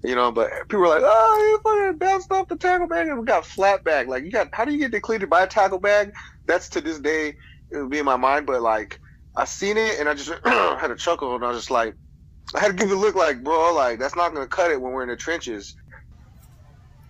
you 0.03 0.15
know, 0.15 0.31
but 0.31 0.49
people 0.69 0.79
were 0.79 0.87
like, 0.87 1.03
"Oh, 1.03 1.49
you 1.49 1.59
fucking 1.63 1.97
bounced 1.97 2.31
off 2.31 2.47
the 2.47 2.55
tackle 2.55 2.87
bag 2.87 3.07
and 3.07 3.25
got 3.25 3.45
flat 3.45 3.83
bag." 3.83 4.07
Like, 4.07 4.23
you 4.23 4.31
got 4.31 4.49
how 4.53 4.65
do 4.65 4.71
you 4.71 4.77
get 4.77 4.91
depleted 4.91 5.29
by 5.29 5.43
a 5.43 5.47
tackle 5.47 5.79
bag? 5.79 6.13
That's 6.45 6.69
to 6.69 6.81
this 6.81 6.99
day 6.99 7.35
it 7.71 7.77
would 7.77 7.89
be 7.89 7.99
in 7.99 8.05
my 8.05 8.15
mind. 8.15 8.45
But 8.45 8.61
like, 8.61 8.99
I 9.35 9.45
seen 9.45 9.77
it 9.77 9.99
and 9.99 10.07
I 10.07 10.13
just 10.13 10.29
had 10.45 10.91
a 10.91 10.95
chuckle 10.95 11.35
and 11.35 11.43
I 11.43 11.49
was 11.49 11.57
just 11.57 11.71
like, 11.71 11.95
I 12.53 12.59
had 12.59 12.67
to 12.67 12.73
give 12.73 12.91
it 12.91 12.95
a 12.95 12.99
look 12.99 13.15
like, 13.15 13.43
bro, 13.43 13.73
like 13.73 13.99
that's 13.99 14.15
not 14.15 14.33
gonna 14.33 14.47
cut 14.47 14.71
it 14.71 14.79
when 14.79 14.93
we're 14.93 15.03
in 15.03 15.09
the 15.09 15.15
trenches. 15.15 15.75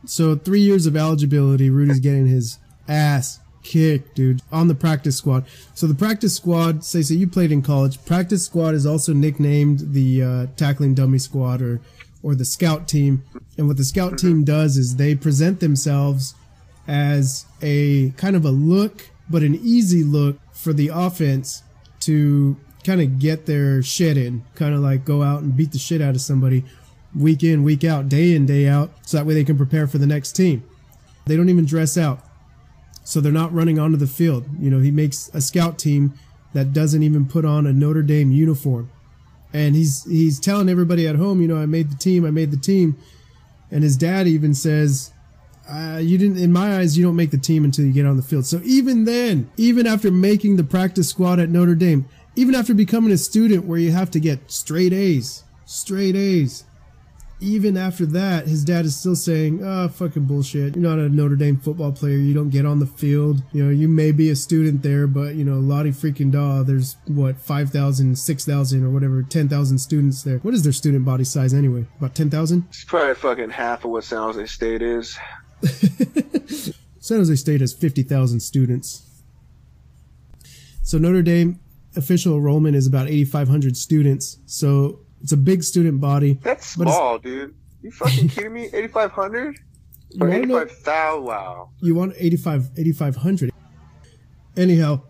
So 0.06 0.36
three 0.36 0.62
years 0.62 0.86
of 0.86 0.95
eligibility, 0.95 1.70
Rudy's 1.70 1.99
getting 1.99 2.28
his 2.28 2.60
ass 2.88 3.39
kicked, 3.66 4.16
dude, 4.16 4.41
on 4.51 4.68
the 4.70 4.76
practice 4.76 5.18
squad. 5.18 5.45
So 5.74 5.88
the 5.88 5.95
practice 5.95 6.36
squad, 6.36 6.86
say, 6.86 7.01
so 7.01 7.13
you 7.13 7.28
played 7.28 7.51
in 7.51 7.61
college. 7.61 8.03
Practice 8.05 8.45
squad 8.45 8.76
is 8.76 8.86
also 8.86 9.11
nicknamed 9.11 9.93
the 9.93 10.24
uh, 10.24 10.45
tackling 10.55 10.93
dummy 10.93 11.18
squad 11.18 11.61
or 11.61 11.82
or 12.24 12.34
the 12.34 12.45
scout 12.45 12.88
team. 12.88 13.24
And 13.57 13.68
what 13.68 13.78
the 13.78 13.84
scout 13.84 14.18
team 14.18 14.43
does 14.43 14.78
is 14.78 14.95
they 14.95 15.13
present 15.13 15.59
themselves 15.59 16.34
as 16.88 17.45
a 17.61 18.11
kind 18.11 18.36
of 18.36 18.45
a 18.45 18.49
look, 18.49 19.09
but 19.30 19.43
an 19.43 19.55
easy 19.55 20.03
look 20.03 20.39
for 20.51 20.74
the 20.74 20.89
offense 20.91 21.61
to 22.01 22.57
kind 22.84 23.01
of 23.01 23.20
get 23.20 23.45
their 23.45 23.84
shit 23.84 24.18
in, 24.18 24.43
kind 24.55 24.74
of 24.74 24.82
like 24.82 25.05
go 25.05 25.22
out 25.22 25.43
and 25.43 25.55
beat 25.55 25.72
the 25.72 25.78
shit 25.78 26.01
out 26.01 26.16
of 26.16 26.22
somebody 26.22 26.63
week 27.16 27.43
in, 27.43 27.63
week 27.63 27.84
out, 27.84 28.09
day 28.09 28.36
in, 28.36 28.45
day 28.45 28.68
out, 28.68 28.91
so 29.03 29.18
that 29.18 29.26
way 29.26 29.36
they 29.36 29.43
can 29.43 29.57
prepare 29.57 29.88
for 29.88 29.99
the 29.99 30.07
next 30.07 30.32
team. 30.34 30.63
They 31.26 31.38
don't 31.38 31.49
even 31.49 31.66
dress 31.66 31.95
out. 31.97 32.25
So 33.06 33.22
they're 33.22 33.32
not 33.32 33.53
running 33.53 33.80
onto 33.80 33.95
the 33.95 34.08
field. 34.08 34.45
You 34.60 34.70
know, 34.70 34.80
he 34.80 34.91
makes 34.91 35.30
a 35.34 35.39
scout 35.39 35.80
team 35.80 36.14
that 36.53 36.74
doesn't 36.74 37.03
even 37.03 37.26
put 37.26 37.45
on 37.45 37.66
a 37.66 37.72
Notre 37.72 38.01
Dame 38.01 38.32
uniform 38.32 38.89
and 39.56 39.74
he's 39.74 40.03
he's 40.03 40.38
telling 40.38 40.68
everybody 40.68 41.08
at 41.08 41.16
home, 41.16 41.41
you 41.41 41.47
know, 41.47 41.56
I 41.56 41.66
made 41.66 41.89
the 41.89 41.95
team, 41.95 42.26
I 42.26 42.32
made 42.32 42.51
the 42.51 42.58
team, 42.58 42.97
and 43.72 43.86
his 43.86 43.95
dad 43.95 44.28
even 44.28 44.53
says, 44.53 45.14
uh, 45.70 45.97
"You 46.03 46.18
didn't." 46.18 46.38
In 46.38 46.51
my 46.51 46.78
eyes, 46.78 46.97
you 46.97 47.06
don't 47.06 47.16
make 47.16 47.32
the 47.32 47.38
team 47.38 47.64
until 47.64 47.86
you 47.86 47.93
get 47.93 48.06
on 48.06 48.18
the 48.18 48.22
field. 48.22 48.45
So 48.45 48.60
even 48.66 49.06
then, 49.06 49.49
even 49.56 49.88
after 49.88 50.12
making 50.12 50.58
the 50.58 50.66
practice 50.66 51.08
squad 51.08 51.39
at 51.39 51.49
Notre 51.49 51.74
Dame, 51.74 52.06
even 52.36 52.53
after 52.53 52.74
becoming 52.74 53.14
a 53.14 53.18
student 53.18 53.64
where 53.64 53.80
you 53.80 53.91
have 53.91 54.12
to 54.12 54.20
get 54.20 54.51
straight 54.51 54.91
A's, 54.91 55.45
straight 55.66 56.18
A's, 56.18 56.66
even 57.40 57.76
after 57.76 58.06
that, 58.06 58.48
his 58.48 58.64
dad 58.64 58.86
is 58.86 58.96
still 58.96 59.16
saying, 59.16 59.62
"Ah, 59.64 59.84
oh, 59.84 59.88
fucking 59.90 60.26
bullshit. 60.26 60.76
You're 60.76 60.84
not 60.84 61.00
a 61.00 61.10
Notre 61.10 61.36
Dame 61.36 61.58
football 61.58 61.92
player. 61.92 62.18
You 62.18 62.34
don't 62.34 62.50
get 62.50 62.66
on 62.66 62.80
the 62.80 62.86
field. 62.86 63.44
You 63.52 63.66
know, 63.66 63.70
you 63.70 63.88
may 63.88 64.12
be 64.12 64.30
a 64.30 64.36
student 64.36 64.84
there, 64.84 65.06
but 65.06 65.36
you 65.36 65.44
know, 65.44 65.60
Lottie 65.60 65.92
freaking 65.92 66.32
Daw, 66.32 66.64
there's 66.64 66.96
what 67.06 67.38
5,000, 67.38 68.18
6,000 68.18 68.84
or 68.84 68.90
whatever, 68.90 69.22
10,000 69.22 69.78
students 69.80 70.24
there. 70.24 70.38
What 70.40 70.54
is 70.54 70.64
their 70.64 70.74
student 70.74 71.04
body 71.06 71.24
size 71.26 71.54
anyway? 71.54 71.86
About 71.98 72.16
10,000? 72.16 72.66
It's 72.70 72.84
probably 72.86 73.16
fucking 73.16 73.50
half 73.52 73.84
of 73.84 73.92
what 73.92 74.04
San 74.04 74.20
Jose 74.20 74.46
State 74.46 74.82
is. 74.82 75.18
San 77.00 77.18
Jose 77.20 77.36
State 77.36 77.62
has 77.62 77.74
50,000 77.74 78.40
students. 78.40 79.04
So 80.84 80.98
Notre 80.98 81.22
Dame 81.22 81.60
official 81.96 82.36
enrollment 82.36 82.76
is 82.76 82.88
about 82.88 83.08
8,500 83.08 83.78
students. 83.78 84.38
So 84.46 85.05
it's 85.26 85.32
a 85.32 85.38
big 85.38 85.64
student 85.64 86.00
body. 86.00 86.38
That's 86.44 86.68
small, 86.68 87.18
dude. 87.18 87.56
You 87.82 87.90
fucking 87.90 88.28
kidding 88.30 88.54
me? 88.54 88.66
8,500? 88.72 89.60
Or 90.22 90.30
85,000? 90.30 91.24
Wow. 91.24 91.72
You 91.82 91.96
want 91.96 92.14
85, 92.16 92.70
8,500. 92.78 93.52
Anyhow, 94.56 95.02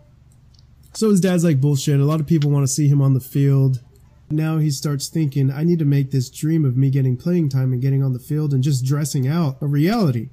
so 0.94 1.10
his 1.10 1.20
dad's 1.20 1.44
like 1.44 1.60
bullshit. 1.60 2.00
A 2.00 2.04
lot 2.06 2.20
of 2.20 2.26
people 2.26 2.50
want 2.50 2.62
to 2.62 2.72
see 2.72 2.88
him 2.88 3.02
on 3.02 3.12
the 3.12 3.20
field. 3.20 3.82
Now 4.30 4.56
he 4.56 4.70
starts 4.70 5.08
thinking, 5.08 5.50
I 5.50 5.64
need 5.64 5.80
to 5.80 5.84
make 5.84 6.12
this 6.12 6.30
dream 6.30 6.64
of 6.64 6.78
me 6.78 6.88
getting 6.88 7.18
playing 7.18 7.50
time 7.50 7.74
and 7.74 7.82
getting 7.82 8.02
on 8.02 8.14
the 8.14 8.18
field 8.18 8.54
and 8.54 8.62
just 8.62 8.86
dressing 8.86 9.28
out 9.28 9.58
a 9.60 9.66
reality. 9.66 10.30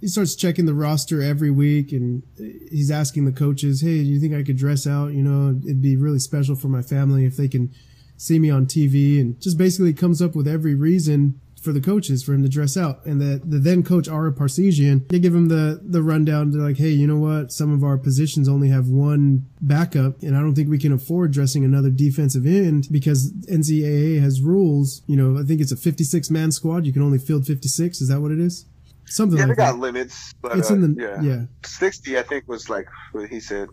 He 0.00 0.08
starts 0.08 0.34
checking 0.34 0.66
the 0.66 0.74
roster 0.74 1.22
every 1.22 1.52
week 1.52 1.92
and 1.92 2.24
he's 2.36 2.90
asking 2.90 3.26
the 3.26 3.32
coaches, 3.32 3.80
Hey, 3.80 3.98
do 3.98 4.06
you 4.06 4.18
think 4.18 4.34
I 4.34 4.42
could 4.42 4.56
dress 4.56 4.88
out? 4.88 5.12
You 5.12 5.22
know, 5.22 5.56
it'd 5.62 5.80
be 5.80 5.94
really 5.94 6.18
special 6.18 6.56
for 6.56 6.66
my 6.66 6.82
family 6.82 7.24
if 7.24 7.36
they 7.36 7.46
can 7.46 7.72
see 8.20 8.38
me 8.38 8.50
on 8.50 8.66
TV 8.66 9.18
and 9.18 9.40
just 9.40 9.56
basically 9.56 9.94
comes 9.94 10.20
up 10.20 10.36
with 10.36 10.46
every 10.46 10.74
reason 10.74 11.40
for 11.62 11.72
the 11.72 11.80
coaches 11.80 12.22
for 12.22 12.34
him 12.34 12.42
to 12.42 12.48
dress 12.50 12.76
out. 12.76 13.04
And 13.06 13.18
the, 13.20 13.40
the 13.42 13.58
then 13.58 13.82
coach 13.82 14.08
Ara 14.08 14.32
Parseghian, 14.32 15.08
they 15.08 15.18
give 15.18 15.34
him 15.34 15.48
the, 15.48 15.80
the 15.82 16.02
rundown. 16.02 16.50
They're 16.50 16.60
like, 16.60 16.76
hey, 16.76 16.90
you 16.90 17.06
know 17.06 17.18
what? 17.18 17.50
Some 17.50 17.72
of 17.72 17.82
our 17.82 17.96
positions 17.96 18.46
only 18.46 18.68
have 18.68 18.88
one 18.88 19.46
backup, 19.62 20.20
and 20.22 20.36
I 20.36 20.40
don't 20.40 20.54
think 20.54 20.68
we 20.68 20.78
can 20.78 20.92
afford 20.92 21.32
dressing 21.32 21.64
another 21.64 21.90
defensive 21.90 22.46
end 22.46 22.88
because 22.90 23.32
NCAA 23.32 24.20
has 24.20 24.42
rules. 24.42 25.02
You 25.06 25.16
know, 25.16 25.40
I 25.40 25.44
think 25.44 25.62
it's 25.62 25.72
a 25.72 25.76
56 25.76 26.30
man 26.30 26.52
squad. 26.52 26.84
You 26.84 26.92
can 26.92 27.02
only 27.02 27.18
field 27.18 27.46
56. 27.46 28.02
Is 28.02 28.08
that 28.08 28.20
what 28.20 28.32
it 28.32 28.38
is? 28.38 28.66
Something 29.06 29.38
yeah, 29.38 29.46
like 29.46 29.56
they 29.56 29.62
got 29.62 29.72
that. 29.72 29.78
limits. 29.78 30.34
But, 30.40 30.58
it's 30.58 30.70
uh, 30.70 30.74
in 30.74 30.94
the 30.94 31.02
yeah. 31.02 31.22
yeah. 31.22 31.44
60, 31.64 32.18
I 32.18 32.22
think, 32.22 32.48
was 32.48 32.68
like 32.68 32.86
what 33.12 33.28
he 33.28 33.40
said 33.40 33.68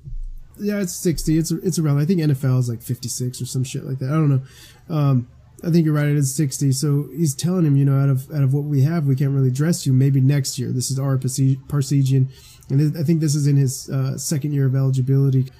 yeah, 0.60 0.82
it's 0.82 0.96
sixty. 0.96 1.38
It's 1.38 1.52
it's 1.52 1.80
around. 1.80 2.00
I 2.00 2.06
think 2.06 2.22
NFL 2.22 2.60
is 2.60 2.70
like 2.70 2.82
fifty 2.82 3.10
six 3.10 3.42
or 3.42 3.46
some 3.46 3.64
shit 3.64 3.86
like 3.86 4.00
that. 4.00 4.10
I 4.10 4.14
don't 4.14 4.30
know. 4.30 4.96
Um, 4.96 5.28
I 5.64 5.72
think 5.72 5.86
you're 5.86 5.94
right. 5.94 6.08
It 6.08 6.16
is 6.16 6.36
sixty. 6.36 6.72
So 6.72 7.10
he's 7.16 7.34
telling 7.34 7.66
him, 7.66 7.76
you 7.76 7.86
know, 7.86 8.00
out 8.00 8.10
of 8.10 8.30
out 8.32 8.44
of 8.44 8.54
what 8.54 8.64
we 8.64 8.84
have, 8.84 9.06
we 9.06 9.16
can't 9.16 9.32
really 9.32 9.52
dress 9.52 9.86
you. 9.86 9.94
Maybe 9.94 10.22
next 10.22 10.60
year. 10.60 10.72
This 10.72 10.92
is 10.92 11.00
Ara 11.00 11.18
Parseghian, 11.18 12.30
and 12.70 12.98
I 12.98 13.04
think 13.04 13.22
this 13.22 13.36
is 13.36 13.48
in 13.48 13.58
his 13.58 13.90
uh, 13.90 14.18
second 14.18 14.54
year 14.54 14.68
of 14.68 14.76
eligibility. 14.76 15.52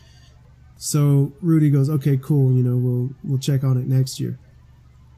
So 0.78 1.34
Rudy 1.42 1.72
goes, 1.72 1.90
okay, 1.90 2.18
cool. 2.18 2.54
You 2.54 2.64
know, 2.64 2.78
we'll 2.78 3.10
we'll 3.24 3.40
check 3.40 3.64
on 3.64 3.78
it 3.78 3.88
next 3.88 4.20
year. 4.20 4.38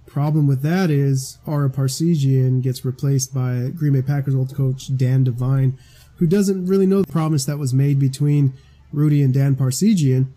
Problem 0.06 0.48
with 0.48 0.64
that 0.64 0.90
is 0.90 1.38
Ara 1.48 1.70
Parseghian 1.70 2.64
gets 2.64 2.84
replaced 2.84 3.34
by 3.34 3.70
Green 3.70 3.94
Bay 3.94 4.02
Packers 4.02 4.34
old 4.34 4.56
coach 4.56 4.96
Dan 4.98 5.24
Devine, 5.24 5.78
who 6.18 6.26
doesn't 6.26 6.66
really 6.66 6.88
know 6.88 7.02
the 7.02 7.12
promise 7.12 7.46
that 7.46 7.60
was 7.60 7.74
made 7.74 8.00
between 8.00 8.54
Rudy 8.92 9.22
and 9.22 9.34
Dan 9.34 9.56
Parseghian. 9.56 10.28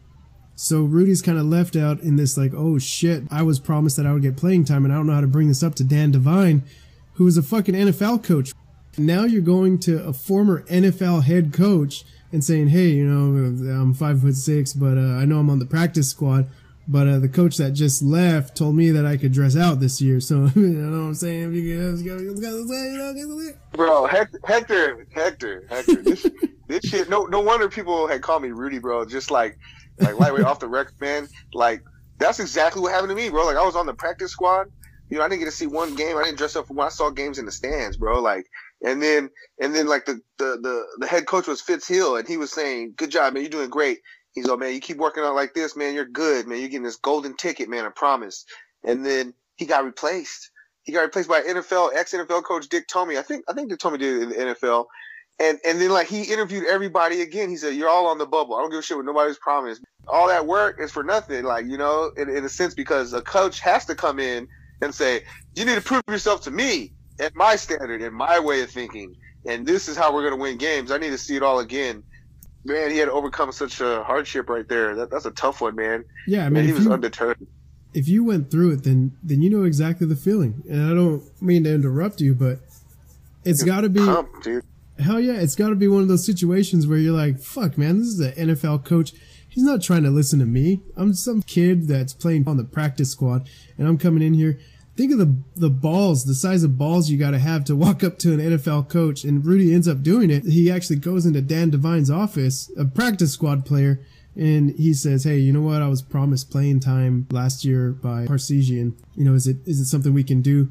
So 0.55 0.83
Rudy's 0.83 1.23
kind 1.23 1.39
of 1.39 1.47
left 1.47 1.77
out 1.77 2.01
in 2.01 2.17
this 2.17 2.37
like, 2.37 2.53
oh 2.55 2.79
shit, 2.79 3.25
I 3.31 3.43
was 3.43 3.59
promised 3.59 3.97
that 3.97 4.07
I 4.07 4.13
would 4.13 4.23
get 4.23 4.37
playing 4.37 4.65
time 4.65 4.85
and 4.85 4.93
I 4.93 4.97
don't 4.97 5.07
know 5.07 5.15
how 5.15 5.21
to 5.21 5.27
bring 5.27 5.49
this 5.49 5.63
up 5.63 5.75
to 5.77 5.85
Dan 5.85 6.11
Devine, 6.11 6.63
who 7.15 7.27
is 7.27 7.37
a 7.37 7.43
fucking 7.43 7.75
NFL 7.75 8.23
coach. 8.23 8.53
Now 8.99 9.25
you're 9.25 9.41
going 9.41 9.79
to 9.81 10.05
a 10.05 10.13
former 10.13 10.63
NFL 10.65 11.25
head 11.25 11.53
coach 11.53 12.05
and 12.31 12.45
saying, 12.45 12.69
hey, 12.69 12.89
you 12.91 13.05
know, 13.05 13.73
I'm 13.73 13.95
five 13.95 14.21
foot 14.21 14.37
six, 14.37 14.73
but 14.73 14.99
uh, 14.99 15.17
I 15.17 15.25
know 15.25 15.39
I'm 15.39 15.51
on 15.51 15.59
the 15.59 15.67
practice 15.67 16.11
squad. 16.11 16.49
But 16.89 17.07
uh, 17.07 17.19
the 17.21 17.29
coach 17.29 17.59
that 17.59 17.73
just 17.73 18.03
left 18.03 18.57
told 18.57 18.75
me 18.75 18.91
that 18.91 19.07
I 19.07 19.17
could 19.17 19.33
dress 19.33 19.57
out 19.57 19.79
this 19.79 20.01
year. 20.01 20.21
So 20.21 20.51
you 20.57 20.69
know 20.69 20.91
what 20.91 21.07
I'm 21.07 21.15
saying? 21.15 21.53
Bro, 23.73 24.07
Hector, 24.07 24.41
Hector, 24.45 25.07
Hector, 25.11 25.67
Hector. 25.69 26.03
This, 26.03 26.27
this 26.73 26.91
shit. 26.91 27.09
No, 27.09 27.27
no 27.27 27.41
wonder 27.41 27.69
people 27.69 28.07
had 28.07 28.23
called 28.23 28.43
me 28.43 28.51
Rudy, 28.51 28.79
bro. 28.79 29.05
Just 29.05 29.31
like, 29.31 29.59
like 29.99 30.19
lightweight 30.19 30.45
off 30.45 30.61
the 30.61 30.69
record, 30.69 31.01
man. 31.01 31.29
Like 31.53 31.83
that's 32.19 32.41
exactly 32.41 32.81
what 32.81 32.93
happened 32.93 33.11
to 33.11 33.17
me, 33.17 33.29
bro. 33.29 33.47
Like 33.47 33.57
I 33.57 33.65
was 33.65 33.77
on 33.77 33.87
the 33.87 33.95
practice 33.95 34.33
squad. 34.33 34.69
You 35.11 35.19
know, 35.19 35.25
I 35.25 35.29
didn't 35.29 35.41
get 35.41 35.47
to 35.47 35.53
see 35.53 35.67
one 35.67 35.95
game. 35.95 36.17
I 36.17 36.23
didn't 36.23 36.39
dress 36.39 36.57
up 36.57 36.69
for 36.69 36.75
when 36.75 36.87
I 36.87 36.91
saw 36.91 37.11
games 37.11 37.39
in 37.39 37.45
the 37.45 37.53
stands, 37.53 37.99
bro. 37.99 38.21
Like, 38.23 38.47
and 38.83 39.03
then, 39.03 39.29
and 39.61 39.75
then 39.75 39.87
like 39.87 40.07
the, 40.07 40.21
the, 40.39 40.59
the, 40.63 40.87
the 40.99 41.07
head 41.07 41.27
coach 41.27 41.47
was 41.47 41.61
Fitz 41.61 41.87
Hill 41.87 42.17
and 42.17 42.27
he 42.27 42.39
was 42.39 42.51
saying, 42.51 42.95
good 42.97 43.11
job, 43.11 43.35
man. 43.35 43.43
You're 43.43 43.51
doing 43.51 43.69
great. 43.69 43.99
He's 44.33 44.47
like, 44.47 44.59
man, 44.59 44.73
you 44.73 44.81
keep 44.81 44.97
working 44.97 45.23
out 45.23 45.35
like 45.35 45.53
this, 45.53 45.77
man. 45.77 45.95
You're 45.95 46.07
good, 46.07 46.47
man. 46.47 46.61
You're 46.61 46.71
getting 46.71 46.85
this 46.85 46.97
golden 46.97 47.37
ticket, 47.37 47.69
man. 47.69 47.85
I 47.85 47.91
promise. 47.91 48.47
And 48.83 49.05
then 49.05 49.35
he 49.57 49.67
got 49.67 49.85
replaced. 49.85 50.51
He 50.85 50.93
got 50.93 51.03
replaced 51.03 51.29
by 51.29 51.43
NFL, 51.43 51.95
ex 51.95 52.15
NFL 52.15 52.45
coach 52.45 52.69
Dick 52.69 52.89
Tomey. 52.89 53.19
I 53.19 53.23
think, 53.23 53.45
I 53.49 53.53
think 53.53 53.69
Dick 53.69 53.79
Tomey 53.79 53.99
did 53.99 54.17
it 54.17 54.23
in 54.23 54.29
the 54.31 54.55
NFL. 54.55 54.87
And, 55.41 55.59
and 55.67 55.81
then 55.81 55.91
like 55.91 56.07
he 56.07 56.23
interviewed 56.23 56.65
everybody 56.67 57.21
again. 57.21 57.49
He 57.49 57.57
said, 57.57 57.75
you're 57.75 57.89
all 57.89 58.07
on 58.07 58.19
the 58.19 58.27
bubble. 58.27 58.55
I 58.55 58.61
don't 58.61 58.71
give 58.71 58.79
a 58.79 58.83
shit 58.83 58.97
what 58.97 59.07
nobody's 59.07 59.39
promised. 59.39 59.83
All 60.07 60.29
that 60.29 60.47
work 60.47 60.79
is 60.81 60.93
for 60.93 61.03
nothing. 61.03 61.45
Like, 61.45 61.67
you 61.67 61.77
know, 61.77 62.13
in, 62.17 62.29
in 62.29 62.45
a 62.45 62.49
sense, 62.49 62.75
because 62.75 63.13
a 63.13 63.23
coach 63.23 63.61
has 63.61 63.85
to 63.87 63.95
come 63.95 64.19
in 64.19 64.47
and 64.81 64.95
say, 64.95 65.25
you 65.55 65.65
need 65.65 65.75
to 65.75 65.81
prove 65.81 66.03
yourself 66.09 66.43
to 66.43 66.51
me 66.51 66.93
at 67.19 67.35
my 67.35 67.57
standard, 67.57 68.03
in 68.03 68.13
my 68.13 68.39
way 68.39 68.63
of 68.63 68.71
thinking. 68.71 69.17
And 69.47 69.67
this 69.67 69.89
is 69.89 69.97
how 69.97 70.15
we're 70.15 70.23
going 70.23 70.35
to 70.35 70.41
win 70.41 70.59
games. 70.59 70.93
I 70.93 70.99
need 70.99 71.11
to 71.11 71.19
see 71.19 71.35
it 71.35 71.43
all 71.43 71.59
again. 71.59 72.05
Man, 72.65 72.93
he 72.93 72.99
had 72.99 73.07
to 73.07 73.13
overcome 73.13 73.51
such 73.51 73.81
a 73.81 74.05
hardship 74.05 74.49
right 74.49 74.69
there. 74.69 74.95
That, 74.95 75.11
that's 75.11 75.25
a 75.25 75.33
tough 75.33 75.61
one, 75.61 75.75
man. 75.75 76.05
Yeah, 76.29 76.47
I 76.47 76.49
mean, 76.49 76.59
and 76.59 76.67
he 76.67 76.73
was 76.73 76.85
you, 76.85 76.93
undeterred. 76.93 77.45
If 77.93 78.07
you 78.07 78.23
went 78.23 78.53
through 78.53 78.71
it, 78.73 78.85
then 78.85 79.17
then 79.25 79.43
you 79.43 79.51
know 79.51 79.65
exactly 79.65 80.07
the 80.07 80.15
feeling. 80.15 80.63
And 80.71 80.89
I 80.89 80.95
don't 80.95 81.43
mean 81.43 81.65
to 81.65 81.75
interrupt 81.75 82.21
you, 82.21 82.37
but 82.37 82.61
it's 83.45 83.65
got 83.65 83.81
to 83.81 83.89
be. 83.89 84.01
Hell 85.03 85.21
yeah, 85.21 85.35
it's 85.35 85.55
got 85.55 85.69
to 85.69 85.75
be 85.75 85.89
one 85.89 86.03
of 86.03 86.09
those 86.09 86.25
situations 86.25 86.87
where 86.87 86.99
you're 86.99 87.17
like, 87.17 87.39
"Fuck, 87.39 87.77
man, 87.77 87.99
this 87.99 88.09
is 88.09 88.21
an 88.21 88.33
NFL 88.33 88.85
coach. 88.85 89.13
He's 89.49 89.65
not 89.65 89.83
trying 89.83 90.03
to 90.05 90.11
listen 90.11 90.39
to 90.39 90.47
me. 90.47 90.81
I'm 90.97 91.13
some 91.13 91.43
kid 91.43 91.87
that's 91.87 92.15
playing 92.15 92.49
on 92.49 92.57
the 92.57 92.65
practice 92.65 93.11
squad, 93.11 93.49
and 93.77 93.87
I'm 93.87 93.99
coming 93.99 94.23
in 94.23 94.35
here 94.35 94.59
think 94.97 95.13
of 95.13 95.19
the 95.19 95.37
the 95.57 95.71
balls, 95.71 96.25
the 96.25 96.35
size 96.35 96.63
of 96.63 96.79
balls 96.79 97.11
you 97.11 97.19
got 97.19 97.31
to 97.33 97.39
have 97.39 97.65
to 97.65 97.77
walk 97.77 98.05
up 98.05 98.19
to 98.19 98.33
an 98.33 98.41
NFL 98.41 98.89
coach. 98.89 99.25
And 99.25 99.45
Rudy 99.45 99.75
ends 99.75 99.89
up 99.89 100.03
doing 100.03 100.31
it. 100.31 100.45
He 100.45 100.71
actually 100.71 100.97
goes 100.97 101.27
into 101.27 101.41
Dan 101.41 101.71
Devine's 101.71 102.11
office, 102.11 102.71
a 102.79 102.85
practice 102.85 103.33
squad 103.33 103.65
player, 103.65 104.01
and 104.37 104.71
he 104.77 104.95
says, 104.95 105.25
"Hey, 105.25 105.39
you 105.39 105.53
know 105.53 105.63
what? 105.63 105.83
I 105.83 105.89
was 105.89 106.03
promised 106.03 106.51
playing 106.51 106.81
time 106.81 107.27
last 107.31 107.65
year 107.65 107.93
by 107.93 108.27
Parseghian. 108.27 108.95
You 109.15 109.25
know, 109.25 109.35
is 109.35 109.47
it 109.47 109.59
is 109.67 109.81
it 109.81 109.87
something 109.87 110.13
we 110.13 110.25
can 110.25 110.43
do?" 110.43 110.71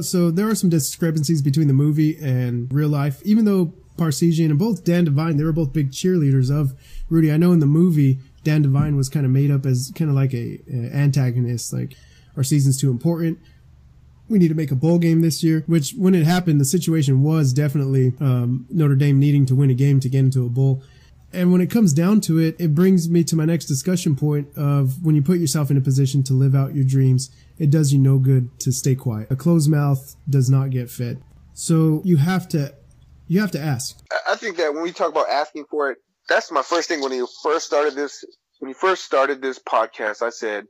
So 0.00 0.30
there 0.30 0.48
are 0.48 0.54
some 0.54 0.70
discrepancies 0.70 1.42
between 1.42 1.68
the 1.68 1.74
movie 1.74 2.16
and 2.20 2.72
real 2.72 2.88
life, 2.88 3.22
even 3.24 3.44
though 3.44 3.74
Parseghian 3.96 4.50
and 4.50 4.58
both 4.58 4.84
Dan 4.84 5.04
Devine, 5.04 5.36
they 5.36 5.44
were 5.44 5.52
both 5.52 5.72
big 5.72 5.90
cheerleaders 5.90 6.50
of 6.50 6.74
Rudy. 7.08 7.30
I 7.30 7.36
know 7.36 7.52
in 7.52 7.60
the 7.60 7.66
movie, 7.66 8.18
Dan 8.42 8.62
Devine 8.62 8.96
was 8.96 9.08
kind 9.08 9.26
of 9.26 9.32
made 9.32 9.50
up 9.50 9.66
as 9.66 9.92
kind 9.94 10.10
of 10.10 10.16
like 10.16 10.34
a, 10.34 10.58
a 10.68 10.90
antagonist, 10.94 11.72
like 11.72 11.94
our 12.36 12.42
season's 12.42 12.80
too 12.80 12.90
important 12.90 13.38
we 14.32 14.38
need 14.38 14.48
to 14.48 14.54
make 14.54 14.70
a 14.70 14.74
bowl 14.74 14.98
game 14.98 15.20
this 15.20 15.44
year, 15.44 15.62
which 15.66 15.92
when 15.92 16.14
it 16.14 16.24
happened, 16.24 16.60
the 16.60 16.64
situation 16.64 17.22
was 17.22 17.52
definitely 17.52 18.14
um, 18.18 18.66
Notre 18.70 18.96
Dame 18.96 19.20
needing 19.20 19.44
to 19.46 19.54
win 19.54 19.70
a 19.70 19.74
game 19.74 20.00
to 20.00 20.08
get 20.08 20.20
into 20.20 20.46
a 20.46 20.48
bowl. 20.48 20.82
And 21.34 21.52
when 21.52 21.60
it 21.60 21.70
comes 21.70 21.92
down 21.92 22.20
to 22.22 22.38
it, 22.38 22.56
it 22.58 22.74
brings 22.74 23.08
me 23.08 23.24
to 23.24 23.36
my 23.36 23.44
next 23.44 23.66
discussion 23.66 24.16
point 24.16 24.48
of 24.56 25.04
when 25.04 25.14
you 25.14 25.22
put 25.22 25.38
yourself 25.38 25.70
in 25.70 25.76
a 25.76 25.80
position 25.80 26.22
to 26.24 26.34
live 26.34 26.54
out 26.54 26.74
your 26.74 26.84
dreams, 26.84 27.30
it 27.62 27.70
does 27.70 27.92
you 27.92 27.98
no 27.98 28.18
good 28.18 28.58
to 28.60 28.72
stay 28.72 28.94
quiet. 28.94 29.30
A 29.30 29.36
closed 29.36 29.70
mouth 29.70 30.16
does 30.28 30.50
not 30.50 30.70
get 30.70 30.90
fed. 30.90 31.22
So 31.54 32.02
you 32.04 32.16
have 32.16 32.48
to, 32.48 32.74
you 33.28 33.40
have 33.40 33.52
to 33.52 33.60
ask. 33.60 33.98
I 34.28 34.36
think 34.36 34.56
that 34.56 34.74
when 34.74 34.82
we 34.82 34.92
talk 34.92 35.10
about 35.10 35.28
asking 35.28 35.66
for 35.70 35.90
it, 35.90 35.98
that's 36.28 36.50
my 36.50 36.62
first 36.62 36.88
thing 36.88 37.00
when 37.00 37.12
you 37.12 37.28
first 37.42 37.66
started 37.66 37.94
this, 37.94 38.24
when 38.58 38.68
you 38.68 38.74
first 38.74 39.04
started 39.04 39.40
this 39.40 39.58
podcast, 39.58 40.22
I 40.22 40.30
said, 40.30 40.66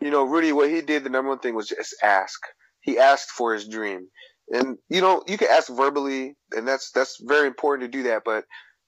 you 0.00 0.10
know, 0.10 0.24
Rudy, 0.24 0.52
what 0.52 0.70
he 0.70 0.80
did, 0.80 1.04
the 1.04 1.10
number 1.10 1.28
one 1.28 1.38
thing 1.38 1.54
was 1.54 1.68
just 1.68 1.94
ask 2.02 2.40
he 2.82 2.98
asked 2.98 3.30
for 3.30 3.54
his 3.54 3.66
dream. 3.66 4.08
And 4.50 4.76
you 4.90 5.00
know, 5.00 5.22
you 5.26 5.38
can 5.38 5.48
ask 5.48 5.72
verbally, 5.72 6.34
and 6.54 6.68
that's 6.68 6.90
that's 6.90 7.18
very 7.22 7.46
important 7.46 7.90
to 7.90 7.96
do 7.96 8.04
that. 8.04 8.22
But 8.24 8.44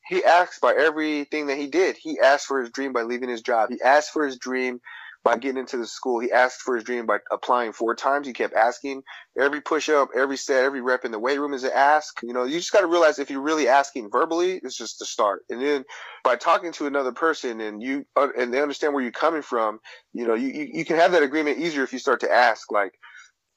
he 0.07 0.23
asked 0.23 0.61
by 0.61 0.75
everything 0.75 1.47
that 1.47 1.57
he 1.57 1.69
did. 1.69 1.97
He 1.97 2.19
asked 2.21 2.47
for 2.47 2.61
his 2.61 2.71
dream 2.71 2.93
by 2.93 3.03
leaving 3.03 3.31
his 3.31 3.41
job. 3.41 3.71
He 3.71 3.81
asked 3.81 4.11
for 4.11 4.27
his 4.27 4.37
dream 4.37 4.81
by 5.25 5.37
getting 5.39 5.57
into 5.57 5.79
the 5.79 5.87
school. 5.87 6.21
He 6.21 6.31
asked 6.31 6.61
for 6.61 6.75
his 6.75 6.85
dream 6.85 7.07
by 7.07 7.19
applying 7.33 7.73
four 7.73 7.95
times. 7.95 8.27
He 8.27 8.35
kept 8.35 8.55
asking. 8.55 9.03
Every 9.41 9.63
push 9.63 9.89
up, 9.89 10.11
every 10.15 10.37
set, 10.37 10.65
every 10.65 10.83
rep 10.83 11.05
in 11.05 11.13
the 11.13 11.19
weight 11.19 11.41
room 11.41 11.55
is 11.55 11.65
an 11.65 11.73
ask. 11.75 12.21
You 12.23 12.35
know, 12.35 12.45
you 12.45 12.59
just 12.59 12.73
got 12.73 12.83
to 12.83 12.87
realize 12.87 13.19
if 13.19 13.31
you're 13.31 13.41
really 13.41 13.67
asking 13.67 14.11
verbally, 14.13 14.61
it's 14.63 14.77
just 14.77 14.99
the 14.99 15.07
start. 15.07 15.43
And 15.49 15.63
then 15.63 15.85
by 16.23 16.37
talking 16.37 16.73
to 16.73 16.87
another 16.87 17.13
person 17.13 17.61
and 17.61 17.83
you, 17.83 18.05
uh, 18.17 18.29
and 18.39 18.53
they 18.53 18.61
understand 18.61 18.93
where 18.93 19.03
you're 19.03 19.13
coming 19.13 19.43
from, 19.43 19.81
you 20.13 20.27
know, 20.27 20.35
you, 20.35 20.49
you, 20.49 20.69
you 20.75 20.85
can 20.85 20.97
have 20.97 21.13
that 21.13 21.23
agreement 21.23 21.59
easier 21.59 21.83
if 21.83 21.93
you 21.93 21.99
start 21.99 22.21
to 22.21 22.31
ask 22.31 22.71
like, 22.71 22.93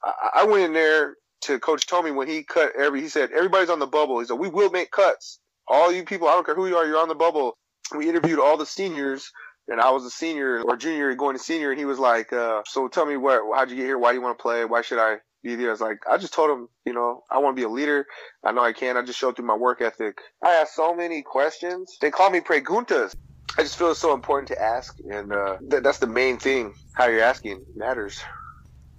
I, 0.04 0.42
I 0.42 0.46
went 0.46 0.64
in 0.64 0.74
there 0.74 1.16
to 1.42 1.60
Coach 1.60 1.86
Tomey 1.86 2.16
when 2.16 2.28
he 2.28 2.44
cut 2.44 2.72
every. 2.78 3.02
He 3.02 3.10
said 3.10 3.32
everybody's 3.32 3.70
on 3.70 3.80
the 3.80 3.88
bubble. 3.88 4.20
He 4.20 4.26
said 4.26 4.40
we 4.40 4.50
will 4.50 4.72
make 4.72 4.92
cuts. 4.92 5.40
All 5.68 5.92
you 5.92 6.06
people, 6.06 6.28
I 6.28 6.34
don't 6.34 6.46
care 6.46 6.56
who 6.56 6.68
you 6.68 6.78
are, 6.78 6.86
you're 6.86 6.98
on 7.00 7.10
the 7.10 7.16
bubble. 7.16 7.58
We 7.96 8.10
interviewed 8.10 8.40
all 8.40 8.58
the 8.58 8.66
seniors, 8.66 9.32
and 9.68 9.82
I 9.82 9.92
was 9.92 10.06
a 10.06 10.10
senior 10.10 10.62
or 10.62 10.78
junior 10.78 11.14
going 11.16 11.36
to 11.36 11.44
senior, 11.44 11.72
and 11.72 11.80
he 11.80 11.86
was 11.86 12.00
like, 12.00 12.32
uh, 12.34 12.62
"So 12.66 12.88
tell 12.88 13.06
me 13.06 13.18
what? 13.18 13.42
How'd 13.56 13.70
you 13.70 13.76
get 13.76 13.86
here? 13.86 13.98
Why 13.98 14.12
do 14.12 14.18
you 14.18 14.22
want 14.22 14.38
to 14.38 14.42
play? 14.42 14.66
Why 14.66 14.82
should 14.82 15.00
I 15.00 15.18
be 15.44 15.56
there?" 15.56 15.70
I 15.70 15.72
was 15.72 15.82
like, 15.82 16.00
I 16.10 16.18
just 16.18 16.34
told 16.34 16.50
him, 16.50 16.70
you 16.86 16.94
know, 16.94 17.24
I 17.30 17.40
want 17.40 17.56
to 17.56 17.60
be 17.60 17.66
a 17.66 17.70
leader. 17.70 18.06
I 18.44 18.52
know 18.52 18.64
I 18.64 18.74
can. 18.74 18.98
I 18.98 19.02
just 19.02 19.20
showed 19.20 19.36
through 19.36 19.46
my 19.46 19.56
work 19.56 19.82
ethic. 19.82 20.20
I 20.44 20.56
asked 20.56 20.76
so 20.76 20.96
many 20.96 21.22
questions. 21.22 21.98
They 22.02 22.12
call 22.12 22.30
me 22.30 22.40
preguntas. 22.40 23.16
I 23.58 23.64
just 23.64 23.78
feel 23.78 23.92
it's 23.92 24.00
so 24.00 24.14
important 24.14 24.50
to 24.50 24.62
ask, 24.62 24.98
and 25.10 25.34
uh, 25.34 25.58
th- 25.70 25.84
that's 25.84 26.00
the 26.00 26.08
main 26.08 26.38
thing. 26.38 26.74
How 26.94 27.08
you're 27.08 27.22
asking 27.22 27.66
matters. 27.76 28.22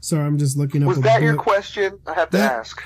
Sorry, 0.01 0.25
I'm 0.25 0.39
just 0.39 0.57
looking 0.57 0.83
up. 0.83 0.89
Was 0.89 1.01
that 1.01 1.23
your 1.23 1.37
question? 1.37 1.99
I 2.07 2.14
have 2.14 2.31
to 2.31 2.39
ask. 2.39 2.83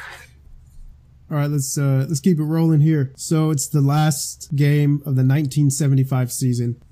All 1.31 1.39
right, 1.39 1.49
let's 1.49 1.79
uh, 1.79 2.05
let's 2.09 2.21
keep 2.21 2.39
it 2.39 2.45
rolling 2.45 2.81
here. 2.81 3.13
So 3.17 3.51
it's 3.51 3.67
the 3.69 3.81
last 3.81 4.55
game 4.55 4.97
of 4.97 5.17
the 5.17 5.25
1975 5.25 6.31
season. 6.31 6.83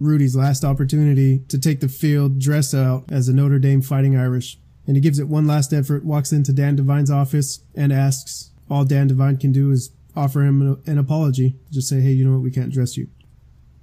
Rudy's 0.00 0.36
last 0.36 0.64
opportunity 0.64 1.40
to 1.48 1.58
take 1.58 1.80
the 1.80 1.88
field, 1.88 2.38
dress 2.38 2.72
out 2.74 3.04
as 3.10 3.28
a 3.28 3.32
Notre 3.32 3.58
Dame 3.58 3.82
Fighting 3.82 4.16
Irish, 4.16 4.58
and 4.86 4.96
he 4.96 5.00
gives 5.00 5.18
it 5.18 5.28
one 5.28 5.46
last 5.46 5.72
effort. 5.72 6.04
Walks 6.04 6.32
into 6.32 6.52
Dan 6.52 6.76
Devine's 6.76 7.10
office 7.10 7.60
and 7.74 7.92
asks. 7.92 8.50
All 8.70 8.84
Dan 8.84 9.08
Devine 9.08 9.36
can 9.36 9.52
do 9.52 9.70
is 9.70 9.90
offer 10.14 10.42
him 10.42 10.78
an 10.86 10.98
apology. 10.98 11.56
Just 11.70 11.88
say, 11.88 12.00
"Hey, 12.00 12.12
you 12.12 12.24
know 12.24 12.32
what? 12.32 12.42
We 12.42 12.50
can't 12.50 12.72
dress 12.72 12.96
you." 12.96 13.08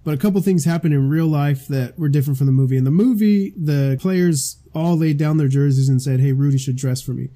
But 0.03 0.13
a 0.13 0.17
couple 0.17 0.39
things 0.41 0.65
happened 0.65 0.93
in 0.93 1.09
real 1.09 1.27
life 1.27 1.67
that 1.67 1.97
were 1.97 2.09
different 2.09 2.37
from 2.37 2.45
the 2.45 2.53
movie. 2.53 2.77
In 2.77 2.83
the 2.83 2.91
movie, 2.91 3.53
the 3.57 3.97
players 3.99 4.57
all 4.73 4.95
laid 4.95 5.17
down 5.17 5.37
their 5.37 5.47
jerseys 5.47 5.89
and 5.89 6.01
said, 6.01 6.19
"Hey, 6.19 6.31
Rudy 6.31 6.59
should 6.59 6.75
dress 6.75 7.01
for 7.01 7.13
me." 7.13 7.29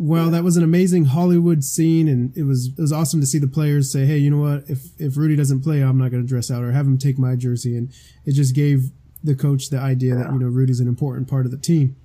Well, 0.00 0.30
that 0.30 0.44
was 0.44 0.56
an 0.56 0.62
amazing 0.62 1.06
Hollywood 1.06 1.64
scene, 1.64 2.06
and 2.06 2.32
it 2.36 2.44
was 2.44 2.68
it 2.68 2.78
was 2.78 2.92
awesome 2.92 3.20
to 3.20 3.26
see 3.26 3.38
the 3.38 3.48
players 3.48 3.90
say, 3.90 4.06
"Hey, 4.06 4.18
you 4.18 4.30
know 4.30 4.38
what? 4.38 4.70
If 4.70 4.92
if 4.96 5.16
Rudy 5.16 5.34
doesn't 5.34 5.62
play, 5.62 5.82
I'm 5.82 5.98
not 5.98 6.12
going 6.12 6.22
to 6.22 6.28
dress 6.28 6.52
out 6.52 6.62
or 6.62 6.70
have 6.70 6.86
him 6.86 6.98
take 6.98 7.18
my 7.18 7.34
jersey." 7.34 7.76
And 7.76 7.90
it 8.24 8.32
just 8.32 8.54
gave 8.54 8.92
the 9.24 9.34
coach 9.34 9.70
the 9.70 9.80
idea 9.80 10.14
that 10.14 10.32
you 10.32 10.38
know 10.38 10.46
Rudy's 10.46 10.78
an 10.78 10.86
important 10.86 11.26
part 11.26 11.46
of 11.46 11.50
the 11.50 11.58
team 11.58 11.96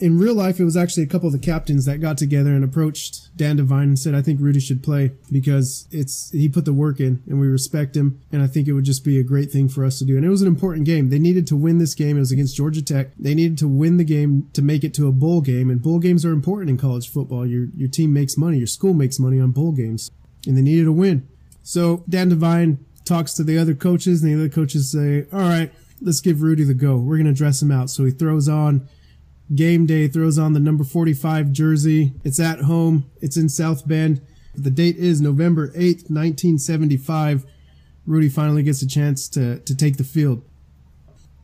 in 0.00 0.18
real 0.18 0.34
life, 0.34 0.60
it 0.60 0.64
was 0.64 0.76
actually 0.76 1.02
a 1.02 1.08
couple 1.08 1.26
of 1.26 1.32
the 1.32 1.38
captains 1.38 1.84
that 1.84 1.98
got 1.98 2.18
together 2.18 2.50
and 2.50 2.64
approached 2.64 3.36
Dan 3.36 3.56
Devine 3.56 3.88
and 3.88 3.98
said, 3.98 4.14
I 4.14 4.22
think 4.22 4.40
Rudy 4.40 4.60
should 4.60 4.82
play 4.82 5.12
because 5.30 5.88
it's, 5.90 6.30
he 6.30 6.48
put 6.48 6.64
the 6.64 6.72
work 6.72 7.00
in 7.00 7.22
and 7.26 7.40
we 7.40 7.46
respect 7.46 7.96
him. 7.96 8.20
And 8.32 8.42
I 8.42 8.46
think 8.46 8.68
it 8.68 8.72
would 8.72 8.84
just 8.84 9.04
be 9.04 9.18
a 9.18 9.22
great 9.22 9.50
thing 9.50 9.68
for 9.68 9.84
us 9.84 9.98
to 9.98 10.04
do. 10.04 10.16
And 10.16 10.24
it 10.24 10.30
was 10.30 10.42
an 10.42 10.48
important 10.48 10.86
game. 10.86 11.10
They 11.10 11.18
needed 11.18 11.46
to 11.48 11.56
win 11.56 11.78
this 11.78 11.94
game. 11.94 12.16
It 12.16 12.20
was 12.20 12.32
against 12.32 12.56
Georgia 12.56 12.82
Tech. 12.82 13.08
They 13.18 13.34
needed 13.34 13.58
to 13.58 13.68
win 13.68 13.96
the 13.96 14.04
game 14.04 14.48
to 14.52 14.62
make 14.62 14.84
it 14.84 14.94
to 14.94 15.08
a 15.08 15.12
bowl 15.12 15.40
game. 15.40 15.70
And 15.70 15.82
bowl 15.82 15.98
games 15.98 16.24
are 16.24 16.32
important 16.32 16.70
in 16.70 16.78
college 16.78 17.10
football. 17.10 17.46
Your, 17.46 17.66
your 17.76 17.88
team 17.88 18.12
makes 18.12 18.36
money. 18.36 18.58
Your 18.58 18.66
school 18.66 18.94
makes 18.94 19.18
money 19.18 19.40
on 19.40 19.50
bowl 19.52 19.72
games 19.72 20.10
and 20.46 20.56
they 20.56 20.62
needed 20.62 20.86
a 20.86 20.92
win. 20.92 21.28
So 21.62 22.04
Dan 22.08 22.28
Devine 22.28 22.84
talks 23.04 23.34
to 23.34 23.44
the 23.44 23.58
other 23.58 23.74
coaches 23.74 24.22
and 24.22 24.32
the 24.32 24.36
other 24.36 24.48
coaches 24.48 24.90
say, 24.90 25.26
all 25.32 25.40
right, 25.40 25.72
let's 26.00 26.20
give 26.20 26.42
Rudy 26.42 26.64
the 26.64 26.74
go. 26.74 26.96
We're 26.96 27.16
going 27.16 27.26
to 27.26 27.32
dress 27.32 27.62
him 27.62 27.70
out. 27.70 27.90
So 27.90 28.04
he 28.04 28.10
throws 28.10 28.48
on 28.48 28.88
Game 29.54 29.86
day 29.86 30.08
throws 30.08 30.38
on 30.38 30.54
the 30.54 30.60
number 30.60 30.82
45 30.82 31.52
jersey. 31.52 32.12
It's 32.24 32.40
at 32.40 32.62
home. 32.62 33.08
It's 33.20 33.36
in 33.36 33.48
South 33.48 33.86
Bend. 33.86 34.20
The 34.54 34.70
date 34.70 34.96
is 34.96 35.20
November 35.20 35.68
8th, 35.68 36.10
1975. 36.10 37.46
Rudy 38.06 38.28
finally 38.28 38.62
gets 38.62 38.82
a 38.82 38.88
chance 38.88 39.28
to, 39.28 39.60
to 39.60 39.76
take 39.76 39.98
the 39.98 40.04
field. 40.04 40.42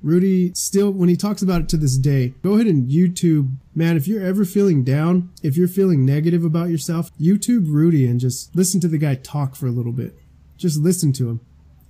Rudy 0.03 0.53
still, 0.55 0.90
when 0.90 1.09
he 1.09 1.16
talks 1.16 1.42
about 1.42 1.61
it 1.61 1.68
to 1.68 1.76
this 1.76 1.96
day, 1.96 2.34
go 2.42 2.55
ahead 2.55 2.66
and 2.66 2.90
YouTube, 2.90 3.55
man, 3.72 3.96
if 3.96 4.09
you're 4.09 4.24
ever 4.24 4.44
feeling 4.44 4.82
down, 4.82 5.30
if 5.44 5.57
you're 5.57 5.68
feeling 5.68 6.05
negative 6.05 6.44
about 6.44 6.70
yourself, 6.70 7.16
YouTube 7.20 7.66
Rudy 7.68 8.07
and 8.07 8.18
just 8.18 8.55
listen 8.57 8.80
to 8.80 8.88
the 8.88 8.98
guy 8.98 9.14
talk 9.14 9.55
for 9.55 9.68
a 9.68 9.72
little 9.72 9.92
bit. 9.92 10.18
Just 10.57 10.80
listen 10.80 11.12
to 11.14 11.28
him 11.28 11.40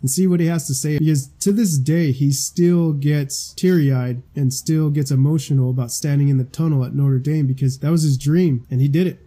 and 0.03 0.11
see 0.11 0.27
what 0.27 0.41
he 0.41 0.47
has 0.47 0.67
to 0.67 0.75
say 0.75 0.99
because 0.99 1.29
to 1.41 1.53
this 1.53 1.79
day 1.79 2.13
he 2.13 2.33
still 2.33 2.93
gets 2.93 3.55
teary-eyed 3.55 4.23
and 4.35 4.53
still 4.53 4.91
gets 4.91 5.11
emotional 5.11 5.71
about 5.71 5.93
standing 5.93 6.29
in 6.29 6.37
the 6.37 6.45
tunnel 6.45 6.85
at 6.85 6.95
Notre 6.95 7.21
Dame 7.21 7.47
because 7.47 7.79
that 7.79 7.91
was 7.91 8.03
his 8.03 8.19
dream 8.19 8.67
and 8.71 8.81
he 8.81 8.89
did 8.89 9.07
it. 9.07 9.21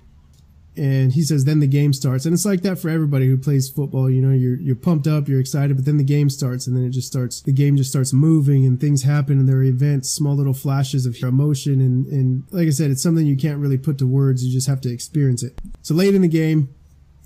And 0.77 1.13
he 1.13 1.21
says, 1.21 1.45
then 1.45 1.61
the 1.61 1.67
game 1.67 1.93
starts. 1.93 2.25
And 2.25 2.33
it's 2.33 2.45
like 2.45 2.61
that 2.63 2.77
for 2.77 2.89
everybody 2.89 3.27
who 3.27 3.37
plays 3.37 3.69
football. 3.69 4.09
You 4.09 4.21
know, 4.21 4.33
you're, 4.33 4.57
you're 4.57 4.75
pumped 4.75 5.07
up, 5.07 5.29
you're 5.29 5.39
excited, 5.39 5.77
but 5.77 5.85
then 5.85 5.95
the 5.95 6.03
game 6.03 6.29
starts 6.29 6.67
and 6.67 6.75
then 6.75 6.83
it 6.83 6.89
just 6.89 7.07
starts, 7.07 7.41
the 7.41 7.53
game 7.53 7.77
just 7.77 7.89
starts 7.89 8.11
moving 8.11 8.65
and 8.65 8.77
things 8.77 9.03
happen 9.03 9.39
and 9.39 9.47
there 9.47 9.55
are 9.55 9.63
events, 9.63 10.09
small 10.09 10.35
little 10.35 10.53
flashes 10.53 11.05
of 11.05 11.15
emotion. 11.23 11.79
And, 11.79 12.05
and 12.07 12.43
like 12.51 12.67
I 12.67 12.71
said, 12.71 12.91
it's 12.91 13.01
something 13.01 13.25
you 13.25 13.37
can't 13.37 13.59
really 13.59 13.77
put 13.77 13.97
to 13.99 14.05
words. 14.05 14.43
You 14.43 14.51
just 14.51 14.67
have 14.67 14.81
to 14.81 14.91
experience 14.91 15.43
it. 15.43 15.57
So 15.81 15.95
late 15.95 16.13
in 16.13 16.21
the 16.21 16.27
game, 16.27 16.75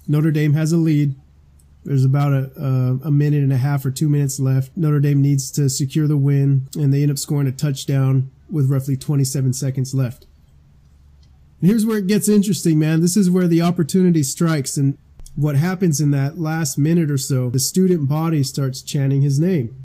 Notre 0.07 0.29
Dame 0.29 0.53
has 0.53 0.71
a 0.71 0.77
lead. 0.77 1.15
There's 1.83 2.05
about 2.05 2.33
a, 2.33 2.99
a, 3.03 3.11
minute 3.11 3.41
and 3.41 3.53
a 3.53 3.57
half 3.57 3.85
or 3.85 3.91
two 3.91 4.09
minutes 4.09 4.39
left. 4.39 4.75
Notre 4.75 4.99
Dame 4.99 5.21
needs 5.21 5.49
to 5.51 5.69
secure 5.69 6.07
the 6.07 6.17
win 6.17 6.67
and 6.77 6.93
they 6.93 7.01
end 7.01 7.11
up 7.11 7.17
scoring 7.17 7.47
a 7.47 7.51
touchdown 7.51 8.31
with 8.49 8.69
roughly 8.69 8.97
27 8.97 9.53
seconds 9.53 9.93
left. 9.93 10.25
And 11.61 11.69
here's 11.69 11.85
where 11.85 11.97
it 11.97 12.07
gets 12.07 12.27
interesting, 12.27 12.79
man. 12.79 13.01
This 13.01 13.17
is 13.17 13.29
where 13.29 13.47
the 13.47 13.61
opportunity 13.61 14.23
strikes. 14.23 14.77
And 14.77 14.97
what 15.35 15.55
happens 15.55 16.01
in 16.01 16.11
that 16.11 16.37
last 16.37 16.77
minute 16.77 17.09
or 17.09 17.17
so, 17.17 17.49
the 17.49 17.59
student 17.59 18.09
body 18.09 18.43
starts 18.43 18.81
chanting 18.81 19.21
his 19.21 19.39
name. 19.39 19.81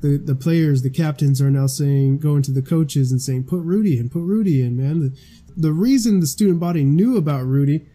The, 0.00 0.18
the 0.18 0.34
players, 0.34 0.82
the 0.82 0.90
captains 0.90 1.40
are 1.40 1.50
now 1.50 1.66
saying, 1.66 2.18
going 2.18 2.42
to 2.42 2.52
the 2.52 2.62
coaches 2.62 3.10
and 3.10 3.20
saying, 3.20 3.44
put 3.44 3.62
Rudy 3.62 3.98
in, 3.98 4.10
put 4.10 4.22
Rudy 4.22 4.62
in, 4.62 4.76
man. 4.76 5.00
The, 5.00 5.18
the 5.56 5.72
reason 5.72 6.20
the 6.20 6.26
student 6.26 6.60
body 6.60 6.84
knew 6.84 7.16
about 7.16 7.44
Rudy 7.44 7.86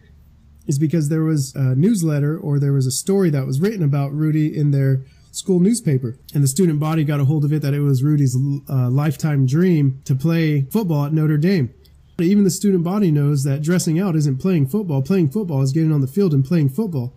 is 0.66 0.78
because 0.78 1.08
there 1.08 1.22
was 1.22 1.54
a 1.54 1.74
newsletter 1.74 2.38
or 2.38 2.58
there 2.58 2.72
was 2.72 2.86
a 2.86 2.90
story 2.90 3.30
that 3.30 3.46
was 3.46 3.60
written 3.60 3.82
about 3.82 4.12
Rudy 4.12 4.56
in 4.56 4.70
their 4.70 5.02
school 5.32 5.60
newspaper. 5.60 6.16
And 6.34 6.42
the 6.42 6.48
student 6.48 6.80
body 6.80 7.04
got 7.04 7.20
a 7.20 7.24
hold 7.24 7.44
of 7.44 7.52
it 7.52 7.62
that 7.62 7.74
it 7.74 7.80
was 7.80 8.02
Rudy's 8.02 8.36
uh, 8.68 8.90
lifetime 8.90 9.46
dream 9.46 10.00
to 10.04 10.14
play 10.14 10.62
football 10.62 11.06
at 11.06 11.12
Notre 11.12 11.38
Dame. 11.38 11.72
Even 12.20 12.44
the 12.44 12.50
student 12.50 12.84
body 12.84 13.10
knows 13.10 13.44
that 13.44 13.62
dressing 13.62 13.98
out 13.98 14.14
isn't 14.14 14.38
playing 14.38 14.66
football. 14.66 15.02
Playing 15.02 15.30
football 15.30 15.62
is 15.62 15.72
getting 15.72 15.92
on 15.92 16.02
the 16.02 16.06
field 16.06 16.34
and 16.34 16.44
playing 16.44 16.68
football. 16.68 17.14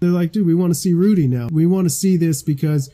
They're 0.00 0.10
like, 0.10 0.32
dude, 0.32 0.46
we 0.46 0.54
want 0.54 0.70
to 0.70 0.78
see 0.78 0.94
Rudy 0.94 1.26
now. 1.26 1.48
We 1.52 1.66
want 1.66 1.84
to 1.84 1.90
see 1.90 2.16
this 2.16 2.42
because 2.42 2.90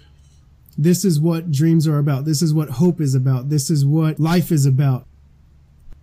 this 0.77 1.05
is 1.05 1.21
what 1.21 1.53
dreams 1.53 1.87
are 1.87 1.99
about. 1.99 2.25
This 2.25 2.43
is 2.43 2.53
what 2.53 2.71
hope 2.71 3.01
is 3.01 3.15
about. 3.15 3.49
This 3.49 3.71
is 3.71 3.87
what 3.87 4.19
life 4.19 4.51
is 4.51 4.67
about. 4.67 5.07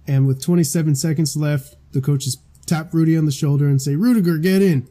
And 0.07 0.25
with 0.27 0.41
27 0.41 0.95
seconds 0.95 1.35
left, 1.35 1.75
the 1.91 2.01
coaches 2.01 2.37
tap 2.65 2.93
Rudy 2.93 3.17
on 3.17 3.25
the 3.25 3.31
shoulder 3.31 3.67
and 3.67 3.81
say, 3.81 3.93
Ruettiger, 3.93 4.41
get 4.41 4.61
in. 4.61 4.87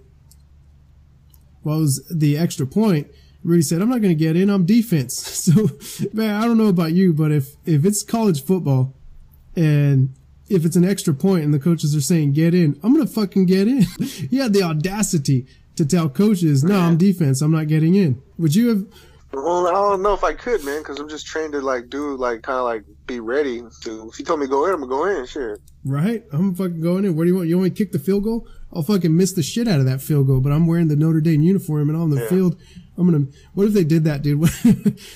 Well, 1.65 1.81
was 1.81 2.05
the 2.09 2.37
extra 2.37 2.67
point. 2.67 3.09
Rudy 3.45 3.63
said, 3.63 3.83
I'm 3.83 3.89
not 3.89 4.01
going 4.01 4.17
to 4.17 4.25
get 4.25 4.37
in. 4.37 4.51
I'm 4.51 4.67
defense. 4.67 5.29
So, 5.43 5.71
man, 6.13 6.41
I 6.41 6.45
don't 6.45 6.59
know 6.59 6.69
about 6.69 6.93
you, 6.93 7.13
but 7.13 7.33
if, 7.33 7.57
if 7.67 7.85
it's 7.85 8.05
college 8.05 8.45
football 8.45 8.95
and 9.57 10.15
if 10.49 10.65
it's 10.65 10.77
an 10.77 10.85
extra 10.85 11.15
point 11.15 11.45
and 11.45 11.53
the 11.53 11.59
coaches 11.59 11.97
are 11.97 12.01
saying 12.01 12.33
get 12.33 12.55
in, 12.55 12.79
I'm 12.83 12.93
gonna 12.93 13.07
fucking 13.07 13.47
get 13.47 13.69
in. 13.69 13.83
he 14.31 14.39
had 14.39 14.53
the 14.53 14.63
audacity 14.63 15.47
to 15.77 15.87
tell 15.87 16.09
coaches, 16.09 16.63
no, 16.63 16.79
I'm 16.79 16.97
defense, 16.97 17.41
I'm 17.41 17.51
not 17.51 17.69
getting 17.69 17.95
in. 17.95 18.21
Would 18.39 18.55
you 18.55 18.69
have? 18.69 18.87
Well, 19.33 19.67
I 19.67 19.73
don't 19.73 20.03
know 20.03 20.13
if 20.13 20.25
I 20.25 20.35
could, 20.35 20.63
man, 20.65 20.81
because 20.81 20.99
I'm 20.99 21.09
just 21.09 21.27
trained 21.27 21.53
to 21.53 21.61
like 21.61 21.89
do 21.89 22.17
like 22.17 22.43
kind 22.43 22.59
of 22.59 22.65
like 22.65 22.85
be 23.07 23.21
ready. 23.21 23.63
To 23.83 24.09
if 24.09 24.19
you 24.19 24.25
told 24.25 24.41
me 24.41 24.47
to 24.47 24.51
go 24.51 24.67
in, 24.67 24.75
I'm 24.75 24.81
gonna 24.81 24.91
go 24.91 25.07
in. 25.07 25.27
Sure. 25.27 25.59
Right, 25.85 26.25
I'm 26.33 26.55
fucking 26.55 26.83
going 26.83 27.05
in. 27.05 27.17
What 27.17 27.25
do 27.25 27.29
you 27.29 27.37
want? 27.37 27.49
You 27.49 27.57
want 27.57 27.65
me 27.65 27.71
to 27.71 27.77
kick 27.77 27.93
the 27.93 27.99
field 27.99 28.25
goal? 28.25 28.47
I'll 28.73 28.83
fucking 28.83 29.17
miss 29.17 29.33
the 29.33 29.43
shit 29.43 29.69
out 29.69 29.81
of 29.81 29.87
that 29.87 30.01
field 30.01 30.27
goal. 30.27 30.41
But 30.41 30.53
I'm 30.53 30.67
wearing 30.67 30.89
the 30.89 30.97
Notre 30.97 31.21
Dame 31.21 31.41
uniform 31.43 31.89
and 31.89 31.99
on 31.99 32.11
the 32.11 32.21
yeah. 32.23 32.29
field. 32.29 32.61
I'm 32.97 33.11
gonna. 33.11 33.27
What 33.55 33.67
if 33.67 33.73
they 33.73 33.85
did 33.85 34.05
that, 34.05 34.23
dude? 34.23 34.49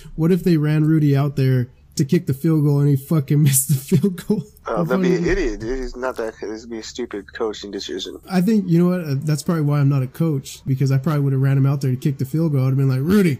what 0.16 0.32
if 0.32 0.44
they 0.44 0.56
ran 0.56 0.84
Rudy 0.84 1.16
out 1.16 1.36
there 1.36 1.68
to 1.96 2.04
kick 2.04 2.26
the 2.26 2.34
field 2.34 2.64
goal 2.64 2.80
and 2.80 2.88
he 2.88 2.96
fucking 2.96 3.42
missed 3.42 3.68
the 3.68 3.74
field 3.74 4.26
goal. 4.26 4.42
Oh, 4.66 4.84
that'd 4.84 5.02
be 5.02 5.14
an 5.14 5.26
idiot, 5.26 5.60
dude. 5.60 5.78
He's 5.78 5.96
not 5.96 6.16
that. 6.16 6.34
This 6.40 6.66
be 6.66 6.78
a 6.78 6.82
stupid 6.82 7.32
coaching 7.32 7.70
decision. 7.70 8.18
I 8.30 8.40
think 8.40 8.68
you 8.68 8.78
know 8.78 8.96
what. 8.96 9.06
Uh, 9.06 9.14
that's 9.18 9.42
probably 9.42 9.64
why 9.64 9.80
I'm 9.80 9.88
not 9.88 10.02
a 10.02 10.06
coach 10.06 10.64
because 10.66 10.92
I 10.92 10.98
probably 10.98 11.20
would 11.20 11.32
have 11.32 11.42
ran 11.42 11.58
him 11.58 11.66
out 11.66 11.80
there 11.80 11.90
to 11.90 11.96
kick 11.96 12.18
the 12.18 12.24
field 12.24 12.52
goal. 12.52 12.62
I'd 12.62 12.68
have 12.68 12.76
been 12.76 12.88
like, 12.88 13.00
Rudy, 13.00 13.38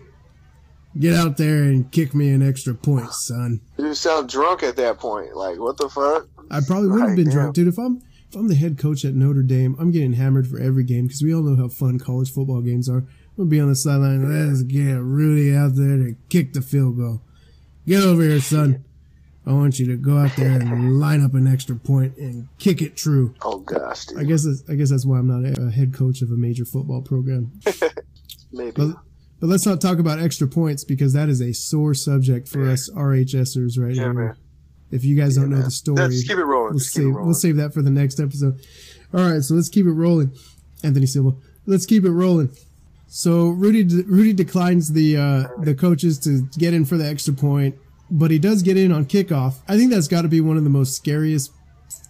get 0.98 1.14
out 1.14 1.36
there 1.36 1.62
and 1.64 1.90
kick 1.90 2.14
me 2.14 2.30
an 2.30 2.46
extra 2.46 2.74
point, 2.74 3.12
son. 3.12 3.60
You 3.78 3.94
sound 3.94 4.28
drunk 4.28 4.62
at 4.62 4.76
that 4.76 4.98
point. 4.98 5.36
Like, 5.36 5.58
what 5.58 5.76
the 5.76 5.88
fuck? 5.88 6.28
I 6.50 6.60
probably 6.66 6.88
would 6.88 7.00
have 7.00 7.16
been 7.16 7.26
damn. 7.26 7.34
drunk, 7.34 7.54
dude. 7.54 7.68
If 7.68 7.78
I'm 7.78 8.02
if 8.28 8.34
I'm 8.34 8.48
the 8.48 8.54
head 8.54 8.78
coach 8.78 9.04
at 9.04 9.14
Notre 9.14 9.42
Dame, 9.42 9.76
I'm 9.78 9.90
getting 9.90 10.14
hammered 10.14 10.48
for 10.48 10.58
every 10.60 10.84
game 10.84 11.06
because 11.06 11.22
we 11.22 11.34
all 11.34 11.42
know 11.42 11.56
how 11.56 11.68
fun 11.68 11.98
college 11.98 12.32
football 12.32 12.60
games 12.60 12.88
are. 12.88 13.04
We'll 13.36 13.46
be 13.46 13.60
on 13.60 13.68
the 13.68 13.76
sideline. 13.76 14.48
Let's 14.48 14.62
get 14.62 14.94
Rudy 14.94 15.54
out 15.54 15.74
there 15.74 15.96
to 15.98 16.16
kick 16.28 16.52
the 16.54 16.62
field 16.62 16.96
goal. 16.96 17.20
Get 17.86 18.02
over 18.02 18.22
here, 18.22 18.40
son. 18.40 18.84
I 19.46 19.52
want 19.52 19.78
you 19.78 19.86
to 19.86 19.96
go 19.96 20.18
out 20.18 20.34
there 20.36 20.60
and 20.60 20.98
line 21.00 21.22
up 21.22 21.34
an 21.34 21.46
extra 21.46 21.76
point 21.76 22.16
and 22.16 22.48
kick 22.58 22.82
it 22.82 22.96
true. 22.96 23.34
Oh 23.42 23.58
gosh, 23.58 24.06
dude. 24.06 24.18
I 24.18 24.24
guess 24.24 24.46
I 24.68 24.74
guess 24.74 24.90
that's 24.90 25.06
why 25.06 25.18
I'm 25.18 25.28
not 25.28 25.58
a 25.58 25.70
head 25.70 25.94
coach 25.94 26.20
of 26.22 26.30
a 26.30 26.36
major 26.36 26.64
football 26.64 27.02
program. 27.02 27.52
Maybe. 28.52 28.72
But, 28.72 28.96
but, 29.40 29.48
let's 29.48 29.66
not 29.66 29.80
talk 29.80 29.98
about 29.98 30.18
extra 30.18 30.46
points 30.46 30.84
because 30.84 31.12
that 31.12 31.28
is 31.28 31.40
a 31.40 31.52
sore 31.52 31.94
subject 31.94 32.48
for 32.48 32.64
yeah. 32.64 32.72
us 32.72 32.90
RHSers 32.90 33.78
right 33.78 33.94
yeah, 33.94 34.06
now. 34.06 34.12
Man. 34.12 34.36
If 34.90 35.04
you 35.04 35.16
guys 35.16 35.36
yeah, 35.36 35.42
don't 35.42 35.50
know 35.50 35.56
man. 35.56 35.64
the 35.64 35.70
story, 35.70 36.00
let's 36.00 36.22
keep 36.22 36.38
it 36.38 36.44
rolling. 36.44 36.74
We'll 36.74 36.80
save, 36.80 37.06
rolling. 37.06 37.24
we'll 37.24 37.34
save 37.34 37.56
that 37.56 37.74
for 37.74 37.82
the 37.82 37.90
next 37.90 38.20
episode. 38.20 38.60
All 39.12 39.30
right, 39.30 39.42
so 39.42 39.54
let's 39.54 39.68
keep 39.68 39.86
it 39.86 39.92
rolling. 39.92 40.32
Anthony 40.84 41.06
Silva, 41.06 41.36
let's 41.66 41.86
keep 41.86 42.04
it 42.04 42.10
rolling. 42.10 42.50
So 43.08 43.48
Rudy 43.48 43.84
Rudy 44.02 44.32
declines 44.32 44.92
the 44.92 45.16
uh, 45.16 45.48
the 45.60 45.74
coaches 45.74 46.18
to 46.20 46.48
get 46.58 46.74
in 46.74 46.84
for 46.84 46.96
the 46.96 47.06
extra 47.06 47.32
point 47.32 47.76
but 48.10 48.30
he 48.30 48.38
does 48.38 48.62
get 48.62 48.76
in 48.76 48.92
on 48.92 49.04
kickoff. 49.04 49.56
I 49.68 49.76
think 49.76 49.90
that's 49.90 50.08
got 50.08 50.22
to 50.22 50.28
be 50.28 50.40
one 50.40 50.56
of 50.56 50.64
the 50.64 50.70
most 50.70 50.94
scariest 50.94 51.52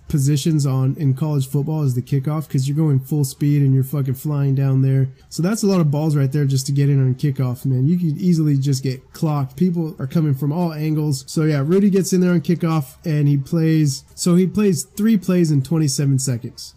positions 0.08 0.66
on 0.66 0.94
in 0.96 1.14
college 1.14 1.48
football 1.48 1.82
is 1.82 1.94
the 1.94 2.02
kickoff 2.02 2.46
because 2.46 2.68
you're 2.68 2.76
going 2.76 3.00
full 3.00 3.24
speed 3.24 3.62
and 3.62 3.74
you're 3.74 3.84
fucking 3.84 4.14
flying 4.14 4.54
down 4.54 4.82
there. 4.82 5.08
So 5.28 5.42
that's 5.42 5.62
a 5.62 5.66
lot 5.66 5.80
of 5.80 5.90
balls 5.90 6.16
right 6.16 6.30
there 6.30 6.44
just 6.44 6.66
to 6.66 6.72
get 6.72 6.88
in 6.88 7.00
on 7.00 7.14
kickoff, 7.14 7.64
man. 7.64 7.86
You 7.86 7.98
could 7.98 8.20
easily 8.20 8.56
just 8.56 8.82
get 8.82 9.12
clocked. 9.12 9.56
People 9.56 9.96
are 9.98 10.06
coming 10.06 10.34
from 10.34 10.52
all 10.52 10.72
angles. 10.72 11.24
So 11.26 11.42
yeah, 11.42 11.62
Rudy 11.64 11.90
gets 11.90 12.12
in 12.12 12.20
there 12.20 12.32
on 12.32 12.40
kickoff 12.40 12.96
and 13.04 13.28
he 13.28 13.36
plays. 13.36 14.04
So 14.14 14.36
he 14.36 14.46
plays 14.46 14.84
three 14.84 15.16
plays 15.16 15.50
in 15.50 15.62
27 15.62 16.18
seconds. 16.18 16.74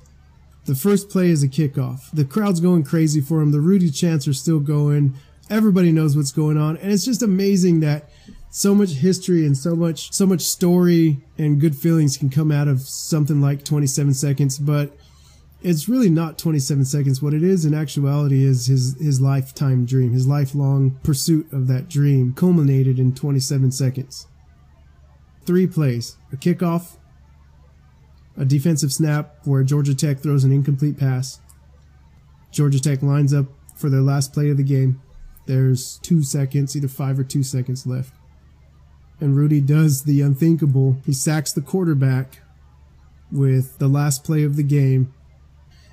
The 0.65 0.75
first 0.75 1.09
play 1.09 1.30
is 1.30 1.43
a 1.43 1.47
kickoff. 1.47 2.11
The 2.11 2.25
crowd's 2.25 2.59
going 2.59 2.84
crazy 2.84 3.21
for 3.21 3.41
him. 3.41 3.51
The 3.51 3.61
Rudy 3.61 3.89
chants 3.89 4.27
are 4.27 4.34
still 4.34 4.59
going. 4.59 5.15
Everybody 5.49 5.91
knows 5.91 6.15
what's 6.15 6.32
going 6.32 6.57
on. 6.57 6.77
And 6.77 6.91
it's 6.91 7.05
just 7.05 7.23
amazing 7.23 7.80
that 7.80 8.09
so 8.49 8.73
much 8.73 8.89
history 8.91 9.45
and 9.45 9.57
so 9.57 9.75
much 9.75 10.11
so 10.11 10.25
much 10.25 10.41
story 10.41 11.21
and 11.37 11.61
good 11.61 11.75
feelings 11.75 12.17
can 12.17 12.29
come 12.29 12.51
out 12.51 12.67
of 12.67 12.81
something 12.81 13.39
like 13.41 13.63
27 13.63 14.13
seconds 14.13 14.57
but 14.57 14.91
it's 15.61 15.89
really 15.89 16.09
not 16.09 16.37
27 16.37 16.85
seconds. 16.85 17.21
What 17.21 17.33
it 17.33 17.43
is 17.43 17.65
in 17.65 17.73
actuality 17.73 18.45
is 18.45 18.67
his 18.67 18.97
his 18.99 19.19
lifetime 19.19 19.85
dream 19.85 20.13
his 20.13 20.27
lifelong 20.27 20.97
pursuit 21.03 21.51
of 21.51 21.67
that 21.67 21.89
dream 21.89 22.33
culminated 22.33 22.97
in 22.97 23.13
27 23.13 23.71
seconds. 23.71 24.27
Three 25.45 25.67
plays 25.67 26.15
a 26.31 26.37
kickoff 26.37 26.95
a 28.37 28.45
defensive 28.45 28.93
snap 28.93 29.35
where 29.43 29.63
Georgia 29.63 29.93
Tech 29.93 30.19
throws 30.19 30.45
an 30.45 30.53
incomplete 30.53 30.97
pass. 30.97 31.41
Georgia 32.51 32.79
Tech 32.79 33.03
lines 33.03 33.33
up 33.33 33.47
for 33.75 33.89
their 33.89 34.01
last 34.01 34.31
play 34.31 34.49
of 34.49 34.55
the 34.55 34.63
game. 34.63 35.01
There's 35.45 35.99
two 35.99 36.23
seconds 36.23 36.75
either 36.75 36.87
five 36.87 37.19
or 37.19 37.25
two 37.25 37.43
seconds 37.43 37.85
left 37.85 38.13
and 39.22 39.36
Rudy 39.36 39.61
does 39.61 40.03
the 40.03 40.22
unthinkable. 40.22 40.97
He 41.05 41.13
sacks 41.13 41.51
the 41.51 41.61
quarterback 41.61 42.39
with 43.32 43.78
the 43.78 43.88
last 43.88 44.24
play 44.24 44.43
of 44.43 44.55
the 44.55 44.63
game. 44.63 45.13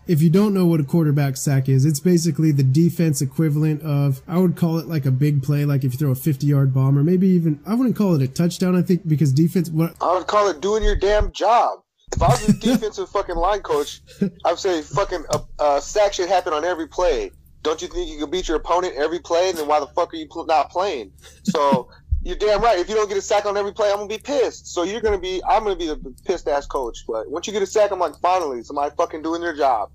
If 0.07 0.23
you 0.23 0.31
don't 0.31 0.55
know 0.55 0.67
what 0.67 0.79
a 0.79 0.85
quarterback 0.85 1.37
sack 1.37 1.69
is, 1.69 1.85
it's 1.85 1.99
basically 1.99 2.53
the 2.53 2.63
defense 2.63 3.21
equivalent 3.21 3.83
of, 3.83 4.23
I 4.29 4.39
would 4.39 4.57
call 4.57 4.79
it 4.79 4.87
like 4.87 5.05
a 5.05 5.11
big 5.11 5.43
play, 5.43 5.65
like 5.65 5.83
if 5.83 5.93
you 5.93 5.99
throw 5.99 6.13
a 6.13 6.15
50 6.15 6.47
yard 6.47 6.73
bomb, 6.73 6.97
or 6.97 7.03
maybe 7.03 7.27
even, 7.29 7.61
I 7.67 7.75
wouldn't 7.75 7.97
call 7.97 8.15
it 8.15 8.23
a 8.23 8.29
touchdown, 8.29 8.77
I 8.77 8.83
think, 8.83 9.07
because 9.09 9.33
defense, 9.33 9.69
what? 9.69 9.97
I 10.01 10.17
would 10.17 10.29
call 10.29 10.49
it 10.49 10.61
doing 10.61 10.85
your 10.85 10.95
damn 10.95 11.33
job. 11.33 11.81
If 12.15 12.23
I 12.23 12.29
was 12.29 12.49
a 12.49 12.53
defensive 12.61 13.09
fucking 13.09 13.35
line 13.35 13.63
coach, 13.63 14.01
I 14.45 14.51
would 14.51 14.61
say 14.61 14.83
fucking 14.83 15.25
a, 15.31 15.65
a 15.65 15.83
sack 15.83 16.13
should 16.13 16.29
happen 16.29 16.53
on 16.53 16.65
every 16.65 16.87
play. 16.87 17.33
Don't 17.63 17.83
you 17.83 17.89
think 17.89 18.09
you 18.09 18.19
can 18.19 18.31
beat 18.31 18.47
your 18.47 18.59
opponent 18.59 18.95
every 18.95 19.19
play? 19.19 19.49
And 19.49 19.59
then 19.59 19.67
why 19.67 19.81
the 19.81 19.89
fuck 19.89 20.15
are 20.15 20.17
you 20.17 20.29
not 20.47 20.71
playing? 20.71 21.11
So 21.43 21.89
you're 22.27 22.37
damn 22.37 22.61
right. 22.61 22.77
If 22.77 22.89
you 22.89 22.97
don't 22.97 23.09
get 23.09 23.17
a 23.17 23.23
sack 23.23 23.47
on 23.47 23.57
every 23.57 23.73
play, 23.73 23.89
I'm 23.89 23.99
gonna 23.99 24.09
be 24.09 24.19
pissed. 24.19 24.67
So 24.67 24.83
you're 24.83 25.01
gonna 25.01 25.17
be, 25.17 25.41
I'm 25.49 25.63
gonna 25.63 25.77
be 25.77 25.87
the 25.87 26.13
pissed 26.25 26.49
ass 26.49 26.67
coach. 26.67 27.05
But 27.07 27.31
once 27.31 27.47
you 27.47 27.53
get 27.53 27.63
a 27.63 27.67
sack, 27.67 27.93
I'm 27.93 28.01
like, 28.01 28.17
finally, 28.21 28.65
somebody 28.65 28.93
fucking 28.97 29.23
doing 29.23 29.41
their 29.41 29.55
job. 29.55 29.91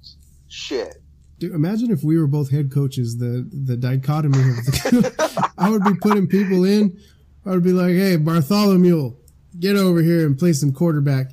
Shit. 0.48 0.96
Dude, 1.40 1.54
imagine 1.54 1.92
if 1.92 2.06
we 2.06 2.18
were 2.18 2.28
both 2.28 2.50
head 2.50 2.72
coaches. 2.72 3.18
The 3.18 3.50
the 3.52 3.76
dichotomy 3.76 4.40
of 4.40 4.66
the, 4.66 5.52
I 5.58 5.70
would 5.70 5.84
be 5.84 5.94
putting 5.96 6.26
people 6.26 6.64
in. 6.64 6.98
I 7.46 7.50
would 7.50 7.64
be 7.64 7.74
like, 7.74 7.96
hey, 7.96 8.16
Bartholomew, 8.16 9.14
get 9.60 9.76
over 9.76 10.02
here 10.02 10.26
and 10.26 10.40
play 10.40 10.54
some 10.54 10.72
quarterback. 10.72 11.32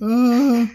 Uh, 0.00 0.66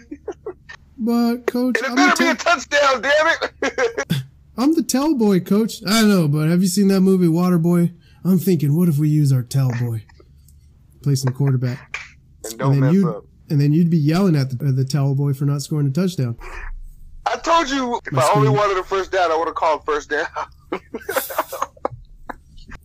but 0.98 1.46
coach, 1.46 1.78
and 1.78 1.86
it 1.86 1.90
I'm 1.90 1.96
better 1.96 2.24
be 2.24 2.28
a 2.28 2.34
touchdown, 2.34 3.00
damn 3.00 3.26
it. 3.62 4.22
I'm 4.58 4.74
the 4.74 4.82
tell 4.82 5.14
boy, 5.14 5.40
coach. 5.40 5.76
I 5.86 6.02
know, 6.02 6.28
but 6.28 6.48
have 6.48 6.60
you 6.60 6.68
seen 6.68 6.88
that 6.88 7.00
movie 7.00 7.26
Waterboy? 7.26 7.94
I'm 8.24 8.38
thinking, 8.38 8.76
what 8.76 8.88
if 8.88 8.98
we 8.98 9.08
use 9.08 9.32
our 9.32 9.42
tell 9.42 9.70
boy, 9.80 10.04
play 11.02 11.14
some 11.14 11.32
quarterback, 11.32 11.98
and 12.44 12.58
don't 12.58 12.72
and 12.72 12.80
mess 12.80 13.04
up, 13.04 13.24
and 13.50 13.60
then 13.60 13.72
you'd 13.72 13.90
be 13.90 13.98
yelling 13.98 14.36
at 14.36 14.50
the, 14.50 14.72
the 14.72 14.84
tell 14.84 15.14
boy 15.14 15.32
for 15.32 15.44
not 15.44 15.62
scoring 15.62 15.88
a 15.88 15.90
touchdown. 15.90 16.36
I 17.26 17.36
told 17.36 17.62
told 17.66 17.70
you 17.70 18.00
if 18.04 18.12
My 18.12 18.22
I 18.22 18.32
only 18.34 18.48
wanted 18.48 18.78
a 18.78 18.84
first 18.84 19.12
down, 19.12 19.30
I 19.30 19.36
would 19.36 19.46
have 19.46 19.54
called 19.54 19.84
first 19.84 20.10
down. 20.10 20.26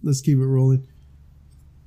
Let's 0.04 0.22
keep 0.22 0.38
it 0.38 0.46
rolling. 0.46 0.88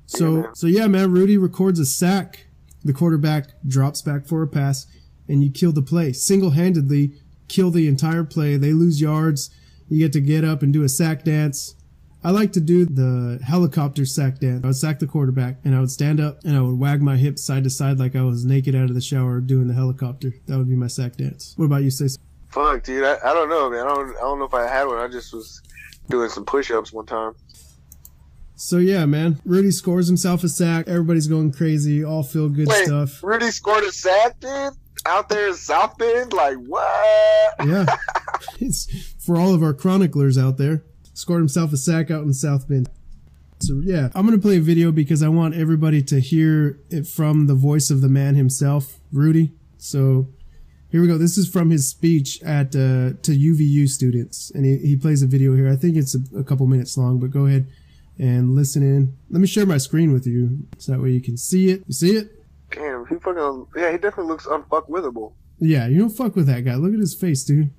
So 0.07 0.36
Yeah, 0.36 0.51
so 0.55 0.66
yeah, 0.66 0.86
man. 0.88 1.12
Rudy 1.12 1.36
records 1.38 1.78
a 1.78 1.86
sack. 1.86 2.46
The 2.82 2.92
quarterback 2.92 3.51
drops 3.66 4.03
back 4.03 4.26
for 4.26 4.42
a 4.42 4.48
pass, 4.48 4.86
and 5.28 5.44
you 5.44 5.51
kill 5.51 5.72
the 5.72 5.82
play 5.82 6.12
single 6.12 6.51
handedly. 6.51 7.14
Kill 7.48 7.70
the 7.70 7.88
entire 7.88 8.24
play. 8.24 8.57
They 8.57 8.72
lose 8.72 9.01
yards. 9.01 9.51
You 9.88 9.98
get 9.98 10.12
to 10.12 10.20
get 10.20 10.44
up 10.44 10.62
and 10.62 10.72
do 10.72 10.82
a 10.84 10.88
sack 10.88 11.24
dance. 11.24 11.74
I 12.22 12.30
like 12.30 12.52
to 12.52 12.60
do 12.60 12.84
the 12.84 13.40
helicopter 13.42 14.04
sack 14.04 14.38
dance. 14.38 14.62
I 14.62 14.66
would 14.66 14.76
sack 14.76 14.98
the 14.98 15.06
quarterback, 15.06 15.56
and 15.64 15.74
I 15.74 15.80
would 15.80 15.90
stand 15.90 16.20
up 16.20 16.44
and 16.44 16.56
I 16.56 16.60
would 16.60 16.78
wag 16.78 17.00
my 17.00 17.16
hips 17.16 17.42
side 17.42 17.64
to 17.64 17.70
side 17.70 17.98
like 17.98 18.14
I 18.14 18.22
was 18.22 18.44
naked 18.44 18.74
out 18.74 18.90
of 18.90 18.94
the 18.94 19.00
shower 19.00 19.40
doing 19.40 19.68
the 19.68 19.74
helicopter. 19.74 20.34
That 20.46 20.58
would 20.58 20.68
be 20.68 20.76
my 20.76 20.86
sack 20.86 21.16
dance. 21.16 21.54
What 21.56 21.64
about 21.64 21.82
you, 21.82 21.90
Stacy? 21.90 22.18
Fuck, 22.50 22.82
dude. 22.82 23.04
I, 23.04 23.16
I 23.24 23.32
don't 23.32 23.48
know, 23.48 23.70
man. 23.70 23.86
I 23.86 23.94
don't, 23.94 24.16
I 24.16 24.20
don't 24.20 24.38
know 24.38 24.44
if 24.44 24.54
I 24.54 24.66
had 24.66 24.84
one. 24.84 24.98
I 24.98 25.08
just 25.08 25.32
was 25.32 25.62
doing 26.08 26.28
some 26.28 26.44
push-ups 26.44 26.92
one 26.92 27.06
time. 27.06 27.34
So 28.56 28.76
yeah, 28.76 29.06
man. 29.06 29.40
Rudy 29.46 29.70
scores 29.70 30.06
himself 30.06 30.44
a 30.44 30.48
sack. 30.48 30.88
Everybody's 30.88 31.26
going 31.26 31.52
crazy. 31.52 32.04
All 32.04 32.22
feel 32.22 32.50
good 32.50 32.68
Wait, 32.68 32.84
stuff. 32.84 33.22
Rudy 33.22 33.50
scored 33.50 33.84
a 33.84 33.92
sack, 33.92 34.38
dude. 34.40 34.74
Out 35.06 35.30
there 35.30 35.48
in 35.48 35.54
South 35.54 35.96
Bend, 35.96 36.34
like 36.34 36.58
what? 36.58 37.54
yeah. 37.66 37.86
It's 38.58 38.86
for 39.18 39.36
all 39.36 39.54
of 39.54 39.62
our 39.62 39.74
chroniclers 39.74 40.38
out 40.38 40.56
there. 40.56 40.82
Scored 41.20 41.40
himself 41.40 41.70
a 41.74 41.76
sack 41.76 42.10
out 42.10 42.22
in 42.22 42.32
South 42.32 42.66
Bend. 42.66 42.88
So 43.58 43.82
yeah, 43.84 44.08
I'm 44.14 44.24
gonna 44.24 44.38
play 44.38 44.56
a 44.56 44.60
video 44.60 44.90
because 44.90 45.22
I 45.22 45.28
want 45.28 45.54
everybody 45.54 46.00
to 46.04 46.18
hear 46.18 46.80
it 46.88 47.06
from 47.06 47.46
the 47.46 47.54
voice 47.54 47.90
of 47.90 48.00
the 48.00 48.08
man 48.08 48.36
himself, 48.36 49.00
Rudy. 49.12 49.52
So 49.76 50.28
here 50.88 51.02
we 51.02 51.08
go. 51.08 51.18
This 51.18 51.36
is 51.36 51.46
from 51.46 51.68
his 51.68 51.86
speech 51.86 52.42
at 52.42 52.68
uh, 52.68 53.20
to 53.20 53.32
UVU 53.32 53.86
students, 53.86 54.50
and 54.54 54.64
he, 54.64 54.78
he 54.78 54.96
plays 54.96 55.22
a 55.22 55.26
video 55.26 55.54
here. 55.54 55.68
I 55.68 55.76
think 55.76 55.98
it's 55.98 56.14
a, 56.14 56.38
a 56.38 56.42
couple 56.42 56.66
minutes 56.66 56.96
long, 56.96 57.18
but 57.18 57.30
go 57.30 57.44
ahead 57.44 57.66
and 58.18 58.54
listen 58.54 58.82
in. 58.82 59.14
Let 59.28 59.42
me 59.42 59.46
share 59.46 59.66
my 59.66 59.76
screen 59.76 60.14
with 60.14 60.26
you 60.26 60.60
so 60.78 60.92
that 60.92 61.02
way 61.02 61.10
you 61.10 61.20
can 61.20 61.36
see 61.36 61.68
it. 61.68 61.84
You 61.86 61.92
see 61.92 62.16
it? 62.16 62.30
Damn, 62.70 63.04
he 63.04 63.16
fucking 63.16 63.66
yeah, 63.76 63.92
he 63.92 63.98
definitely 63.98 64.32
looks 64.32 64.46
unfuckwithable. 64.46 65.34
Yeah, 65.58 65.86
you 65.86 65.98
don't 65.98 66.08
fuck 66.08 66.34
with 66.34 66.46
that 66.46 66.64
guy. 66.64 66.76
Look 66.76 66.94
at 66.94 66.98
his 66.98 67.14
face, 67.14 67.44
dude. 67.44 67.70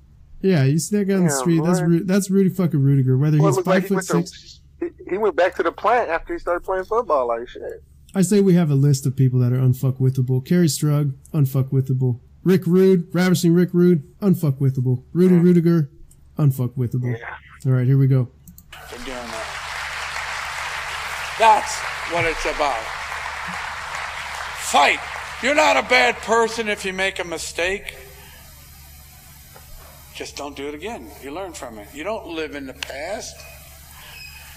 Yeah, 0.42 0.64
you 0.64 0.78
see 0.78 0.98
that 0.98 1.04
guy 1.06 1.14
on 1.14 1.20
the 1.20 1.30
Yeah, 1.30 1.38
street? 1.38 1.62
That's 1.64 1.80
boy. 1.80 1.86
Ru- 1.86 2.04
that's 2.04 2.30
Rudy 2.30 2.50
fucking 2.50 2.80
Ruettiger. 2.80 3.18
Whether 3.18 3.38
Well, 3.38 3.48
he's 3.48 3.56
looked 3.56 3.66
like 3.68 3.74
five 3.74 3.82
he 3.82 3.88
foot 3.88 3.94
went 3.96 4.26
to 4.26 4.26
six, 4.28 4.60
he, 4.80 4.88
he 5.10 5.18
went 5.18 5.36
back 5.36 5.54
to 5.56 5.62
the 5.62 5.72
plant 5.72 6.10
after 6.10 6.32
he 6.32 6.38
started 6.38 6.64
playing 6.64 6.84
football. 6.84 7.28
Like 7.28 7.48
shit. 7.48 7.62
I 8.14 8.22
say 8.22 8.40
we 8.40 8.54
have 8.54 8.70
a 8.70 8.74
list 8.74 9.06
of 9.06 9.16
people 9.16 9.38
that 9.40 9.52
are 9.52 9.58
unfuckwithable. 9.58 10.46
Kerri 10.46 10.66
Strug, 10.68 11.14
unfuckwithable. 11.32 12.20
Rick 12.44 12.66
Rude, 12.66 13.06
ravishing 13.14 13.54
Rick 13.54 13.70
Rude, 13.72 14.02
unfuckwithable. 14.20 15.04
Rudy 15.12 15.36
mm. 15.36 15.42
Ruettiger, 15.42 15.88
unfuckwithable. 16.36 17.16
Yeah. 17.18 17.36
All 17.64 17.72
right, 17.72 17.86
here 17.86 17.96
we 17.96 18.08
go. 18.08 18.28
for 18.88 18.96
doing 19.04 19.16
that. 19.16 19.48
That's 21.38 21.74
what 22.12 22.24
it's 22.24 22.44
about. 22.44 22.82
Fight. 24.58 24.98
You're 25.42 25.54
not 25.54 25.76
a 25.76 25.82
bad 25.82 26.16
person 26.16 26.68
if 26.68 26.84
you 26.84 26.92
make 26.92 27.18
a 27.18 27.24
mistake. 27.24 27.96
Just 30.14 30.36
don't 30.36 30.56
do 30.56 30.68
it 30.68 30.74
again. 30.74 31.10
You 31.22 31.30
learn 31.30 31.52
from 31.52 31.78
it. 31.78 31.88
You 31.94 32.04
don't 32.04 32.28
live 32.28 32.54
in 32.54 32.66
the 32.66 32.74
past. 32.74 33.36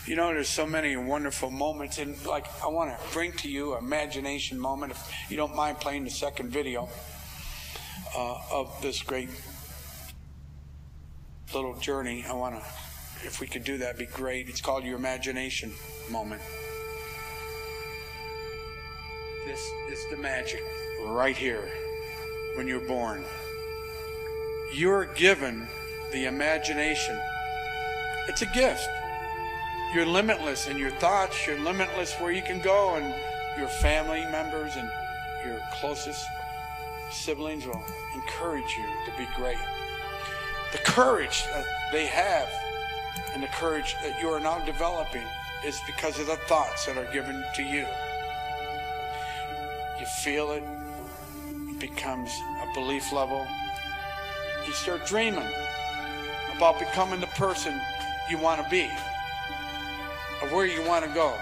You 0.06 0.16
know, 0.16 0.28
there's 0.28 0.50
so 0.50 0.68
many 0.68 0.96
wonderful 0.96 1.50
moments, 1.50 1.98
and 1.98 2.24
like 2.26 2.46
I 2.64 2.68
want 2.68 2.92
to 2.92 3.14
bring 3.14 3.32
to 3.34 3.50
you 3.50 3.76
imagination 3.76 4.60
moment. 4.60 4.92
If 4.92 5.32
you 5.32 5.38
don't 5.38 5.56
mind 5.56 5.80
playing 5.80 6.04
the 6.04 6.12
second 6.12 6.52
video 6.52 6.90
uh, 8.16 8.38
of 8.52 8.80
this 8.82 9.02
great 9.02 9.30
little 11.54 11.76
journey, 11.80 12.24
I 12.28 12.34
want 12.34 12.62
to 12.62 12.66
if 13.26 13.40
we 13.40 13.48
could 13.48 13.64
do 13.64 13.78
that, 13.80 13.98
be 13.98 14.06
great. 14.06 14.50
It's 14.50 14.62
called 14.62 14.84
your 14.84 14.98
imagination 14.98 15.74
moment. 16.10 16.42
This 19.46 19.62
is 19.90 20.06
the 20.12 20.18
magic 20.18 20.62
right 21.08 21.36
here 21.36 21.68
when 22.56 22.68
you're 22.68 22.88
born. 22.88 23.24
You're 24.74 25.06
given 25.06 25.68
the 26.12 26.26
imagination. 26.26 27.18
It's 28.28 28.42
a 28.42 28.48
gift. 28.48 28.88
You're 29.94 30.06
limitless 30.06 30.68
in 30.68 30.78
your 30.78 30.92
thoughts, 30.92 31.46
you're 31.48 31.60
limitless 31.60 32.14
where 32.16 32.32
you 32.32 32.42
can 32.42 32.62
go, 32.62 32.96
and 32.96 33.14
your 33.58 33.70
family 33.70 34.26
members 34.32 34.76
and 34.76 34.90
your 35.46 35.60
closest 35.74 36.26
siblings 37.12 37.66
will 37.66 37.84
encourage 38.16 38.76
you 38.78 38.86
to 39.06 39.18
be 39.18 39.28
great. 39.36 39.58
The 40.72 40.80
courage 40.80 41.46
that 41.54 41.66
they 41.94 42.08
have 42.08 42.50
and 43.34 43.42
the 43.42 43.48
courage 43.48 43.96
that 44.02 44.20
you 44.22 44.28
are 44.30 44.40
now 44.40 44.60
developing 44.66 45.24
is 45.66 45.80
because 45.86 46.20
of 46.20 46.28
the 46.28 46.36
thoughts 46.48 46.86
that 46.86 46.98
are 46.98 47.12
given 47.14 47.44
to 47.56 47.64
you. 47.64 47.86
You 50.00 50.06
feel 50.24 50.52
it, 50.52 50.64
it 51.70 51.80
becomes 51.80 52.32
a 52.62 52.74
belief 52.74 53.14
level. 53.14 53.48
You 54.66 54.74
start 54.74 55.06
dreaming 55.06 55.48
about 56.56 56.80
becoming 56.80 57.20
the 57.20 57.28
person 57.28 57.80
you 58.30 58.40
want 58.40 58.64
to 58.64 58.70
be, 58.70 58.90
of 60.42 60.52
where 60.52 60.66
you 60.66 60.82
want 60.88 61.06
to 61.06 61.12
go, 61.14 61.34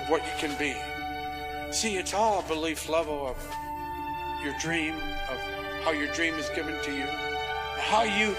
of 0.00 0.08
what 0.08 0.22
you 0.22 0.32
can 0.38 0.56
be. 0.58 0.74
See, 1.72 1.96
it's 1.96 2.14
all 2.14 2.40
a 2.40 2.42
belief 2.44 2.88
level 2.88 3.26
of 3.26 3.36
your 4.42 4.54
dream, 4.60 4.94
of 5.30 5.38
how 5.84 5.90
your 5.90 6.06
dream 6.14 6.34
is 6.34 6.48
given 6.50 6.82
to 6.84 6.92
you, 6.92 7.04
how 7.78 8.04
you 8.04 8.34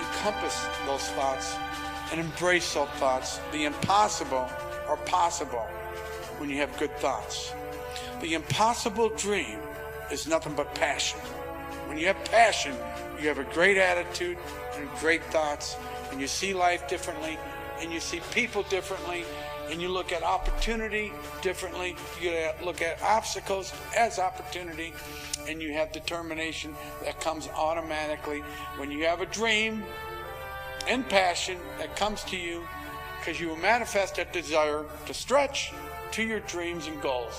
encompass 0.00 0.66
those 0.86 1.08
thoughts 1.10 1.56
and 2.10 2.20
embrace 2.20 2.72
those 2.72 2.88
thoughts. 2.90 3.38
The 3.52 3.64
impossible 3.64 4.48
are 4.88 4.96
possible 5.04 5.66
when 6.38 6.48
you 6.48 6.56
have 6.56 6.74
good 6.78 6.96
thoughts. 6.98 7.52
The 8.22 8.34
impossible 8.34 9.10
dream 9.10 9.58
is 10.10 10.26
nothing 10.26 10.54
but 10.54 10.74
passion. 10.74 11.20
When 11.92 12.00
you 12.00 12.06
have 12.06 12.24
passion, 12.24 12.74
you 13.20 13.28
have 13.28 13.36
a 13.36 13.44
great 13.44 13.76
attitude 13.76 14.38
and 14.78 14.88
great 14.98 15.22
thoughts, 15.24 15.76
and 16.10 16.18
you 16.18 16.26
see 16.26 16.54
life 16.54 16.88
differently, 16.88 17.38
and 17.80 17.92
you 17.92 18.00
see 18.00 18.22
people 18.32 18.62
differently, 18.70 19.24
and 19.68 19.78
you 19.78 19.90
look 19.90 20.10
at 20.10 20.22
opportunity 20.22 21.12
differently. 21.42 21.94
You 22.18 22.48
look 22.64 22.80
at 22.80 23.02
obstacles 23.02 23.74
as 23.94 24.18
opportunity, 24.18 24.94
and 25.46 25.60
you 25.60 25.74
have 25.74 25.92
determination 25.92 26.74
that 27.04 27.20
comes 27.20 27.46
automatically 27.48 28.42
when 28.78 28.90
you 28.90 29.04
have 29.04 29.20
a 29.20 29.26
dream 29.26 29.84
and 30.88 31.06
passion 31.10 31.58
that 31.76 31.94
comes 31.94 32.24
to 32.24 32.38
you 32.38 32.66
because 33.18 33.38
you 33.38 33.48
will 33.48 33.56
manifest 33.56 34.16
that 34.16 34.32
desire 34.32 34.86
to 35.04 35.12
stretch 35.12 35.74
to 36.12 36.22
your 36.22 36.40
dreams 36.40 36.86
and 36.86 37.02
goals. 37.02 37.38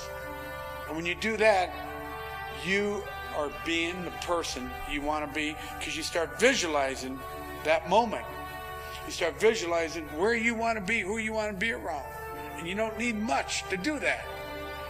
And 0.85 0.95
when 0.95 1.07
you 1.07 1.15
do 1.15 1.37
that, 1.37 1.73
you 2.63 3.03
are 3.37 3.49
being 3.65 4.03
the 4.05 4.11
person 4.25 4.69
you 4.89 5.01
want 5.01 5.27
to 5.27 5.33
be 5.33 5.55
because 5.77 5.95
you 5.95 6.03
start 6.03 6.39
visualizing 6.39 7.19
that 7.63 7.89
moment. 7.89 8.25
You 9.05 9.11
start 9.11 9.39
visualizing 9.39 10.05
where 10.17 10.35
you 10.35 10.55
want 10.55 10.77
to 10.77 10.83
be, 10.83 11.01
who 11.01 11.17
you 11.17 11.33
want 11.33 11.51
to 11.51 11.57
be 11.57 11.71
around. 11.71 12.05
And 12.57 12.67
you 12.67 12.75
don't 12.75 12.97
need 12.97 13.19
much 13.19 13.67
to 13.69 13.77
do 13.77 13.99
that. 13.99 14.25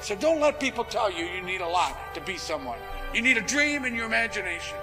So 0.02 0.16
don't 0.16 0.40
let 0.40 0.60
people 0.60 0.84
tell 0.84 1.12
you 1.12 1.26
you 1.26 1.42
need 1.42 1.62
a 1.62 1.68
lot 1.68 2.14
to 2.14 2.22
be 2.22 2.38
someone. 2.38 2.78
You 3.14 3.22
need 3.22 3.38
a 3.38 3.42
dream 3.42 3.86
in 3.86 3.96
your 3.96 4.06
imagination. 4.06 4.78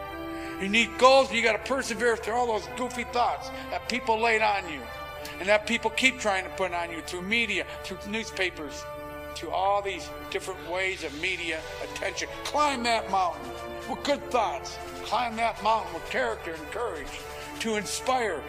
You 0.61 0.69
need 0.69 0.97
goals, 0.99 1.29
and 1.29 1.37
you 1.37 1.43
got 1.43 1.53
to 1.53 1.71
persevere 1.71 2.17
through 2.17 2.35
all 2.35 2.47
those 2.47 2.69
goofy 2.77 3.05
thoughts 3.05 3.51
that 3.71 3.89
people 3.89 4.19
laid 4.19 4.43
on 4.43 4.71
you, 4.71 4.81
and 5.39 5.49
that 5.49 5.67
people 5.67 5.91
keep 5.91 6.19
trying 6.19 6.45
to 6.45 6.51
put 6.51 6.73
on 6.73 6.91
you 6.91 7.01
through 7.03 7.23
media, 7.23 7.65
through 7.83 7.99
newspapers, 8.11 8.85
through 9.35 9.51
all 9.51 9.83
these 9.83 10.09
different 10.31 10.61
ways 10.71 11.05
of 11.05 11.21
media 11.21 11.61
attention. 11.83 12.29
Climb 12.45 12.83
that 12.85 13.11
mountain 13.11 13.51
with 13.89 14.03
good 14.05 14.23
thoughts. 14.31 14.77
Climb 15.05 15.37
that 15.37 15.63
mountain 15.63 15.93
with 15.95 16.09
character 16.11 16.53
and 16.53 16.71
courage 16.71 17.21
to 17.61 17.77
inspire 17.77 18.43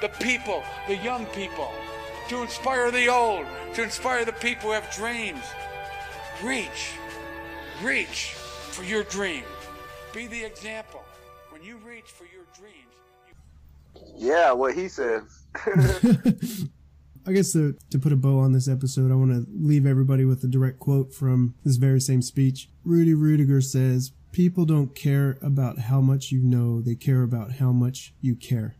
the 0.00 0.08
people, 0.20 0.62
the 0.88 0.96
young 0.96 1.26
people, 1.26 1.70
to 2.28 2.42
inspire 2.42 2.90
the 2.90 3.08
old, 3.08 3.46
to 3.74 3.82
inspire 3.82 4.24
the 4.24 4.32
people 4.32 4.68
who 4.68 4.72
have 4.72 4.90
dreams. 4.94 5.42
Reach, 6.42 6.92
reach 7.82 8.34
for 8.70 8.84
your 8.84 9.04
dream. 9.04 9.44
Be 10.12 10.26
the 10.26 10.44
example. 10.44 11.02
When 11.50 11.62
you 11.62 11.78
reach 11.78 12.04
for 12.10 12.24
your 12.24 12.44
dreams, 12.54 12.94
you 13.26 14.28
Yeah, 14.28 14.52
what 14.52 14.74
he 14.74 14.88
said. 14.88 15.22
I 17.26 17.32
guess 17.32 17.52
to, 17.54 17.76
to 17.90 17.98
put 17.98 18.12
a 18.12 18.16
bow 18.16 18.38
on 18.38 18.52
this 18.52 18.68
episode, 18.68 19.10
I 19.10 19.16
want 19.16 19.32
to 19.32 19.46
leave 19.52 19.84
everybody 19.84 20.24
with 20.24 20.44
a 20.44 20.46
direct 20.46 20.78
quote 20.78 21.12
from 21.12 21.56
this 21.64 21.76
very 21.76 22.00
same 22.00 22.22
speech. 22.22 22.68
Rudy 22.84 23.14
Ruettiger 23.14 23.62
says, 23.64 24.12
People 24.30 24.64
don't 24.64 24.94
care 24.94 25.38
about 25.42 25.78
how 25.78 26.00
much 26.00 26.30
you 26.30 26.40
know, 26.40 26.80
they 26.80 26.94
care 26.94 27.22
about 27.22 27.52
how 27.52 27.72
much 27.72 28.14
you 28.20 28.36
care. 28.36 28.76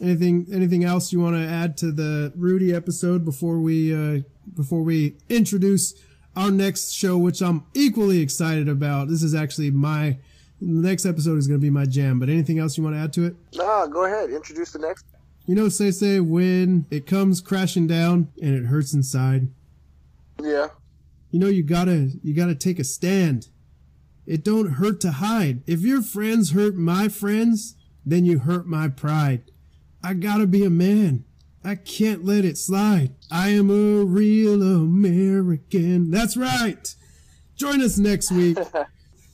Anything 0.00 0.46
anything 0.52 0.84
else 0.84 1.12
you 1.12 1.20
want 1.20 1.36
to 1.36 1.46
add 1.46 1.76
to 1.78 1.92
the 1.92 2.32
Rudy 2.34 2.72
episode 2.72 3.24
before 3.24 3.58
we 3.58 3.94
uh, 3.94 4.22
before 4.54 4.82
we 4.82 5.16
introduce 5.28 5.94
our 6.36 6.50
next 6.50 6.92
show, 6.92 7.18
which 7.18 7.42
I'm 7.42 7.64
equally 7.74 8.20
excited 8.20 8.68
about. 8.68 9.08
This 9.08 9.22
is 9.22 9.34
actually 9.34 9.70
my 9.70 10.18
the 10.60 10.66
next 10.68 11.06
episode 11.06 11.38
is 11.38 11.46
going 11.46 11.60
to 11.60 11.62
be 11.64 11.70
my 11.70 11.86
jam. 11.86 12.18
But 12.18 12.28
anything 12.28 12.58
else 12.58 12.78
you 12.78 12.84
want 12.84 12.96
to 12.96 13.00
add 13.00 13.12
to 13.14 13.24
it? 13.26 13.36
Nah, 13.54 13.86
go 13.86 14.04
ahead. 14.04 14.30
Introduce 14.30 14.72
the 14.72 14.78
next. 14.78 15.04
You 15.46 15.54
know, 15.54 15.68
say 15.68 15.90
say 15.90 16.20
when 16.20 16.86
it 16.90 17.06
comes 17.06 17.40
crashing 17.40 17.86
down 17.86 18.28
and 18.40 18.54
it 18.54 18.66
hurts 18.66 18.94
inside. 18.94 19.48
Yeah. 20.40 20.68
You 21.30 21.38
know, 21.38 21.48
you 21.48 21.62
gotta 21.62 22.10
you 22.22 22.34
gotta 22.34 22.54
take 22.54 22.78
a 22.78 22.84
stand. 22.84 23.48
It 24.26 24.44
don't 24.44 24.74
hurt 24.74 25.00
to 25.00 25.12
hide. 25.12 25.62
If 25.66 25.80
your 25.80 26.02
friends 26.02 26.52
hurt 26.52 26.76
my 26.76 27.08
friends, 27.08 27.74
then 28.04 28.24
you 28.24 28.40
hurt 28.40 28.66
my 28.66 28.88
pride. 28.88 29.50
I 30.02 30.14
gotta 30.14 30.46
be 30.46 30.64
a 30.64 30.70
man. 30.70 31.24
I 31.62 31.74
can't 31.74 32.24
let 32.24 32.44
it 32.44 32.56
slide. 32.56 33.14
I 33.30 33.50
am 33.50 33.70
a 33.70 34.04
real 34.04 34.62
American. 34.62 36.10
That's 36.10 36.36
right. 36.36 36.94
Join 37.54 37.82
us 37.82 37.98
next 37.98 38.32
week. 38.32 38.56
well, 38.72 38.86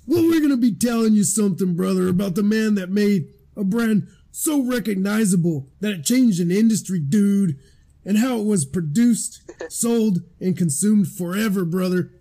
we're 0.06 0.48
to 0.48 0.56
be 0.56 0.74
telling 0.74 1.14
you 1.14 1.22
something, 1.22 1.76
brother, 1.76 2.08
about 2.08 2.34
the 2.34 2.42
man 2.42 2.74
that 2.74 2.90
made 2.90 3.28
a 3.56 3.62
brand 3.62 4.08
so 4.38 4.62
recognizable 4.62 5.66
that 5.80 5.92
it 5.92 6.04
changed 6.04 6.40
an 6.40 6.50
industry, 6.50 6.98
dude, 6.98 7.58
and 8.04 8.18
how 8.18 8.38
it 8.38 8.44
was 8.44 8.66
produced, 8.66 9.40
sold, 9.70 10.18
and 10.38 10.58
consumed 10.58 11.08
forever, 11.08 11.64
brother. 11.64 12.12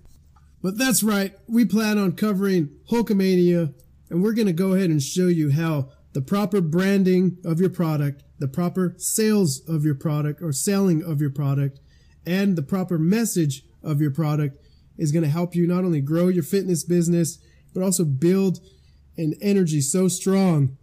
But 0.62 0.78
that's 0.78 1.04
right. 1.04 1.34
We 1.46 1.66
plan 1.66 1.98
on 1.98 2.14
covering 2.14 2.70
Hulkamania, 2.90 3.74
and 4.10 4.24
we're 4.24 4.32
going 4.32 4.48
to 4.48 4.54
go 4.54 4.72
ahead 4.72 4.90
and 4.90 5.04
show 5.04 5.28
you 5.28 5.52
how 5.52 5.90
the 6.14 6.22
proper 6.22 6.62
branding 6.62 7.38
of 7.44 7.60
your 7.60 7.70
product, 7.70 8.24
the 8.40 8.48
proper 8.48 8.96
sales 8.98 9.62
of 9.68 9.84
your 9.84 9.96
product 9.96 10.42
or 10.42 10.54
selling 10.54 11.04
of 11.04 11.20
your 11.20 11.32
product, 11.32 11.82
and 12.26 12.56
the 12.56 12.64
proper 12.64 12.98
message 12.98 13.64
of 13.84 14.00
your 14.00 14.12
product 14.12 14.58
is 14.98 15.12
going 15.12 15.24
to 15.24 15.30
help 15.30 15.54
you 15.54 15.68
not 15.68 15.84
only 15.84 16.00
grow 16.00 16.30
your 16.30 16.44
fitness 16.44 16.86
business, 16.86 17.40
but 17.74 17.84
also 17.84 18.06
build 18.06 18.62
an 19.18 19.34
energy 19.42 19.82
so 19.82 20.08
strong 20.08 20.78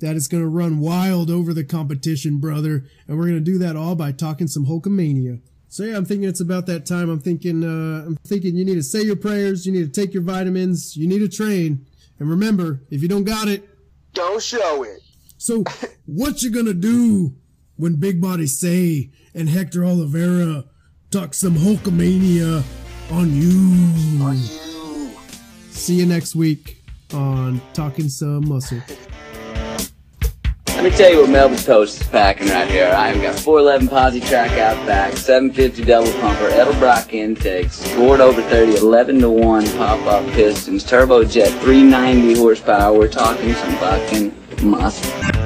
that 0.00 0.16
it's 0.16 0.28
going 0.28 0.42
to 0.42 0.48
run 0.48 0.78
wild 0.78 1.30
over 1.30 1.52
the 1.52 1.64
competition, 1.64 2.38
brother. 2.38 2.84
And 3.06 3.18
we're 3.18 3.26
going 3.26 3.44
to 3.44 3.52
do 3.52 3.58
that 3.58 3.76
all 3.76 3.94
by 3.94 4.12
talking 4.12 4.46
some 4.46 4.66
Hulkamania. 4.66 5.40
So 5.68 5.84
yeah, 5.84 5.96
I'm 5.96 6.04
thinking 6.04 6.28
it's 6.28 6.40
about 6.40 6.66
that 6.66 6.86
time. 6.86 7.10
I'm 7.10 7.20
thinking, 7.20 7.62
uh, 7.62 8.06
I'm 8.06 8.16
thinking 8.26 8.56
you 8.56 8.64
need 8.64 8.76
to 8.76 8.82
say 8.82 9.02
your 9.02 9.16
prayers. 9.16 9.66
You 9.66 9.72
need 9.72 9.92
to 9.92 10.00
take 10.00 10.14
your 10.14 10.22
vitamins. 10.22 10.96
You 10.96 11.06
need 11.06 11.18
to 11.18 11.28
train. 11.28 11.86
And 12.18 12.30
remember, 12.30 12.82
if 12.90 13.02
you 13.02 13.08
don't 13.08 13.24
got 13.24 13.48
it, 13.48 13.68
don't 14.14 14.42
show 14.42 14.82
it. 14.82 15.00
So, 15.36 15.62
what 16.06 16.42
you 16.42 16.50
gonna 16.50 16.74
do 16.74 17.36
when 17.76 17.96
Big 17.96 18.20
Body 18.20 18.46
Say 18.46 19.10
and 19.34 19.48
Hector 19.48 19.84
Oliveira 19.84 20.64
talk 21.10 21.34
some 21.34 21.54
Hulkamania 21.54 22.64
on 23.12 23.32
you? 23.34 24.24
On 24.24 24.36
you. 24.36 25.10
See 25.70 25.94
you 25.94 26.06
next 26.06 26.34
week 26.34 26.82
on 27.12 27.60
Talking 27.74 28.08
Some 28.08 28.48
Muscle. 28.48 28.80
Let 30.78 30.92
me 30.92 30.96
tell 30.96 31.10
you 31.10 31.22
what 31.22 31.30
Melvin 31.30 31.58
Toast 31.58 32.00
is 32.00 32.06
packing 32.06 32.50
right 32.50 32.70
here. 32.70 32.86
I've 32.86 33.20
got 33.20 33.34
411 33.34 33.88
posi 33.88 34.24
track 34.24 34.52
out 34.60 34.76
back, 34.86 35.16
750 35.16 35.82
double 35.82 36.12
pumper, 36.20 36.50
Edelbrock 36.50 37.12
intakes, 37.12 37.84
Ford 37.94 38.20
over 38.20 38.40
30, 38.42 38.76
11 38.76 39.18
to 39.22 39.28
1 39.28 39.66
pop-up 39.72 40.24
pistons, 40.34 40.84
turbojet, 40.84 41.48
390 41.62 42.36
horsepower. 42.36 42.96
We're 42.96 43.08
talking 43.08 43.54
some 43.54 43.74
fucking 43.78 44.32
muscle. 44.62 45.37